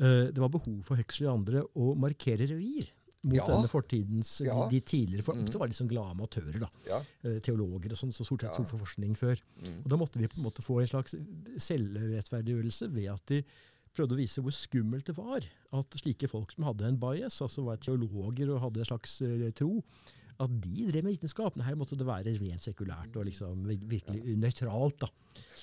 uh, 0.00 0.26
det 0.34 0.42
var 0.44 0.52
behov 0.52 0.82
for 0.86 1.00
Huxley 1.00 1.28
og 1.30 1.38
andre 1.40 1.64
å 1.74 1.94
markere 1.96 2.46
revir. 2.52 2.92
Mot 3.24 3.38
Ja. 3.38 3.44
denne 3.48 3.70
fortidens 3.72 4.34
Ja. 4.44 4.52
de, 4.68 4.76
de 4.76 4.80
tidligere 4.84 5.24
for, 5.24 5.32
Mm. 5.34 5.46
Det 5.48 5.56
var 5.56 5.70
liksom 5.72 5.88
glade 5.88 6.12
amatører, 6.12 6.58
da. 6.60 6.68
Ja. 6.90 6.98
Eh, 7.24 7.38
teologer 7.40 7.94
og 7.94 7.96
sånn, 7.96 8.12
så 8.12 8.20
stort 8.28 8.42
sett 8.44 8.52
sto 8.52 8.66
for 8.68 8.82
forskning 8.84 9.14
før. 9.16 9.40
Mm. 9.64 9.78
Og 9.80 9.88
Da 9.88 9.96
måtte 9.96 10.20
vi 10.20 10.28
på 10.28 10.36
en 10.36 10.44
måte 10.44 10.60
få 10.60 10.76
en 10.82 10.90
slags 10.90 11.14
selvrettferdiggjørelse 11.56 12.90
ved 12.92 13.08
at 13.14 13.24
de 13.32 13.38
prøvde 13.94 14.16
å 14.16 14.20
vise 14.20 14.42
hvor 14.42 14.54
skummelt 14.54 15.06
det 15.08 15.16
var 15.18 15.46
at 15.74 15.98
slike 16.00 16.28
folk 16.30 16.52
som 16.54 16.66
hadde 16.68 16.88
en 16.88 17.00
bias, 17.00 17.40
altså 17.44 17.64
var 17.66 17.80
teologer 17.82 18.52
og 18.52 18.62
hadde 18.66 18.82
en 18.82 18.90
slags 18.92 19.20
eh, 19.26 19.48
tro, 19.56 19.80
at 20.40 20.54
de 20.64 20.86
drev 20.90 21.04
med 21.06 21.14
vitenskap. 21.16 21.58
Her 21.62 21.76
måtte 21.78 21.98
det 21.98 22.06
være 22.08 22.34
rent 22.40 22.62
sekulært 22.64 23.14
og 23.16 23.26
liksom 23.28 23.64
vir- 23.68 23.84
virkelig 23.96 24.36
nøytralt. 24.40 24.98
da. 25.04 25.10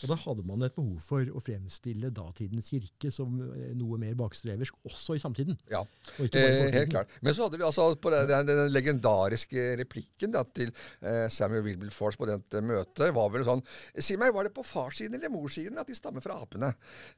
Og 0.02 0.10
da 0.10 0.16
hadde 0.20 0.44
man 0.44 0.64
et 0.66 0.74
behov 0.76 0.98
for 1.06 1.24
å 1.38 1.40
fremstille 1.40 2.10
datidens 2.12 2.72
kirke 2.74 3.12
som 3.14 3.38
eh, 3.54 3.70
noe 3.78 4.00
mer 4.02 4.16
bakstreversk, 4.20 4.76
også 4.90 5.16
i 5.16 5.22
samtiden. 5.22 5.56
Ja, 5.72 5.84
eh, 6.20 6.72
helt 6.74 6.90
klart. 6.92 7.08
Men 7.24 7.36
så 7.38 7.46
hadde 7.46 7.60
vi 7.62 7.64
altså 7.68 7.86
på 8.02 8.12
den, 8.12 8.26
den, 8.28 8.50
den 8.50 8.72
legendariske 8.74 9.64
replikken 9.80 10.34
da, 10.36 10.42
til 10.44 10.74
eh, 11.06 11.28
Samuel 11.32 11.64
Wilberforce 11.70 12.20
på 12.20 12.28
dette 12.28 12.64
møtet, 12.66 13.14
var 13.16 13.30
vel 13.32 13.46
sånn 13.48 13.64
Si 14.02 14.18
meg, 14.20 14.34
var 14.36 14.48
det 14.50 14.54
på 14.56 14.66
farssiden 14.66 15.16
eller 15.20 15.32
morssiden 15.32 15.78
at 15.80 15.88
de 15.88 15.96
stammer 15.96 16.24
fra 16.26 16.40
apene? 16.44 16.72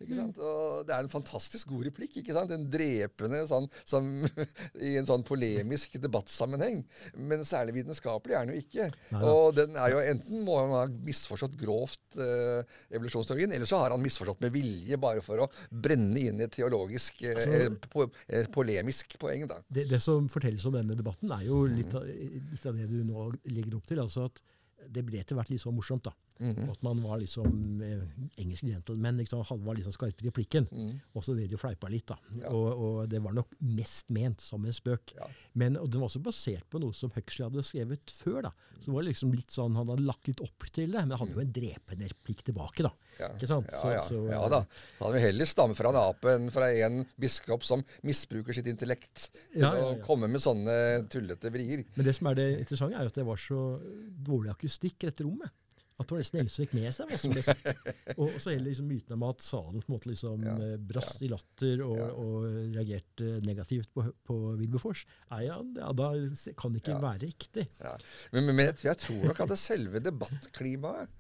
Ikke 0.04 0.20
sant? 0.20 0.38
Og 0.44 0.84
det 0.90 0.94
er 0.98 1.08
en 1.08 1.14
fantastisk 1.14 1.72
god 1.74 1.88
replikk. 1.88 2.20
ikke 2.22 2.36
sant? 2.36 2.52
En 2.54 2.68
drepende 2.74 3.42
sånn 3.50 3.70
som 3.88 4.12
i 4.90 4.94
en 5.00 5.08
sånn 5.10 5.24
polemisk 5.26 5.96
debattsammenheng. 6.04 6.84
Men 7.18 7.43
særlig 7.48 7.76
vitenskapelig 7.80 8.36
er 8.38 8.46
den 8.48 8.56
jo 8.56 8.62
ikke. 8.64 8.88
Nei, 9.14 9.22
Og 9.30 9.54
den 9.58 9.76
er 9.80 9.94
jo 9.96 10.02
enten 10.14 10.44
må 10.48 10.58
han 10.62 10.74
ha 10.76 10.84
misforstått 11.08 11.58
grovt 11.60 12.18
eh, 12.22 12.64
evolusjonsteorien, 12.96 13.52
eller 13.56 13.70
så 13.70 13.84
har 13.84 13.96
han 13.96 14.04
misforstått 14.04 14.42
med 14.46 14.54
vilje, 14.56 14.98
bare 15.02 15.22
for 15.26 15.46
å 15.46 15.50
brenne 15.70 16.20
inn 16.20 16.42
i 16.42 16.48
et 16.48 16.56
teologisk 16.58 17.24
eh, 17.28 17.36
Altså- 17.36 17.90
po 17.94 18.08
eh, 18.28 18.48
polemisk 18.54 19.18
poeng. 19.22 19.48
da. 19.48 19.60
Det, 19.70 19.88
det 19.90 20.02
som 20.04 20.28
fortelles 20.30 20.66
om 20.70 20.74
denne 20.78 20.96
debatten, 20.98 21.32
er 21.32 21.46
jo 21.48 21.64
litt 21.70 21.94
av, 21.96 22.06
litt 22.08 22.66
av 22.70 22.76
det 22.78 22.90
du 22.90 23.00
nå 23.08 23.30
legger 23.52 23.76
opp 23.80 23.88
til. 23.90 24.00
altså 24.04 24.26
at 24.30 24.42
det 24.94 25.04
ble 25.08 25.20
etter 25.22 25.38
hvert 25.38 25.50
litt 25.50 25.62
så 25.64 25.72
morsomt. 25.72 26.04
da. 26.04 26.12
Mhm. 26.40 26.70
At 26.72 26.82
man 26.84 27.02
var 27.04 27.20
liksom 27.22 27.82
eh, 27.82 28.02
engelsk 28.42 28.64
gentleman. 28.66 29.18
Liksom. 29.18 29.44
Var 29.64 29.76
liksom 29.78 29.94
skarpere 29.94 30.28
i 30.28 30.32
plikken. 30.34 30.66
Mm. 30.72 31.00
Og 31.14 31.24
så 31.24 31.36
drev 31.36 31.48
de 31.48 31.54
jo 31.56 31.62
fleipa 31.62 31.90
litt. 31.92 32.08
da. 32.10 32.18
Ja. 32.42 32.50
Og, 32.50 32.82
og 32.84 33.10
det 33.10 33.22
var 33.24 33.34
nok 33.38 33.54
mest 33.62 34.10
ment 34.10 34.42
som 34.42 34.66
en 34.66 34.74
spøk. 34.74 35.14
Ja. 35.16 35.28
Men 35.54 35.78
og 35.78 35.90
den 35.92 36.02
var 36.02 36.10
også 36.10 36.24
basert 36.26 36.66
på 36.74 36.82
noe 36.82 36.92
som 36.98 37.12
Huxley 37.16 37.46
hadde 37.48 37.64
skrevet 37.64 38.12
før. 38.12 38.42
da. 38.50 38.52
Så 38.80 38.90
det 38.90 38.96
var 38.98 39.04
liksom 39.08 39.32
litt 39.34 39.52
sånn, 39.54 39.76
Han 39.78 39.88
hadde 39.94 40.04
lagt 40.06 40.28
litt 40.28 40.42
opp 40.44 40.66
til 40.74 40.92
det, 40.92 41.00
men 41.06 41.12
han 41.16 41.20
hadde 41.22 41.34
jo 41.38 41.40
en 41.46 41.54
drepende 41.54 42.10
replikk 42.12 42.44
tilbake. 42.44 42.84
da. 42.84 42.92
Ja. 43.20 43.30
Ikke 43.38 43.48
sant? 43.48 43.70
Så- 43.72 43.94
ja. 43.94 44.02
så- 44.02 44.28
ja 44.30 44.42
da. 44.50 44.66
Han 45.00 45.14
vil 45.14 45.22
heller 45.22 45.46
stamme 45.46 45.76
fra 45.76 45.90
en 45.90 45.96
ape 46.02 46.34
enn 46.36 46.50
fra 46.52 46.72
en 46.74 47.06
biskop 47.20 47.64
som 47.64 47.84
misbruker 48.04 48.54
sitt 48.54 48.66
intellekt 48.68 49.30
til 49.54 49.64
å 49.64 50.02
komme 50.04 50.28
med 50.28 50.42
sånne 50.42 51.08
tullete 51.10 51.52
vrier. 51.54 51.86
Men 51.96 52.06
det 52.06 52.16
som 52.16 52.28
er 52.28 52.36
det 52.36 52.60
interessante, 52.60 52.96
er 52.96 53.02
jo 53.08 53.14
at 53.14 53.14
det 53.22 53.26
var 53.26 53.36
så 53.38 53.80
dårlig 54.24 54.50
akustikk 54.52 55.04
i 55.04 55.08
dette 55.12 55.24
rommet. 55.24 55.52
At 56.04 56.12
det 56.12 56.18
var 56.18 56.24
nesten 56.24 56.52
fikk 56.52 56.76
med 56.76 56.92
seg 56.96 57.42
sagt. 57.48 57.70
Og 58.22 58.36
så 58.38 58.54
hele 58.54 58.68
liksom 58.70 58.90
myten 58.92 59.16
om 59.16 59.26
at 59.30 59.44
salen 59.44 59.80
på 59.80 59.88
en 59.88 59.96
måte 59.96 60.12
liksom 60.12 60.44
Ja, 60.44 60.58
brast 60.92 61.22
ja. 61.22 61.28
i 61.28 61.32
latter 61.32 61.84
og, 61.86 62.04
og 62.20 62.48
reagerte 62.76 63.40
negativt 63.48 63.92
på, 63.96 64.06
på 64.28 64.38
Wilberfors, 64.60 65.06
er 65.32 65.48
ja, 65.48 65.58
da 65.96 66.12
kan 66.60 66.76
det 66.76 66.84
ikke 66.84 67.00
være 67.04 67.24
riktig. 67.26 67.68
Ja. 67.82 67.96
Men, 68.36 68.52
men, 68.52 68.66
jeg, 68.68 68.80
jeg 68.90 69.02
tror 69.08 69.28
nok 69.30 69.44
at 69.46 69.54
det 69.56 69.60
selve 69.62 70.04
debattklimaet 70.04 71.20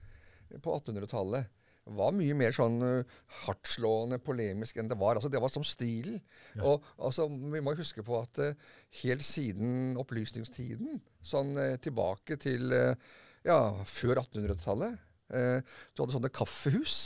på 0.61 0.77
1800-tallet 0.77 1.51
var 1.91 2.13
mye 2.15 2.35
mer 2.37 2.53
sånn 2.55 2.77
uh, 2.79 3.15
hardtslående 3.43 4.19
polemisk 4.23 4.77
enn 4.79 4.87
det 4.87 4.97
var. 4.99 5.17
Altså, 5.17 5.31
det 5.31 5.41
var 5.43 5.51
som 5.51 5.65
stilen. 5.67 6.21
Ja. 6.55 6.69
Og 6.69 6.85
altså, 6.95 7.27
vi 7.27 7.63
må 7.63 7.75
huske 7.75 8.05
på 8.07 8.21
at 8.21 8.39
uh, 8.39 8.69
helt 9.01 9.25
siden 9.27 9.97
opplysningstiden, 9.99 11.01
sånn 11.19 11.51
uh, 11.59 11.75
tilbake 11.83 12.39
til 12.39 12.71
uh, 12.71 13.11
ja, 13.47 13.59
før 13.89 14.23
1800-tallet, 14.23 14.97
uh, 15.33 15.59
du 15.93 16.03
hadde 16.03 16.17
sånne 16.17 16.33
kaffehus. 16.33 16.97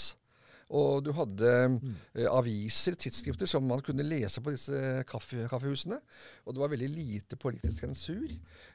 Og 0.75 0.99
du 1.05 1.13
hadde 1.15 1.51
eh, 2.17 2.27
aviser, 2.27 2.97
tidsskrifter, 2.99 3.47
som 3.47 3.63
man 3.63 3.79
kunne 3.85 4.03
lese 4.03 4.41
på 4.43 4.51
disse 4.51 5.03
kaffe, 5.07 5.45
kaffehusene. 5.47 5.99
Og 6.43 6.55
det 6.55 6.63
var 6.63 6.73
veldig 6.73 6.89
lite 6.91 7.39
politisk 7.39 7.85
sensur. 7.85 8.33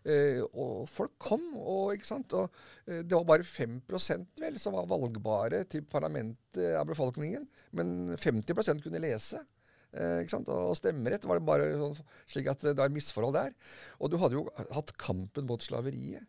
Eh, 0.08 0.40
og 0.40 0.88
folk 0.88 1.18
kom, 1.20 1.44
og, 1.60 1.92
ikke 1.96 2.08
sant? 2.08 2.32
og 2.32 2.48
eh, 2.86 3.02
det 3.04 3.12
var 3.12 3.28
bare 3.28 3.48
5% 3.48 4.40
vel, 4.40 4.56
som 4.62 4.78
var 4.78 4.88
valgbare 4.88 5.64
til 5.68 5.84
parlamentet 5.84 6.78
av 6.80 6.88
befolkningen. 6.88 7.44
Men 7.76 8.14
50% 8.16 8.80
kunne 8.86 9.04
lese. 9.04 9.44
Eh, 9.92 10.22
ikke 10.22 10.38
sant? 10.38 10.48
Og 10.48 10.72
stemmerett 10.80 11.28
var 11.28 11.36
det 11.36 11.48
bare 11.48 11.68
sånn, 11.76 11.98
slik 12.32 12.48
at 12.54 12.64
det 12.70 12.78
var 12.80 12.94
misforhold 12.94 13.36
der. 13.36 13.52
Og 14.00 14.08
du 14.08 14.16
hadde 14.22 14.40
jo 14.40 14.48
hatt 14.72 14.96
kampen 14.96 15.44
mot 15.50 15.60
slaveriet. 15.60 16.24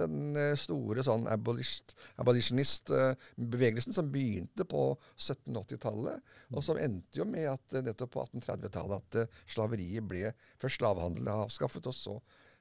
Den 0.00 0.36
eh, 0.36 0.56
store 0.58 1.02
sånn 1.06 1.28
abolitionist-bevegelsen 1.30 3.92
som 3.96 4.10
begynte 4.12 4.64
på 4.68 4.82
1780-tallet, 5.16 6.20
og 6.54 6.64
som 6.66 6.78
endte 6.80 7.18
jo 7.20 7.24
med 7.28 7.46
at 7.52 7.74
eh, 7.74 7.84
nettopp 7.86 8.10
på 8.16 8.22
1830-tallet 8.26 8.96
at 9.00 9.10
eh, 9.22 9.30
slaveriet 9.50 10.04
ble 10.10 10.22
først 10.60 10.78
slavehandelen 10.82 11.44
avskaffet, 11.46 11.84
og 11.88 11.96
så 11.96 12.14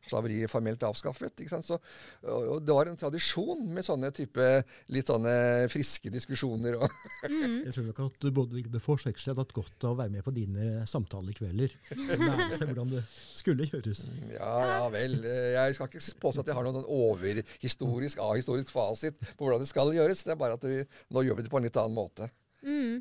slaveriet 0.07 0.51
formelt 0.51 0.83
avskaffet. 0.87 1.35
ikke 1.41 1.51
sant? 1.51 1.67
Så, 1.67 1.79
og, 2.23 2.47
og 2.55 2.63
det 2.65 2.75
var 2.75 2.89
en 2.89 2.99
tradisjon 2.99 3.65
med 3.73 3.85
sånne 3.85 4.11
type 4.15 4.47
litt 4.93 5.11
sånne 5.11 5.67
friske 5.71 6.11
diskusjoner. 6.13 6.77
og 6.79 6.87
Jeg 7.27 7.75
tror 7.75 7.89
nok 7.89 8.01
at 8.05 8.27
både 8.39 8.57
Wilberforce 8.59 9.07
og 9.07 9.13
Huxley 9.13 9.33
hadde 9.33 9.45
hatt 9.45 9.55
godt 9.57 9.87
av 9.87 9.95
å 9.95 9.99
være 10.01 10.13
med 10.15 10.25
på 10.25 10.33
dine 10.35 10.85
samtalekvelder. 10.89 11.77
Lære 11.93 12.49
seg 12.55 12.71
hvordan 12.71 12.93
det 12.95 13.03
skulle 13.11 13.69
gjøres. 13.69 14.05
Ja, 14.33 14.55
ja 14.73 14.83
vel. 14.93 15.19
Jeg 15.25 15.77
skal 15.77 15.91
ikke 15.91 16.03
påstå 16.25 16.43
at 16.45 16.51
jeg 16.51 16.59
har 16.59 16.67
noen 16.67 16.79
sånn 16.81 16.91
overhistorisk, 16.99 18.21
ahistorisk 18.23 18.73
fasit 18.73 19.19
på 19.35 19.45
hvordan 19.45 19.63
det 19.63 19.71
skal 19.71 19.93
gjøres. 19.95 20.25
Det 20.25 20.35
er 20.35 20.41
bare 20.41 20.59
at 20.59 20.67
vi, 20.67 20.83
nå 21.13 21.25
gjør 21.27 21.39
vi 21.39 21.47
det 21.47 21.53
på 21.53 21.61
en 21.61 21.67
litt 21.67 21.81
annen 21.81 21.97
måte. 21.97 22.29
Mm. 22.63 22.99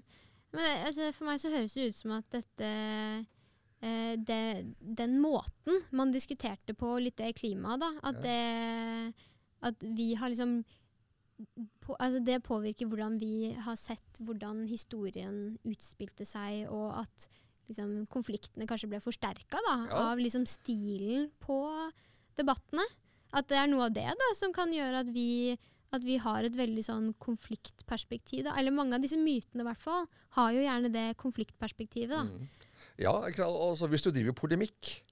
Men 0.55 0.65
det, 0.65 0.77
altså, 0.89 1.11
for 1.17 1.29
meg 1.29 1.41
så 1.43 1.51
høres 1.53 1.75
det 1.77 1.91
ut 1.91 1.99
som 1.99 2.15
at 2.17 2.31
dette 2.33 2.69
det, 3.81 4.75
Den 4.81 5.19
måten 5.23 5.85
man 5.95 6.13
diskuterte 6.15 6.75
på 6.75 6.97
litt 7.03 7.19
det 7.21 7.35
klimaet, 7.39 7.81
da, 7.83 7.91
at, 8.11 8.21
det, 8.25 9.15
at 9.63 9.89
vi 9.95 10.13
har 10.19 10.33
liksom 10.33 10.61
på, 11.85 11.95
altså 11.95 12.19
Det 12.27 12.41
påvirker 12.43 12.89
hvordan 12.91 13.19
vi 13.21 13.53
har 13.55 13.77
sett 13.79 14.19
hvordan 14.19 14.65
historien 14.67 15.59
utspilte 15.63 16.27
seg, 16.27 16.67
og 16.67 17.05
at 17.05 17.29
liksom, 17.71 18.07
konfliktene 18.11 18.67
kanskje 18.67 18.91
ble 18.91 19.01
forsterka 19.05 19.61
Ja. 19.69 19.87
av 20.11 20.19
liksom, 20.19 20.47
stilen 20.51 21.31
på 21.39 21.63
debattene. 22.39 22.85
At 23.33 23.49
det 23.51 23.59
er 23.61 23.69
noe 23.71 23.87
av 23.87 23.95
det 23.95 24.09
da, 24.09 24.31
som 24.35 24.53
kan 24.57 24.73
gjøre 24.73 25.05
at 25.05 25.13
vi 25.15 25.59
at 25.95 26.05
vi 26.05 26.19
har 26.21 26.45
et 26.45 26.57
veldig 26.57 26.83
sånn 26.85 27.13
konfliktperspektiv. 27.23 28.43
Da. 28.45 28.53
Eller 28.61 28.75
mange 28.75 28.97
av 28.97 29.05
disse 29.05 29.17
mytene 29.17 29.65
i 29.65 29.69
hvert 29.71 29.81
fall, 29.81 30.05
har 30.37 30.53
jo 30.53 30.65
gjerne 30.65 30.91
det 30.93 31.07
konfliktperspektivet. 31.21 32.13
Da. 32.13 32.25
Mm. 32.29 32.68
Ja, 32.99 33.15
ikke 33.27 33.45
sant? 33.45 33.55
Altså, 33.69 33.87
Hvis 33.93 34.03
du 34.03 34.11
driver 34.11 34.33
polemikk, 34.33 35.05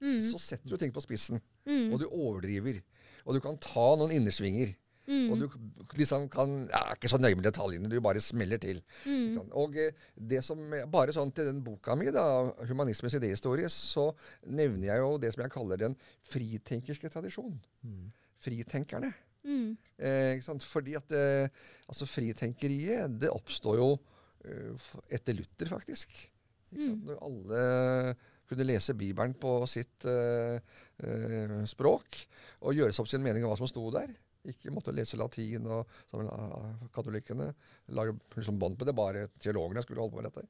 Mm. 0.00 0.22
så 0.24 0.38
setter 0.40 0.70
du 0.70 0.76
ting 0.80 0.92
på 0.92 1.00
spissen. 1.04 1.40
Mm. 1.66 1.92
Og 1.92 2.00
du 2.00 2.06
overdriver. 2.08 2.80
Og 3.26 3.34
du 3.36 3.40
kan 3.44 3.58
ta 3.60 3.96
noen 4.00 4.14
innersvinger. 4.16 4.72
Mm. 5.10 5.30
Og 5.32 5.40
du 5.40 5.46
liksom 5.98 6.28
kan 6.30 6.68
Jeg 6.68 6.80
er 6.80 6.94
ikke 6.94 7.08
så 7.10 7.18
nøye 7.18 7.34
med 7.34 7.44
detaljene, 7.44 7.88
du 7.90 8.00
bare 8.00 8.20
smeller 8.20 8.56
til. 8.62 8.80
Mm. 9.04 9.50
Og 9.52 9.76
eh, 9.76 9.92
det 10.16 10.42
som, 10.44 10.58
bare 10.92 11.12
sånn 11.12 11.32
til 11.34 11.50
den 11.50 11.62
boka 11.64 11.94
mi, 11.96 12.06
da, 12.14 12.24
'Humanismens 12.64 13.14
idéhistorie', 13.18 13.68
så 13.68 14.14
nevner 14.46 14.86
jeg 14.86 14.98
jo 14.98 15.18
det 15.18 15.34
som 15.34 15.42
jeg 15.42 15.50
kaller 15.50 15.76
den 15.76 15.96
fritenkerske 16.22 17.10
tradisjon. 17.10 17.60
Fritenkerne. 18.40 19.12
Mm. 19.44 19.76
Eh, 19.98 20.32
ikke 20.36 20.44
sant? 20.44 20.64
Fordi 20.64 20.94
at 20.94 21.12
eh, 21.12 21.48
altså 21.88 22.06
fritenkeriet, 22.06 23.20
det 23.20 23.30
oppstår 23.30 23.76
jo 23.76 23.98
eh, 24.44 24.90
etter 25.10 25.34
Luther, 25.36 25.66
faktisk. 25.66 26.08
Sant? 26.70 27.04
Når 27.06 27.20
alle 27.26 28.16
kunne 28.50 28.66
lese 28.66 28.94
Bibelen 28.98 29.34
på 29.38 29.52
sitt 29.70 30.04
uh, 30.10 30.58
språk 31.70 32.16
og 32.66 32.74
gjøre 32.76 32.92
seg 32.92 33.04
opp 33.04 33.08
sin 33.12 33.22
mening 33.22 33.44
om 33.46 33.52
hva 33.52 33.58
som 33.60 33.68
sto 33.70 33.84
der. 33.94 34.10
Ikke 34.48 34.72
måtte 34.72 34.92
lese 34.96 35.18
latin 35.20 35.66
og 35.68 35.88
som 36.08 36.22
la- 36.24 36.88
katolikkene. 36.94 37.50
Lage 37.92 38.14
liksom 38.36 38.56
bånd 38.58 38.78
på 38.80 38.86
det. 38.88 38.94
Bare 38.96 39.26
teologene 39.38 39.82
skulle 39.84 40.00
holde 40.00 40.14
på 40.14 40.22
med 40.22 40.30
dette. 40.30 40.46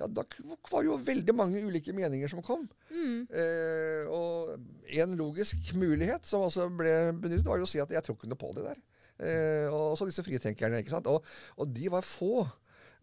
Ja, 0.00 0.08
Da 0.10 0.24
var 0.72 0.82
det 0.82 0.90
jo 0.90 0.96
veldig 1.06 1.34
mange 1.38 1.62
ulike 1.62 1.94
meninger 1.94 2.28
som 2.32 2.42
kom. 2.42 2.66
Mm. 2.90 3.28
Eh, 3.30 4.10
og 4.10 4.56
en 4.90 5.14
logisk 5.20 5.70
mulighet 5.78 6.26
som 6.26 6.42
også 6.48 6.66
ble 6.74 6.96
benyttet, 7.14 7.46
var 7.46 7.62
jo 7.62 7.68
å 7.68 7.70
si 7.70 7.78
at 7.82 7.94
jeg 7.94 8.02
tror 8.02 8.18
ikke 8.18 8.32
noe 8.32 8.42
på 8.42 8.50
det 8.58 8.66
der. 8.72 8.82
Eh, 9.18 9.70
og 9.70 9.94
så 9.98 10.06
disse 10.10 10.26
fritenkerne. 10.26 10.82
ikke 10.82 10.96
sant? 10.96 11.06
Og, 11.06 11.22
og 11.56 11.70
de 11.78 11.88
var 11.94 12.02
få. 12.06 12.42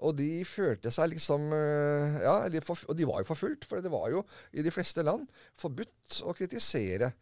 Og 0.04 0.16
de 0.18 0.43
følte 0.43 0.91
seg 0.91 1.14
liksom 1.14 1.46
eh, 1.56 2.18
Ja, 2.26 2.34
og 2.50 2.98
de 2.98 3.06
var 3.08 3.22
jo 3.24 3.30
forfulgt. 3.30 3.64
For 3.70 3.80
det 3.82 3.91
var 3.93 4.10
jo 4.12 4.26
i 4.54 4.62
de 4.66 4.72
fleste 4.74 5.04
land 5.06 5.28
forbudt 5.56 6.22
å 6.28 6.34
kritisere 6.36 7.14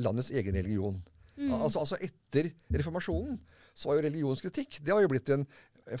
landets 0.00 0.30
egen 0.32 0.54
religion. 0.56 1.02
Al- 1.50 1.64
Altså, 1.66 1.80
altså 1.82 1.96
etter 2.00 2.52
reformasjonen 2.72 3.40
så 3.74 3.88
var 3.90 3.96
jo 3.98 4.04
religionskritikk 4.06 4.76
Det 4.86 4.92
har 4.94 5.00
jo 5.02 5.08
blitt 5.10 5.28
en 5.34 5.46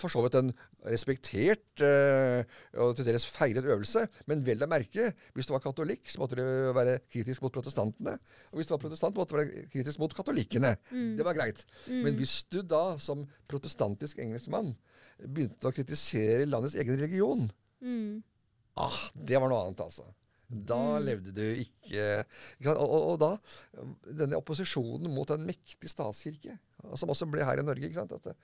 for 0.00 0.08
så 0.08 0.22
vidt 0.24 0.36
en 0.38 0.48
respektert 0.88 1.82
eh, 1.84 2.46
og 2.80 2.94
til 2.96 3.04
dels 3.04 3.26
feiret 3.28 3.66
øvelse, 3.68 4.06
men 4.30 4.40
vel 4.46 4.62
å 4.64 4.68
merke, 4.70 5.10
hvis 5.36 5.44
du 5.50 5.52
var 5.52 5.60
katolikk, 5.60 6.06
så 6.08 6.22
måtte 6.22 6.38
du 6.38 6.44
være 6.72 6.94
kritisk 7.12 7.42
mot 7.44 7.52
protestantene. 7.52 8.14
Og 8.52 8.62
hvis 8.62 8.70
du 8.70 8.72
var 8.72 8.80
protestant, 8.86 9.18
måtte 9.18 9.34
du 9.34 9.40
være 9.42 9.66
kritisk 9.74 10.00
mot 10.00 10.14
katolikkene. 10.16 10.70
Det 11.18 11.26
var 11.28 11.36
greit. 11.36 11.66
Men 12.06 12.16
hvis 12.16 12.38
du 12.48 12.62
da, 12.64 12.96
som 12.96 13.26
protestantisk 13.50 14.22
engelskmann, 14.24 14.72
begynte 15.22 15.68
å 15.70 15.74
kritisere 15.74 16.46
landets 16.48 16.76
egen 16.80 16.98
religion, 17.00 17.50
Mm. 17.84 18.22
ah, 18.80 19.00
det 19.14 19.36
var 19.36 19.50
noe 19.52 19.66
annet, 19.66 19.80
altså. 19.84 20.06
Da 20.48 20.98
levde 21.02 21.32
du 21.34 21.42
ikke, 21.58 22.24
ikke 22.60 22.72
og, 22.76 22.84
og, 22.84 23.02
og 23.10 23.18
da 23.20 23.30
denne 24.20 24.38
opposisjonen 24.38 25.10
mot 25.12 25.28
en 25.34 25.44
mektig 25.44 25.88
statskirke, 25.90 26.58
som 26.94 27.10
også 27.12 27.26
ble 27.32 27.44
her 27.44 27.58
i 27.60 27.64
Norge. 27.64 27.88
ikke 27.88 28.00
sant? 28.00 28.12
At, 28.12 28.36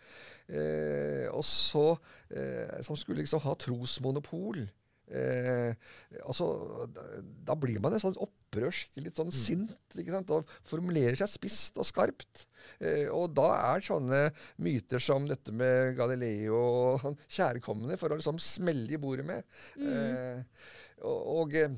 Eh, 0.51 1.29
og 1.31 1.45
så 1.47 1.93
eh, 2.35 2.81
Som 2.83 2.97
skulle 2.97 3.21
liksom 3.23 3.41
ha 3.45 3.53
trosmonopol. 3.55 4.65
Eh, 5.07 5.75
altså, 6.25 6.87
da, 6.91 7.05
da 7.23 7.55
blir 7.55 7.79
man 7.81 7.95
en 7.95 8.03
sånn 8.03 8.17
opprørsk, 8.51 8.91
litt 8.99 9.19
sånn 9.19 9.31
sint, 9.35 9.73
ikke 9.95 10.13
sant? 10.15 10.31
og 10.35 10.49
formulerer 10.67 11.17
seg 11.19 11.31
spisst 11.31 11.79
og 11.79 11.87
skarpt. 11.87 12.47
Eh, 12.83 13.07
og 13.15 13.31
da 13.37 13.49
er 13.77 13.87
sånne 13.87 14.23
myter 14.63 15.03
som 15.03 15.27
dette 15.29 15.55
med 15.55 15.95
Galileo 15.99 16.59
og 16.59 17.05
sånn 17.05 17.19
kjærkomne 17.31 17.99
for 18.01 18.11
å 18.11 18.19
liksom 18.19 18.41
smelle 18.43 18.97
i 18.97 19.01
bordet 19.01 19.27
med. 19.29 19.47
Eh, 19.79 20.43
og, 21.07 21.21
og 21.41 21.55
eh, 21.57 21.71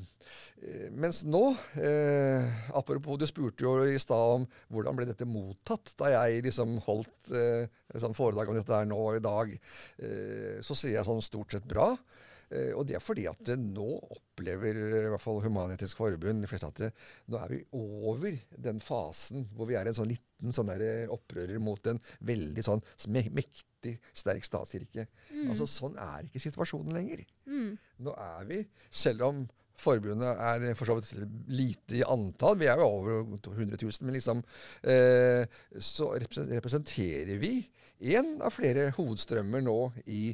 mens 0.99 1.21
nå 1.29 1.43
eh, 1.79 2.43
Apropos, 2.75 3.21
du 3.21 3.27
spurte 3.29 3.63
jo 3.63 3.77
i 3.87 4.01
stad 4.03 4.39
om 4.41 4.49
hvordan 4.73 4.99
ble 4.99 5.07
dette 5.07 5.29
mottatt 5.29 5.93
da 6.01 6.11
jeg 6.11 6.43
liksom 6.49 6.81
holdt 6.89 7.31
eh, 7.37 7.69
sånn 8.03 8.17
foredrag 8.17 8.51
om 8.51 8.59
dette 8.59 8.75
her 8.75 8.89
nå 8.89 9.01
i 9.15 9.23
dag. 9.23 9.55
Eh, 10.03 10.59
så 10.65 10.75
sier 10.75 10.99
jeg 10.99 11.07
sånn 11.09 11.23
stort 11.23 11.55
sett 11.55 11.69
bra. 11.69 11.93
Eh, 12.53 12.73
og 12.77 12.85
det 12.89 12.99
er 12.99 13.05
fordi 13.05 13.25
at 13.31 13.53
eh, 13.53 13.61
nå 13.61 13.87
opplever 14.13 14.77
eh, 14.77 14.99
i 15.07 15.13
hvert 15.13 15.23
fall 15.23 15.41
Human-Etisk 15.45 16.01
Forbund 16.01 16.45
de 16.45 16.51
fleste 16.51 16.69
at 16.69 16.83
det, 16.85 16.91
nå 17.33 17.41
er 17.41 17.55
vi 17.55 17.63
over 17.79 18.37
den 18.69 18.83
fasen 18.85 19.47
hvor 19.57 19.71
vi 19.71 19.79
er 19.79 19.89
en 19.89 19.97
sånn 19.97 20.11
liten 20.11 20.57
sånn 20.57 20.73
eh, 20.75 21.07
opprører 21.13 21.63
mot 21.63 21.91
en 21.91 22.01
veldig 22.29 22.67
sånn 22.67 22.85
mektig, 23.09 23.97
sterk 24.15 24.47
statskirke. 24.47 25.09
Altså 25.49 25.67
Sånn 25.71 25.97
er 25.99 26.29
ikke 26.29 26.43
situasjonen 26.43 26.95
lenger. 26.95 27.25
Mm. 27.49 27.75
Nå 28.07 28.15
er 28.21 28.47
vi, 28.51 28.63
selv 28.91 29.27
om 29.31 29.43
forbundet 29.83 30.39
er 30.39 30.77
for 30.79 30.89
så 30.89 30.97
vidt 30.99 31.13
lite 31.51 31.99
i 31.99 32.05
antall, 32.07 32.59
vi 32.61 32.69
er 32.71 32.81
jo 32.81 32.89
over 32.89 33.23
100 33.25 33.81
000, 33.81 34.07
men 34.07 34.17
liksom 34.17 34.43
eh, 34.87 35.47
så 35.83 36.13
representerer 36.21 37.41
vi 37.43 37.57
en 38.13 38.35
av 38.43 38.55
flere 38.55 38.91
hovedstrømmer 38.97 39.63
nå 39.65 39.79
i 40.11 40.25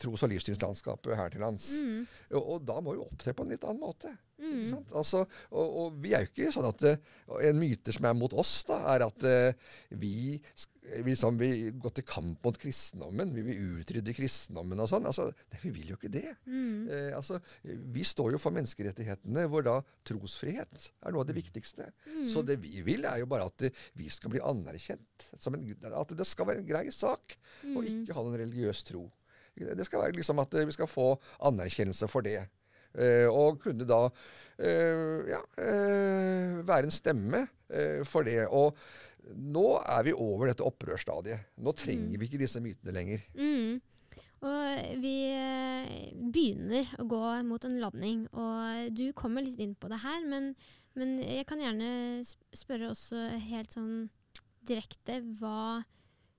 tros- 0.00 0.24
og 0.26 0.32
livssynslandskapet 0.32 1.18
her 1.18 1.34
til 1.34 1.44
lands. 1.44 1.74
Mm. 1.82 2.06
Og, 2.32 2.42
og 2.42 2.64
da 2.68 2.78
må 2.84 2.94
vi 2.94 3.04
opptre 3.04 3.34
på 3.34 3.44
en 3.44 3.54
litt 3.54 3.66
annen 3.66 3.82
måte. 3.82 4.14
Ikke 4.38 4.70
sant? 4.70 4.92
Altså, 4.94 5.24
og, 5.50 5.78
og 5.82 5.96
vi 6.02 6.12
er 6.14 6.22
jo 6.22 6.30
ikke 6.30 6.52
sånn 6.54 6.68
at 6.68 6.84
eh, 6.86 6.98
En 7.48 7.58
myte 7.58 7.90
som 7.94 8.06
er 8.06 8.14
mot 8.14 8.34
oss, 8.38 8.60
da, 8.68 8.78
er 8.94 9.04
at 9.08 9.24
uh, 9.26 9.72
vi, 9.98 10.38
vi 11.02 11.10
liksom 11.10 11.36
vi, 11.40 11.48
går 11.74 11.96
til 11.96 12.06
kamp 12.08 12.46
mot 12.46 12.58
kristendommen. 12.60 13.34
Vi 13.34 13.44
vil 13.48 13.80
utrydde 13.80 14.14
kristendommen 14.16 14.80
og 14.80 14.88
sånn. 14.90 15.08
Altså, 15.10 15.26
det, 15.50 15.60
vi 15.64 15.72
vil 15.74 15.90
jo 15.92 15.98
ikke 15.98 16.12
det. 16.14 16.30
Mm. 16.46 16.86
Uh, 16.86 17.10
altså, 17.18 17.40
vi 17.66 18.06
står 18.06 18.36
jo 18.36 18.42
for 18.42 18.54
menneskerettighetene, 18.56 19.48
hvor 19.50 19.66
da 19.66 19.76
trosfrihet 20.08 20.78
er 20.78 21.14
noe 21.14 21.26
av 21.26 21.28
det 21.28 21.36
viktigste. 21.40 21.90
Så 22.30 22.44
det 22.46 22.60
vi 22.62 22.80
vil, 22.86 23.04
er 23.10 23.20
jo 23.24 23.30
bare 23.30 23.50
at 23.50 23.68
vi 23.98 24.08
skal 24.12 24.32
bli 24.32 24.44
anerkjent. 24.44 25.30
Som 25.36 25.58
en, 25.58 25.66
at 25.90 26.14
det 26.16 26.28
skal 26.28 26.48
være 26.48 26.62
en 26.62 26.70
grei 26.70 26.86
sak 26.94 27.36
å 27.74 27.82
ikke 27.82 28.14
ha 28.14 28.22
noen 28.22 28.38
religiøs 28.46 28.86
tro. 28.88 29.08
Det 29.58 29.86
skal 29.86 30.04
være 30.04 30.16
liksom 30.18 30.40
at 30.42 30.54
eh, 30.54 30.66
vi 30.68 30.76
skal 30.76 30.90
få 30.90 31.10
anerkjennelse 31.48 32.08
for 32.10 32.26
det. 32.26 32.40
Eh, 32.98 33.26
og 33.28 33.60
kunne 33.62 33.86
da 33.88 34.06
eh, 34.58 35.28
ja, 35.34 35.42
være 36.64 36.88
en 36.88 36.94
stemme 36.94 37.44
for 38.08 38.24
det. 38.24 38.46
Og 38.48 38.78
nå 39.36 39.66
er 39.82 40.06
vi 40.06 40.16
over 40.16 40.48
dette 40.48 40.64
opprørsstadiet. 40.64 41.50
Nå 41.60 41.74
trenger 41.76 42.16
vi 42.16 42.28
ikke 42.28 42.40
disse 42.40 42.62
mytene 42.64 42.94
lenger. 42.96 43.26
Mm. 43.36 43.76
Og 44.48 45.00
vi 45.02 45.16
begynner 46.32 46.94
å 47.02 47.04
gå 47.10 47.22
mot 47.44 47.64
en 47.66 47.80
landing, 47.82 48.22
og 48.38 48.94
du 48.94 49.10
kommer 49.18 49.42
litt 49.44 49.58
inn 49.60 49.74
på 49.74 49.90
det 49.90 49.98
her, 50.04 50.22
men, 50.30 50.52
men 50.94 51.16
jeg 51.18 51.44
kan 51.50 51.60
gjerne 51.60 52.22
spørre 52.54 52.92
også 52.94 53.24
helt 53.50 53.74
sånn 53.74 54.06
direkte 54.68 55.18
hva 55.40 55.82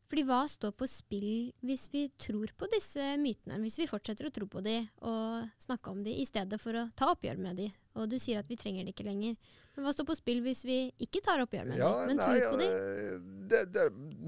fordi 0.09 0.25
hva 0.25 0.41
står 0.49 0.73
på 0.77 0.87
spill 0.89 1.31
hvis 1.65 1.85
vi 1.93 2.07
tror 2.17 2.51
på 2.57 2.69
disse 2.73 3.11
mytene, 3.21 3.59
hvis 3.61 3.77
vi 3.81 3.89
fortsetter 3.89 4.27
å 4.27 4.33
tro 4.33 4.47
på 4.49 4.63
de 4.65 4.79
og 5.05 5.49
snakke 5.61 5.93
om 5.93 6.01
de 6.05 6.15
i 6.17 6.25
stedet 6.25 6.57
for 6.61 6.77
å 6.77 6.87
ta 6.97 7.11
oppgjør 7.13 7.41
med 7.41 7.61
de? 7.61 7.69
Og 7.99 8.07
du 8.09 8.17
sier 8.21 8.39
at 8.41 8.49
vi 8.49 8.57
trenger 8.57 8.85
det 8.85 8.95
ikke 8.95 9.05
lenger. 9.05 9.35
Men 9.75 9.85
hva 9.85 9.93
står 9.93 10.07
på 10.09 10.17
spill 10.17 10.41
hvis 10.45 10.63
vi 10.67 10.79
ikke 11.05 11.21
tar 11.23 11.43
oppgjør 11.43 11.69
med 11.69 11.81
de, 11.81 11.91
men 12.09 12.19
tror 12.19 12.41
på 12.53 12.57
de? 12.61 12.69
eh, 12.73 13.37
det, 13.49 13.61
det, 13.73 13.85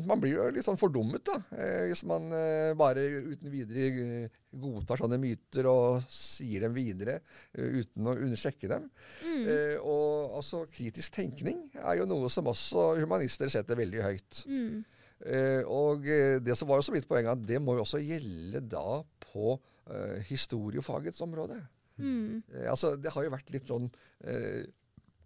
man 0.07 0.21
blir 0.21 0.37
jo 0.37 0.45
litt 0.53 0.65
sånn 0.65 0.79
fordummet, 0.79 1.23
da. 1.27 1.37
Eh, 1.55 1.89
hvis 1.91 2.03
man 2.09 2.29
eh, 2.35 2.71
bare 2.77 3.03
uten 3.31 3.51
videre 3.53 3.87
eh, 3.89 4.39
godtar 4.51 5.01
sånne 5.01 5.19
myter 5.21 5.67
og 5.71 6.05
sier 6.11 6.65
dem 6.65 6.75
videre 6.75 7.19
uten 7.55 8.07
å 8.07 8.15
undersjekke 8.15 8.67
dem. 8.71 8.87
Mm. 9.23 9.45
Og 9.87 10.39
altså, 10.41 10.65
kritisk 10.71 11.15
tenkning 11.15 11.69
er 11.79 12.01
jo 12.01 12.07
noe 12.09 12.31
som 12.31 12.49
også 12.51 12.89
humanister 12.99 13.51
setter 13.51 13.79
veldig 13.79 14.03
høyt. 14.03 14.41
Mm. 14.51 14.81
Eh, 15.21 15.61
og 15.69 16.07
eh, 16.09 16.39
det 16.41 16.55
som 16.57 16.69
var 16.69 16.79
jo 16.79 16.87
så 16.87 16.95
vidt 16.95 17.07
poenget, 17.09 17.35
at 17.35 17.45
det 17.45 17.61
må 17.61 17.75
jo 17.77 17.85
også 17.85 18.01
gjelde 18.01 18.63
da 18.71 19.01
på 19.27 19.53
eh, 19.53 20.21
historiefagets 20.29 21.21
område. 21.25 21.59
Mm. 22.01 22.41
Altså, 22.71 22.95
det 22.97 23.11
har 23.13 23.25
jo 23.25 23.33
vært 23.33 23.51
litt 23.53 23.67
sånn 23.69 23.83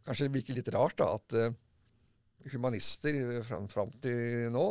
Kanskje 0.04 0.26
det 0.26 0.34
virker 0.34 0.58
litt 0.58 0.72
rart 0.74 0.98
da, 1.00 1.06
at 1.16 2.50
humanister 2.52 3.16
fram, 3.48 3.70
fram 3.72 3.93
til 4.04 4.50
nå 4.52 4.66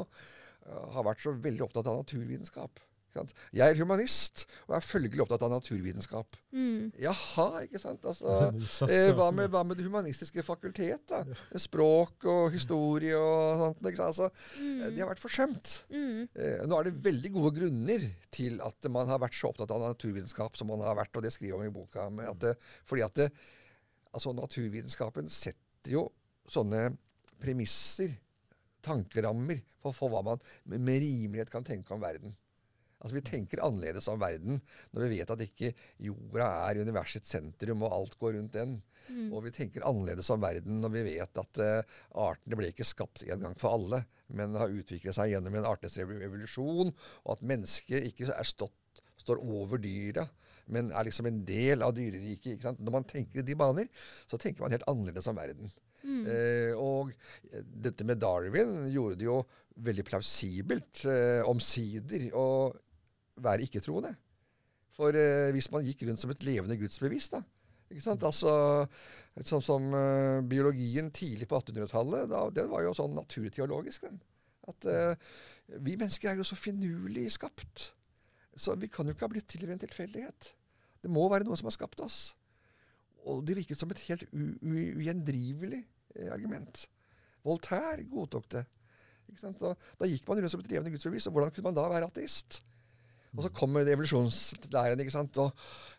har 0.66 1.07
vært 1.07 1.22
så 1.25 1.33
veldig 1.33 1.64
opptatt 1.64 1.89
av 1.89 2.03
naturvitenskap. 2.03 2.83
Jeg 3.54 3.64
er 3.70 3.78
humanist 3.78 4.44
og 4.66 4.76
er 4.78 4.84
følgelig 4.84 5.22
opptatt 5.24 5.44
av 5.46 5.52
naturvitenskap. 5.52 6.38
Mm. 6.54 6.90
Jaha, 7.02 7.46
ikke 7.66 7.80
sant? 7.82 8.04
Altså, 8.06 8.50
motsatt, 8.54 8.92
eh, 8.94 9.10
hva, 9.16 9.28
med, 9.34 9.50
hva 9.52 9.62
med 9.66 9.78
det 9.78 9.86
humanistiske 9.86 10.44
fakultet? 10.46 11.04
da? 11.10 11.22
Språk 11.60 12.26
og 12.30 12.54
historie 12.54 13.18
og 13.18 13.62
sånt. 13.62 13.82
ikke 13.84 14.00
sant? 14.00 14.10
Altså, 14.10 14.30
mm. 14.58 14.82
De 14.94 15.02
har 15.02 15.12
vært 15.12 15.22
forsømt. 15.22 15.74
Mm. 15.94 16.26
Eh, 16.34 16.64
nå 16.68 16.78
er 16.78 16.88
det 16.88 16.96
veldig 17.06 17.34
gode 17.36 17.54
grunner 17.60 18.08
til 18.34 18.60
at 18.64 18.90
man 18.92 19.10
har 19.10 19.22
vært 19.22 19.38
så 19.38 19.52
opptatt 19.52 19.74
av 19.74 19.82
naturvitenskap 19.86 20.58
som 20.58 20.70
man 20.72 20.84
har 20.86 20.98
vært, 20.98 21.14
og 21.14 21.26
det 21.26 21.34
skriver 21.34 21.60
man 21.60 21.70
i 21.70 21.74
boka. 21.74 22.08
Med 22.14 22.30
at 22.30 22.42
det, 22.42 22.54
fordi 22.88 23.06
at 23.06 23.18
det, 23.22 23.30
altså 24.14 24.34
naturvitenskapen 24.36 25.30
setter 25.32 25.96
jo 25.96 26.08
sånne 26.50 26.90
premisser, 27.40 28.14
tankerammer, 28.84 29.62
for, 29.80 29.96
for 29.96 30.12
hva 30.12 30.22
man 30.24 30.42
med 30.70 30.82
med 30.84 31.02
rimelighet 31.02 31.52
kan 31.52 31.64
tenke 31.66 31.92
om 31.94 32.02
verden. 32.02 32.34
Altså 33.05 33.18
Vi 33.18 33.24
tenker 33.26 33.61
annerledes 33.61 34.09
om 34.09 34.20
verden 34.22 34.61
når 34.94 35.05
vi 35.05 35.18
vet 35.18 35.32
at 35.34 35.42
ikke 35.44 35.70
jorda 36.07 36.46
er 36.70 36.80
universets 36.80 37.34
sentrum, 37.36 37.84
og 37.84 37.92
alt 37.92 38.16
går 38.20 38.38
rundt 38.38 38.57
den. 38.57 38.78
Og 39.28 39.44
vi 39.44 39.52
tenker 39.52 39.84
annerledes 39.84 40.30
om 40.32 40.40
verden 40.40 40.80
når 40.80 40.94
vi 40.94 41.02
vet 41.11 41.40
at 41.42 41.61
uh, 41.61 41.98
artene 42.24 42.57
ble 42.57 42.70
ikke 42.72 42.88
skapt 42.88 43.26
en 43.28 43.44
gang 43.44 43.59
for 43.61 43.76
alle, 43.76 44.00
men 44.32 44.57
har 44.57 44.72
utviklet 44.72 45.16
seg 45.16 45.34
gjennom 45.34 45.59
en 45.61 45.68
artenes 45.68 45.98
revolusjon, 46.00 46.94
og 46.94 47.36
at 47.36 47.44
mennesket 47.44 48.09
ikke 48.09 48.30
er 48.32 48.48
stått, 48.48 49.05
står 49.20 49.44
over 49.44 49.80
dyra, 49.84 50.24
men 50.72 50.88
er 50.88 51.05
liksom 51.05 51.28
en 51.28 51.44
del 51.44 51.84
av 51.84 51.92
dyreriket. 51.96 52.64
Når 52.80 52.96
man 52.96 53.05
tenker 53.09 53.42
i 53.42 53.46
de 53.46 53.57
baner, 53.61 53.92
så 54.24 54.40
tenker 54.40 54.64
man 54.64 54.72
helt 54.72 54.88
annerledes 54.88 55.28
om 55.28 55.36
verden. 55.36 55.68
Eh, 56.05 56.72
og 56.76 57.12
eh, 57.50 57.62
dette 57.64 58.05
med 58.05 58.20
Darwin 58.20 58.90
gjorde 58.92 59.16
det 59.20 59.28
jo 59.28 59.38
veldig 59.84 60.05
plausibelt, 60.07 61.05
eh, 61.09 61.40
omsider, 61.48 62.28
å 62.36 62.46
være 63.43 63.66
ikke-troende. 63.66 64.14
For 64.95 65.16
eh, 65.18 65.51
hvis 65.55 65.70
man 65.74 65.85
gikk 65.87 66.05
rundt 66.07 66.22
som 66.22 66.32
et 66.35 66.47
levende 66.47 66.78
gudsbevis, 66.78 67.32
da, 67.35 67.43
Ikke 67.91 68.05
sant? 68.05 68.22
Altså, 68.26 68.53
sånn 69.45 69.62
som 69.62 69.91
uh, 69.93 70.41
biologien 70.49 71.11
tidlig 71.14 71.47
på 71.51 71.59
1800-tallet, 71.61 72.32
den 72.57 72.70
var 72.70 72.82
jo 72.82 72.95
sånn 72.97 73.12
naturteologisk. 73.14 74.07
den. 74.09 74.22
At 74.70 74.87
uh, 74.89 75.35
vi 75.85 75.97
mennesker 76.01 76.30
er 76.30 76.41
jo 76.41 76.47
så 76.49 76.57
finurlig 76.59 77.28
skapt. 77.35 77.91
Så 78.57 78.74
vi 78.80 78.89
kan 78.89 79.07
jo 79.07 79.14
ikke 79.14 79.26
ha 79.26 79.32
blitt 79.35 79.49
til 79.51 79.66
ved 79.66 79.76
en 79.76 79.85
tilfeldighet. 79.85 80.55
Det 81.05 81.12
må 81.12 81.26
være 81.28 81.47
noe 81.47 81.59
som 81.61 81.68
har 81.68 81.76
skapt 81.76 82.01
oss. 82.05 82.35
Og 83.28 83.45
det 83.47 83.57
virket 83.59 83.80
som 83.80 83.91
et 83.93 84.03
helt 84.09 84.24
ugjendrivelig 84.32 85.82
eh, 86.16 86.30
argument. 86.32 86.87
Voltaire 87.45 88.05
godtok 88.09 88.49
det. 88.57 88.64
Da 89.61 90.09
gikk 90.09 90.26
man 90.28 90.41
rundt 90.41 90.53
som 90.53 90.62
et 90.62 90.70
levende 90.70 90.93
gudsbevis. 90.93 91.28
Og 91.28 91.37
hvordan 91.37 91.53
kunne 91.53 91.68
man 91.70 91.76
da 91.76 91.87
være 91.93 92.09
ateist? 92.09 92.62
Og 93.35 93.43
så 93.43 93.51
kommer 93.55 93.89
evolusjonslæren, 93.91 95.01
ikke 95.03 95.14
sant. 95.14 95.39
Og 95.43 95.51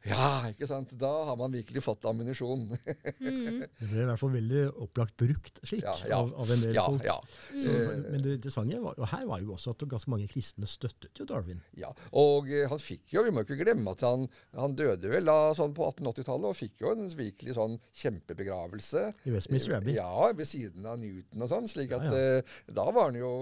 ja, 0.06 0.46
ikke 0.52 0.68
sant. 0.70 0.92
Da 1.00 1.10
har 1.28 1.38
man 1.40 1.54
virkelig 1.54 1.82
fått 1.84 2.06
ammunisjon. 2.08 2.68
mm. 2.72 3.64
Det 3.80 3.90
ble 3.90 4.04
i 4.04 4.08
hvert 4.08 4.22
fall 4.22 4.34
veldig 4.36 4.62
opplagt 4.86 5.16
brukt 5.20 5.60
slik 5.66 5.84
ja, 5.84 5.96
ja. 6.08 6.20
Av, 6.22 6.32
av, 6.44 6.52
en 6.54 6.62
del 6.64 6.78
ja, 6.78 6.86
folk. 6.88 7.06
Ja. 7.06 7.18
Så, 7.52 7.74
men 8.06 8.24
det 8.24 8.38
interessante 8.38 8.80
var, 8.84 9.00
og 9.00 9.10
her 9.12 9.26
var 9.30 9.42
jo 9.44 9.56
også 9.56 9.74
at 9.76 9.88
ganske 9.92 10.14
mange 10.14 10.30
kristne 10.32 10.70
støttet 10.70 11.20
jo 11.20 11.28
Darwin. 11.30 11.64
Ja, 11.80 11.92
og 12.16 12.52
uh, 12.52 12.66
han 12.72 12.82
fikk 12.82 13.16
jo, 13.16 13.26
vi 13.26 13.34
må 13.36 13.44
ikke 13.46 13.60
glemme 13.60 13.96
at 13.96 14.06
han, 14.06 14.28
han 14.56 14.78
døde 14.78 15.12
vel 15.12 15.28
da, 15.28 15.38
sånn 15.58 15.76
på 15.76 15.90
1880-tallet 15.90 16.50
og 16.52 16.60
fikk 16.60 16.86
jo 16.86 16.94
en 16.94 17.10
virkelig 17.18 17.58
sånn 17.58 17.80
kjempebegravelse. 18.04 19.08
I 19.26 19.36
Westminster 19.36 19.80
Abbey. 19.80 19.98
Ja, 19.98 20.30
ved 20.36 20.50
siden 20.50 20.88
av 20.88 21.02
Newton 21.02 21.46
og 21.46 21.52
sånn. 21.52 21.70
slik 21.72 21.96
at 21.98 22.08
uh, 22.08 22.58
da 22.70 22.88
var 22.92 23.10
han 23.10 23.20
jo 23.20 23.34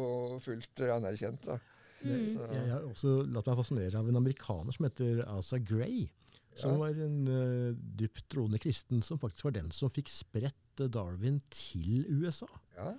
fullt 0.44 0.88
anerkjent. 0.88 1.52
da. 1.52 1.60
Mm. 2.04 2.42
Jeg, 2.52 2.68
har 2.72 2.84
også 2.88 3.22
latt 3.32 3.48
meg 3.50 3.60
fascinere 3.60 4.00
av 4.02 4.10
en 4.10 4.20
amerikaner 4.20 4.76
som 4.76 4.88
heter 4.88 5.24
Asa 5.28 5.60
Gray. 5.62 6.06
Som 6.60 6.76
ja. 6.76 6.82
var 6.84 7.00
en 7.02 7.16
uh, 7.26 7.72
dypt 7.98 8.28
troende 8.30 8.60
kristen 8.62 9.02
som 9.06 9.18
faktisk 9.22 9.48
var 9.48 9.56
den 9.56 9.72
som 9.74 9.90
fikk 9.90 10.12
spredt 10.14 10.84
Darwin 10.94 11.40
til 11.54 12.04
USA. 12.12 12.50
Ja. 12.78 12.92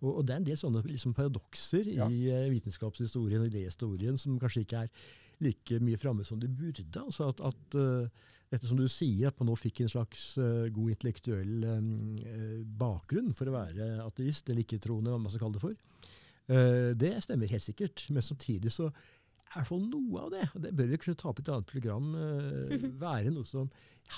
Og, 0.00 0.10
og, 0.18 0.22
det 0.26 0.34
er 0.34 0.40
en 0.40 0.46
del 0.48 0.60
sånne 0.60 0.82
liksom, 0.86 1.16
paradokser 1.16 1.88
ja. 1.92 2.08
i 2.08 2.30
uh, 2.32 2.48
vitenskapshistorien 2.52 3.44
og 3.44 3.50
idéhistorien 3.50 4.16
som 4.20 4.38
kanskje 4.40 4.64
ikke 4.64 4.86
er 4.86 5.04
like 5.44 5.80
mye 5.82 6.00
framme 6.00 6.24
som 6.24 6.40
de 6.40 6.48
burde. 6.48 6.86
Altså 7.00 7.28
at, 7.32 7.42
at 7.44 7.78
uh, 7.80 8.24
dette 8.52 8.68
som 8.68 8.78
du 8.78 8.86
sier, 8.90 9.28
at 9.28 9.40
man 9.40 9.50
nå 9.50 9.56
fikk 9.58 9.82
en 9.82 9.92
slags 9.92 10.34
uh, 10.38 10.66
god 10.72 10.94
intellektuell 10.94 11.64
um, 11.74 11.88
bakgrunn 12.78 13.32
for 13.36 13.50
å 13.50 13.56
være 13.56 13.96
ateist 14.04 14.48
eller 14.48 14.64
ikke-troende, 14.64 15.12
hva 15.12 15.20
man 15.20 15.32
skal 15.32 15.46
kalle 15.46 15.58
det 15.58 15.64
for. 15.64 16.12
Uh, 16.50 16.92
det 17.00 17.16
stemmer 17.24 17.50
helt 17.50 17.64
sikkert, 17.64 18.06
men 18.12 18.22
samtidig 18.22 18.72
så 18.72 18.90
er 18.90 18.90
i 18.90 19.60
hvert 19.60 19.68
fall 19.70 19.84
noe 19.86 20.24
av 20.26 20.32
det, 20.34 20.46
og 20.52 20.64
det 20.64 20.72
bør 20.76 20.88
vi 20.90 21.00
kunne 21.00 21.20
ta 21.20 21.30
opp 21.30 21.40
i 21.40 21.44
et 21.44 21.52
annet 21.54 21.70
program, 21.70 22.08
uh, 22.18 22.88
være 23.00 23.32
noe 23.32 23.48
som 23.48 23.70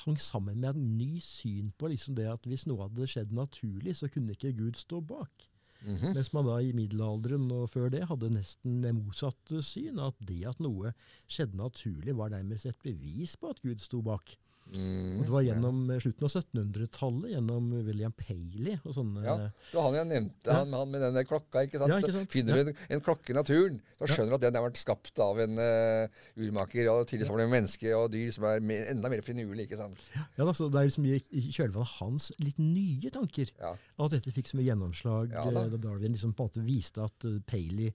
hang 0.02 0.16
sammen 0.18 0.58
med 0.62 0.72
et 0.72 0.80
ny 0.82 1.20
syn 1.22 1.70
på 1.78 1.92
liksom 1.92 2.16
det 2.18 2.26
at 2.30 2.48
hvis 2.48 2.66
noe 2.66 2.88
hadde 2.88 3.10
skjedd 3.10 3.34
naturlig, 3.36 3.94
så 3.98 4.10
kunne 4.10 4.34
ikke 4.34 4.56
Gud 4.58 4.80
stå 4.80 5.00
bak. 5.00 5.50
Mm 5.86 5.96
-hmm. 5.96 6.14
Mens 6.14 6.32
man 6.32 6.46
da 6.46 6.58
i 6.58 6.72
middelalderen 6.72 7.50
og 7.50 7.70
før 7.70 7.88
det 7.88 8.06
hadde 8.08 8.30
nesten 8.30 8.82
det 8.82 8.94
motsatte 8.94 9.62
syn. 9.62 9.98
At 9.98 10.14
det 10.28 10.46
at 10.46 10.60
noe 10.60 10.92
skjedde 11.28 11.56
naturlig, 11.56 12.16
var 12.16 12.28
nærmest 12.28 12.66
et 12.66 12.82
bevis 12.82 13.36
på 13.36 13.46
at 13.46 13.60
Gud 13.60 13.78
sto 13.78 14.02
bak. 14.02 14.36
Mm, 14.66 15.20
og 15.20 15.28
det 15.28 15.30
var 15.30 15.44
gjennom 15.46 15.76
ja. 15.92 15.96
slutten 16.02 16.26
av 16.26 16.32
1700-tallet, 16.32 17.26
gjennom 17.36 17.68
William 17.86 18.14
Paley 18.18 18.74
og 18.80 18.96
sånne 18.96 19.22
Ja, 19.22 19.36
det 19.46 19.76
var 19.76 19.86
han 19.86 19.98
jeg 20.00 20.08
nevnte, 20.10 20.48
ja. 20.50 20.56
han, 20.58 20.74
han, 20.74 20.90
med 20.90 21.04
den 21.04 21.28
klokka. 21.28 21.62
ikke 21.68 21.78
sant? 21.78 21.92
Ja, 21.92 22.00
ikke 22.02 22.14
sant? 22.16 22.32
Finner 22.34 22.58
du 22.58 22.62
en, 22.64 22.80
en, 22.96 23.02
klokke 23.06 23.30
i 23.30 23.36
naturen, 23.36 23.78
da 24.00 24.10
skjønner 24.10 24.34
du 24.34 24.38
at 24.40 24.46
den 24.48 24.58
har 24.58 24.66
vært 24.66 24.82
skapt 24.82 25.22
av 25.22 25.38
en 25.44 25.62
uh, 25.62 26.18
urmaker. 26.34 26.90
og 26.90 27.06
Tidligere 27.06 27.36
var 27.36 27.44
det 27.44 27.48
menneske 27.54 27.94
og 27.94 28.10
dyr 28.16 28.34
som 28.34 28.48
er 28.50 28.66
mer, 28.72 28.90
enda 28.90 29.12
mer 29.12 29.22
finurlig. 29.26 29.68
ikke 29.68 29.78
sant? 29.78 30.10
Ja, 30.16 30.26
altså, 30.48 30.66
Det 30.66 30.82
er 30.82 30.90
liksom 30.90 31.06
i, 31.06 31.22
i 31.30 31.46
kjølvannet 31.46 31.96
hans 32.00 32.30
litt 32.42 32.58
nye 32.58 33.14
tanker 33.14 33.54
at 33.70 34.12
dette 34.16 34.34
fikk 34.34 34.50
så 34.50 34.58
mye 34.58 34.66
gjennomslag 34.72 35.30
da. 35.30 35.46
Eh, 35.46 35.72
da 35.76 35.82
Darwin 35.86 36.16
liksom 36.16 36.34
på 36.34 36.42
en 36.42 36.50
måte 36.50 36.66
viste 36.66 37.06
at 37.06 37.30
uh, 37.30 37.38
Paley 37.46 37.94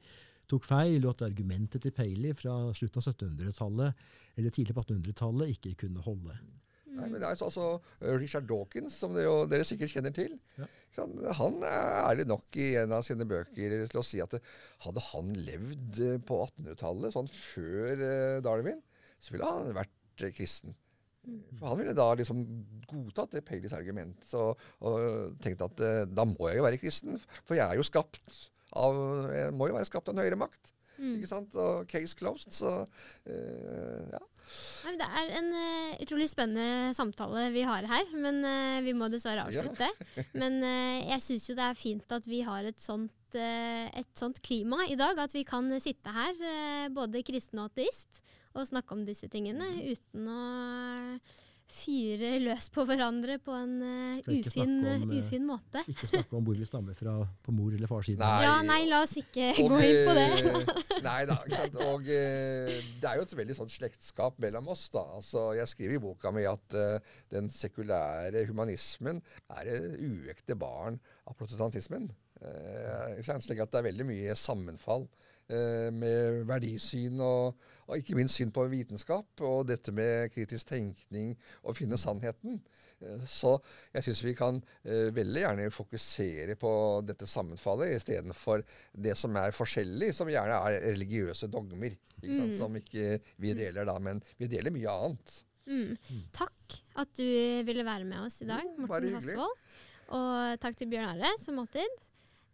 tok 0.52 0.68
feil, 0.68 1.06
og 1.06 1.16
at 1.16 1.28
argumentet 1.30 1.86
til 1.86 1.96
Paley 1.96 2.36
fra 2.38 2.58
slutten 2.78 3.02
av 3.02 3.08
1700-tallet 3.14 4.10
eller 4.40 4.54
tidlig 4.54 4.76
på 4.76 4.84
1800-tallet 4.86 5.56
ikke 5.56 5.78
kunne 5.86 6.04
holde. 6.06 6.38
Nei, 6.92 7.08
men 7.08 7.22
det 7.22 7.28
er 7.28 7.40
altså 7.46 7.66
eh, 8.02 8.14
Richard 8.20 8.48
Dawkins, 8.50 8.98
som 9.00 9.16
dere, 9.16 9.32
dere 9.52 9.66
sikkert 9.68 9.94
kjenner 9.94 10.14
til. 10.16 10.36
Ja. 10.60 10.68
Han 11.40 11.62
er 11.64 11.98
ærlig 12.02 12.28
nok 12.28 12.60
i 12.60 12.74
en 12.82 12.92
av 12.98 13.06
sine 13.08 13.28
bøker 13.28 13.78
til 13.88 14.02
å 14.02 14.06
si 14.06 14.20
at 14.24 14.36
hadde 14.84 15.06
han 15.12 15.32
levd 15.48 16.02
eh, 16.04 16.20
på 16.28 16.42
1800-tallet, 16.50 17.16
sånn 17.16 17.32
før 17.32 18.06
eh, 18.08 18.38
Darwin, 18.44 18.82
så 19.24 19.36
ville 19.36 19.48
han 19.48 19.76
vært 19.78 20.28
kristen. 20.36 20.76
Mm. 21.22 21.42
For 21.60 21.70
han 21.70 21.80
ville 21.80 21.96
da 21.96 22.08
liksom 22.18 22.44
godtatt 22.90 23.38
det 23.38 23.44
Paleys 23.46 23.76
argument 23.78 24.26
og, 24.40 24.62
og 24.82 25.36
tenkt 25.42 25.62
at 25.62 25.84
da 26.10 26.26
må 26.26 26.50
jeg 26.50 26.58
jo 26.58 26.66
være 26.66 26.80
kristen, 26.82 27.20
for 27.46 27.56
jeg 27.56 27.68
er 27.68 27.78
jo 27.78 27.86
skapt 27.86 28.50
av 28.78 29.02
må 29.56 29.68
jo 29.70 29.76
være 29.76 29.90
skapt 29.90 30.10
av 30.10 30.16
en 30.16 30.24
høyere 30.24 30.40
makt. 30.40 30.74
Mm. 31.02 31.16
Ikke 31.18 31.30
sant? 31.30 31.56
Og 31.58 31.88
case 31.90 32.18
closed. 32.18 32.54
Så 32.56 32.72
uh, 32.86 34.04
ja. 34.12 34.22
Det 34.98 35.08
er 35.08 35.32
en 35.40 35.50
uh, 35.54 36.02
utrolig 36.04 36.28
spennende 36.32 36.92
samtale 36.98 37.48
vi 37.56 37.64
har 37.68 37.88
her, 37.88 38.10
men 38.20 38.42
uh, 38.44 38.82
vi 38.86 38.94
må 38.98 39.10
dessverre 39.12 39.48
avslutte. 39.48 39.88
Ja. 40.18 40.28
men 40.42 40.60
jeg 41.08 41.24
syns 41.24 41.50
jo 41.50 41.58
det 41.58 41.68
er 41.70 41.80
fint 41.80 42.18
at 42.18 42.28
vi 42.30 42.44
har 42.46 42.68
et 42.68 42.82
sånt, 42.82 43.14
et 43.32 44.12
sånt, 44.18 44.42
klima 44.44 44.84
i 44.92 44.98
dag. 45.00 45.20
At 45.24 45.34
vi 45.36 45.46
kan 45.48 45.72
sitte 45.82 46.14
her, 46.14 46.36
både 46.94 47.24
kristen 47.26 47.64
og 47.64 47.72
ateist, 47.72 48.22
og 48.52 48.68
snakke 48.68 48.98
om 48.98 49.06
disse 49.08 49.30
tingene 49.32 49.70
mm. 49.72 49.84
uten 49.96 50.28
å 50.28 50.42
fyre 51.72 52.32
løs 52.44 52.68
på 52.74 52.84
hverandre 52.88 53.38
på 53.44 53.54
en 53.56 53.74
uh, 53.82 54.30
ufin, 54.32 54.74
om, 54.86 55.06
uh, 55.08 55.16
ufin, 55.18 55.46
måte. 55.48 55.84
Ikke 55.92 56.10
snakke 56.12 56.38
om 56.38 56.46
hvor 56.48 56.58
vi 56.60 56.68
stammer 56.68 56.98
fra 56.98 57.16
på 57.46 57.56
mor- 57.56 57.76
eller 57.78 57.90
farssiden. 57.90 58.24
Ja, 58.46 58.58
nei, 58.66 58.82
la 58.90 59.02
oss 59.06 59.16
ikke 59.22 59.52
og, 59.54 59.74
gå 59.74 59.82
inn 59.88 60.02
på 60.10 60.16
det. 60.18 60.28
nei 61.08 61.18
da, 61.30 61.38
ikke 61.46 61.62
sant? 61.64 61.80
Og 61.86 62.10
uh, 62.12 62.74
det 63.02 63.12
er 63.12 63.20
jo 63.20 63.28
et 63.28 63.38
veldig 63.42 63.58
sånt 63.62 63.74
slektskap 63.74 64.42
mellom 64.44 64.72
oss. 64.76 64.88
da. 64.94 65.06
Altså, 65.20 65.48
Jeg 65.60 65.72
skriver 65.72 65.98
i 65.98 66.04
boka 66.04 66.34
mi 66.36 66.46
at 66.50 66.78
den 67.32 67.50
sekulære 67.52 68.46
humanismen 68.50 69.22
er 69.56 69.72
et 69.72 70.00
uekte 70.02 70.58
barn 70.60 71.00
av 71.28 71.38
protestantismen. 71.40 72.10
slik 72.42 73.62
at 73.62 73.72
det 73.72 73.80
er 73.80 73.90
veldig 73.92 74.08
mye 74.08 74.36
sammenfall. 74.40 75.08
Eh, 75.52 75.90
med 75.92 76.46
verdisyn 76.48 77.20
og, 77.20 77.58
og, 77.88 77.96
ikke 77.98 78.16
minst 78.16 78.38
syn 78.40 78.54
på 78.56 78.64
vitenskap, 78.72 79.42
og 79.44 79.66
dette 79.68 79.92
med 79.92 80.32
kritisk 80.32 80.70
tenkning 80.70 81.34
og 81.66 81.76
finne 81.76 82.00
sannheten. 82.00 82.62
Eh, 83.04 83.26
så 83.28 83.58
jeg 83.92 84.06
syns 84.06 84.22
vi 84.24 84.36
kan 84.38 84.62
eh, 84.86 85.10
veldig 85.12 85.44
gjerne 85.44 85.74
fokusere 85.76 86.56
på 86.62 86.72
dette 87.04 87.28
sammenfallet 87.28 87.98
istedenfor 87.98 88.64
det 88.96 89.18
som 89.20 89.36
er 89.42 89.56
forskjellig, 89.56 90.14
som 90.16 90.32
gjerne 90.32 90.62
er 90.70 90.86
religiøse 90.94 91.52
dogmer. 91.52 91.98
Ikke 92.22 92.38
sant, 92.38 92.54
mm. 92.54 92.58
Som 92.62 92.80
ikke 92.80 93.18
vi 93.42 93.56
deler 93.58 93.90
da, 93.90 93.98
men 94.00 94.24
vi 94.40 94.48
deler 94.52 94.72
mye 94.72 94.96
annet. 95.08 95.36
Mm. 95.68 96.24
Takk 96.36 96.80
at 97.02 97.12
du 97.20 97.28
ville 97.68 97.84
være 97.88 98.08
med 98.08 98.24
oss 98.24 98.40
i 98.46 98.48
dag, 98.48 98.72
Morten 98.80 99.20
Hasvold. 99.20 99.60
Og 100.16 100.64
takk 100.64 100.80
til 100.80 100.90
Bjørn 100.92 101.12
Are, 101.12 101.36
som 101.44 101.60
alltid. 101.60 102.00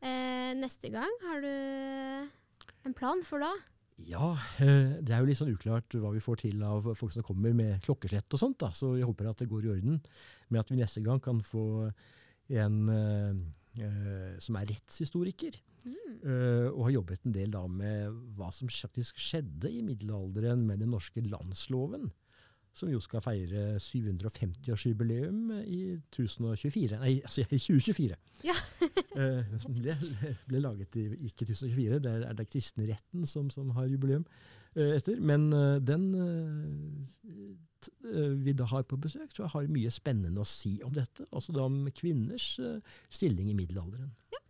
Eh, 0.02 0.52
neste 0.58 0.90
gang 0.94 1.14
har 1.26 1.46
du 1.46 1.54
en 2.88 2.96
plan 2.98 3.24
for 3.26 3.44
da? 3.44 3.52
Ja, 4.08 4.36
eh, 4.62 4.98
det 5.02 5.14
er 5.14 5.24
jo 5.24 5.30
litt 5.30 5.40
sånn 5.40 5.54
uklart 5.56 5.96
hva 5.98 6.12
vi 6.14 6.22
får 6.22 6.44
til 6.44 6.62
av 6.66 6.86
folk 6.98 7.16
som 7.16 7.26
kommer 7.26 7.56
med 7.58 7.82
klokkeslett 7.86 8.30
og 8.36 8.42
sånt. 8.42 8.60
da, 8.62 8.70
Så 8.72 8.96
jeg 8.98 9.08
håper 9.10 9.30
at 9.30 9.42
det 9.42 9.50
går 9.50 9.66
i 9.66 9.72
orden. 9.78 10.02
med 10.50 10.60
at 10.62 10.70
vi 10.70 10.78
neste 10.78 11.02
gang 11.04 11.20
kan 11.20 11.42
få 11.42 11.92
en 12.50 12.76
uh, 12.88 14.40
som 14.40 14.56
er 14.56 14.70
rettshistoriker. 14.70 15.58
Mm. 15.84 16.14
Uh, 16.24 16.68
og 16.72 16.86
har 16.88 16.92
jobbet 16.92 17.26
en 17.26 17.34
del 17.34 17.52
da 17.52 17.66
med 17.68 18.14
hva 18.38 18.52
som 18.54 18.70
faktisk 18.70 19.20
skjedde 19.20 19.70
i 19.72 19.82
middelalderen 19.82 20.66
med 20.66 20.80
den 20.80 20.92
norske 20.92 21.22
landsloven 21.22 22.12
som 22.78 22.92
jo 22.92 23.00
skal 23.02 23.24
feire 23.26 23.64
750-årsjubileum 23.82 25.52
i 25.64 25.82
1024, 25.98 27.00
nei, 27.02 27.14
altså 27.24 27.44
i 27.44 27.60
2024. 27.60 28.18
Ja. 28.46 28.56
eh, 29.22 29.58
som 29.62 29.74
ble, 29.76 29.96
ble, 30.48 30.62
laget 30.62 31.00
i 31.02 31.08
ikke 31.30 31.48
1024, 31.48 32.00
det 32.06 32.14
er, 32.14 32.38
det 32.38 32.50
kristenretten 32.52 33.26
som, 33.30 33.50
som, 33.54 33.72
har 33.78 33.90
jubileum 33.90 34.26
eh, 34.76 34.94
etter. 35.00 35.18
Men 35.18 35.50
eh, 35.58 35.80
den 35.82 36.08
eh, 38.06 38.36
vi 38.46 38.54
da 38.58 38.70
har 38.70 38.86
på 38.86 39.00
besøk, 39.02 39.34
så 39.34 39.50
har 39.54 39.70
mye 39.74 39.92
spennende 39.94 40.44
å 40.44 40.48
si 40.48 40.78
om 40.86 40.94
dette. 40.94 41.26
Også 41.32 41.56
da 41.56 41.66
om 41.66 41.86
kvinners 41.98 42.54
eh, 42.62 42.98
stilling 43.10 43.50
i 43.52 43.58
middelalderen. 43.58 44.14
Ja, 44.34 44.44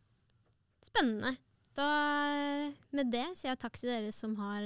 spennende. 0.90 1.38
Da, 1.78 1.88
med 2.98 3.12
det 3.14 3.28
sier 3.38 3.54
jeg 3.54 3.62
takk 3.62 3.76
til 3.78 3.92
dere 3.94 4.12
som 4.16 4.34
har 4.42 4.66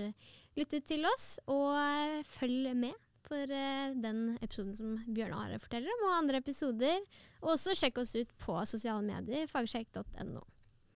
lyttet 0.58 0.88
til 0.88 1.06
oss, 1.08 1.36
og 1.52 1.76
eh, 1.78 2.22
følg 2.28 2.74
med 2.80 2.98
for 3.32 3.56
uh, 3.56 3.94
den 4.04 4.24
episoden 4.44 4.76
som 4.78 4.96
Bjørn 5.08 5.36
Are 5.38 5.60
forteller 5.64 5.92
om, 5.96 6.08
og 6.10 6.18
andre 6.20 6.42
episoder. 6.44 7.04
Og 7.42 7.56
også 7.56 7.78
sjekk 7.80 8.02
oss 8.04 8.16
ut 8.20 8.34
på 8.42 8.58
sosiale 8.70 9.04
medier, 9.06 9.48
fagsjekk.no. 9.52 10.44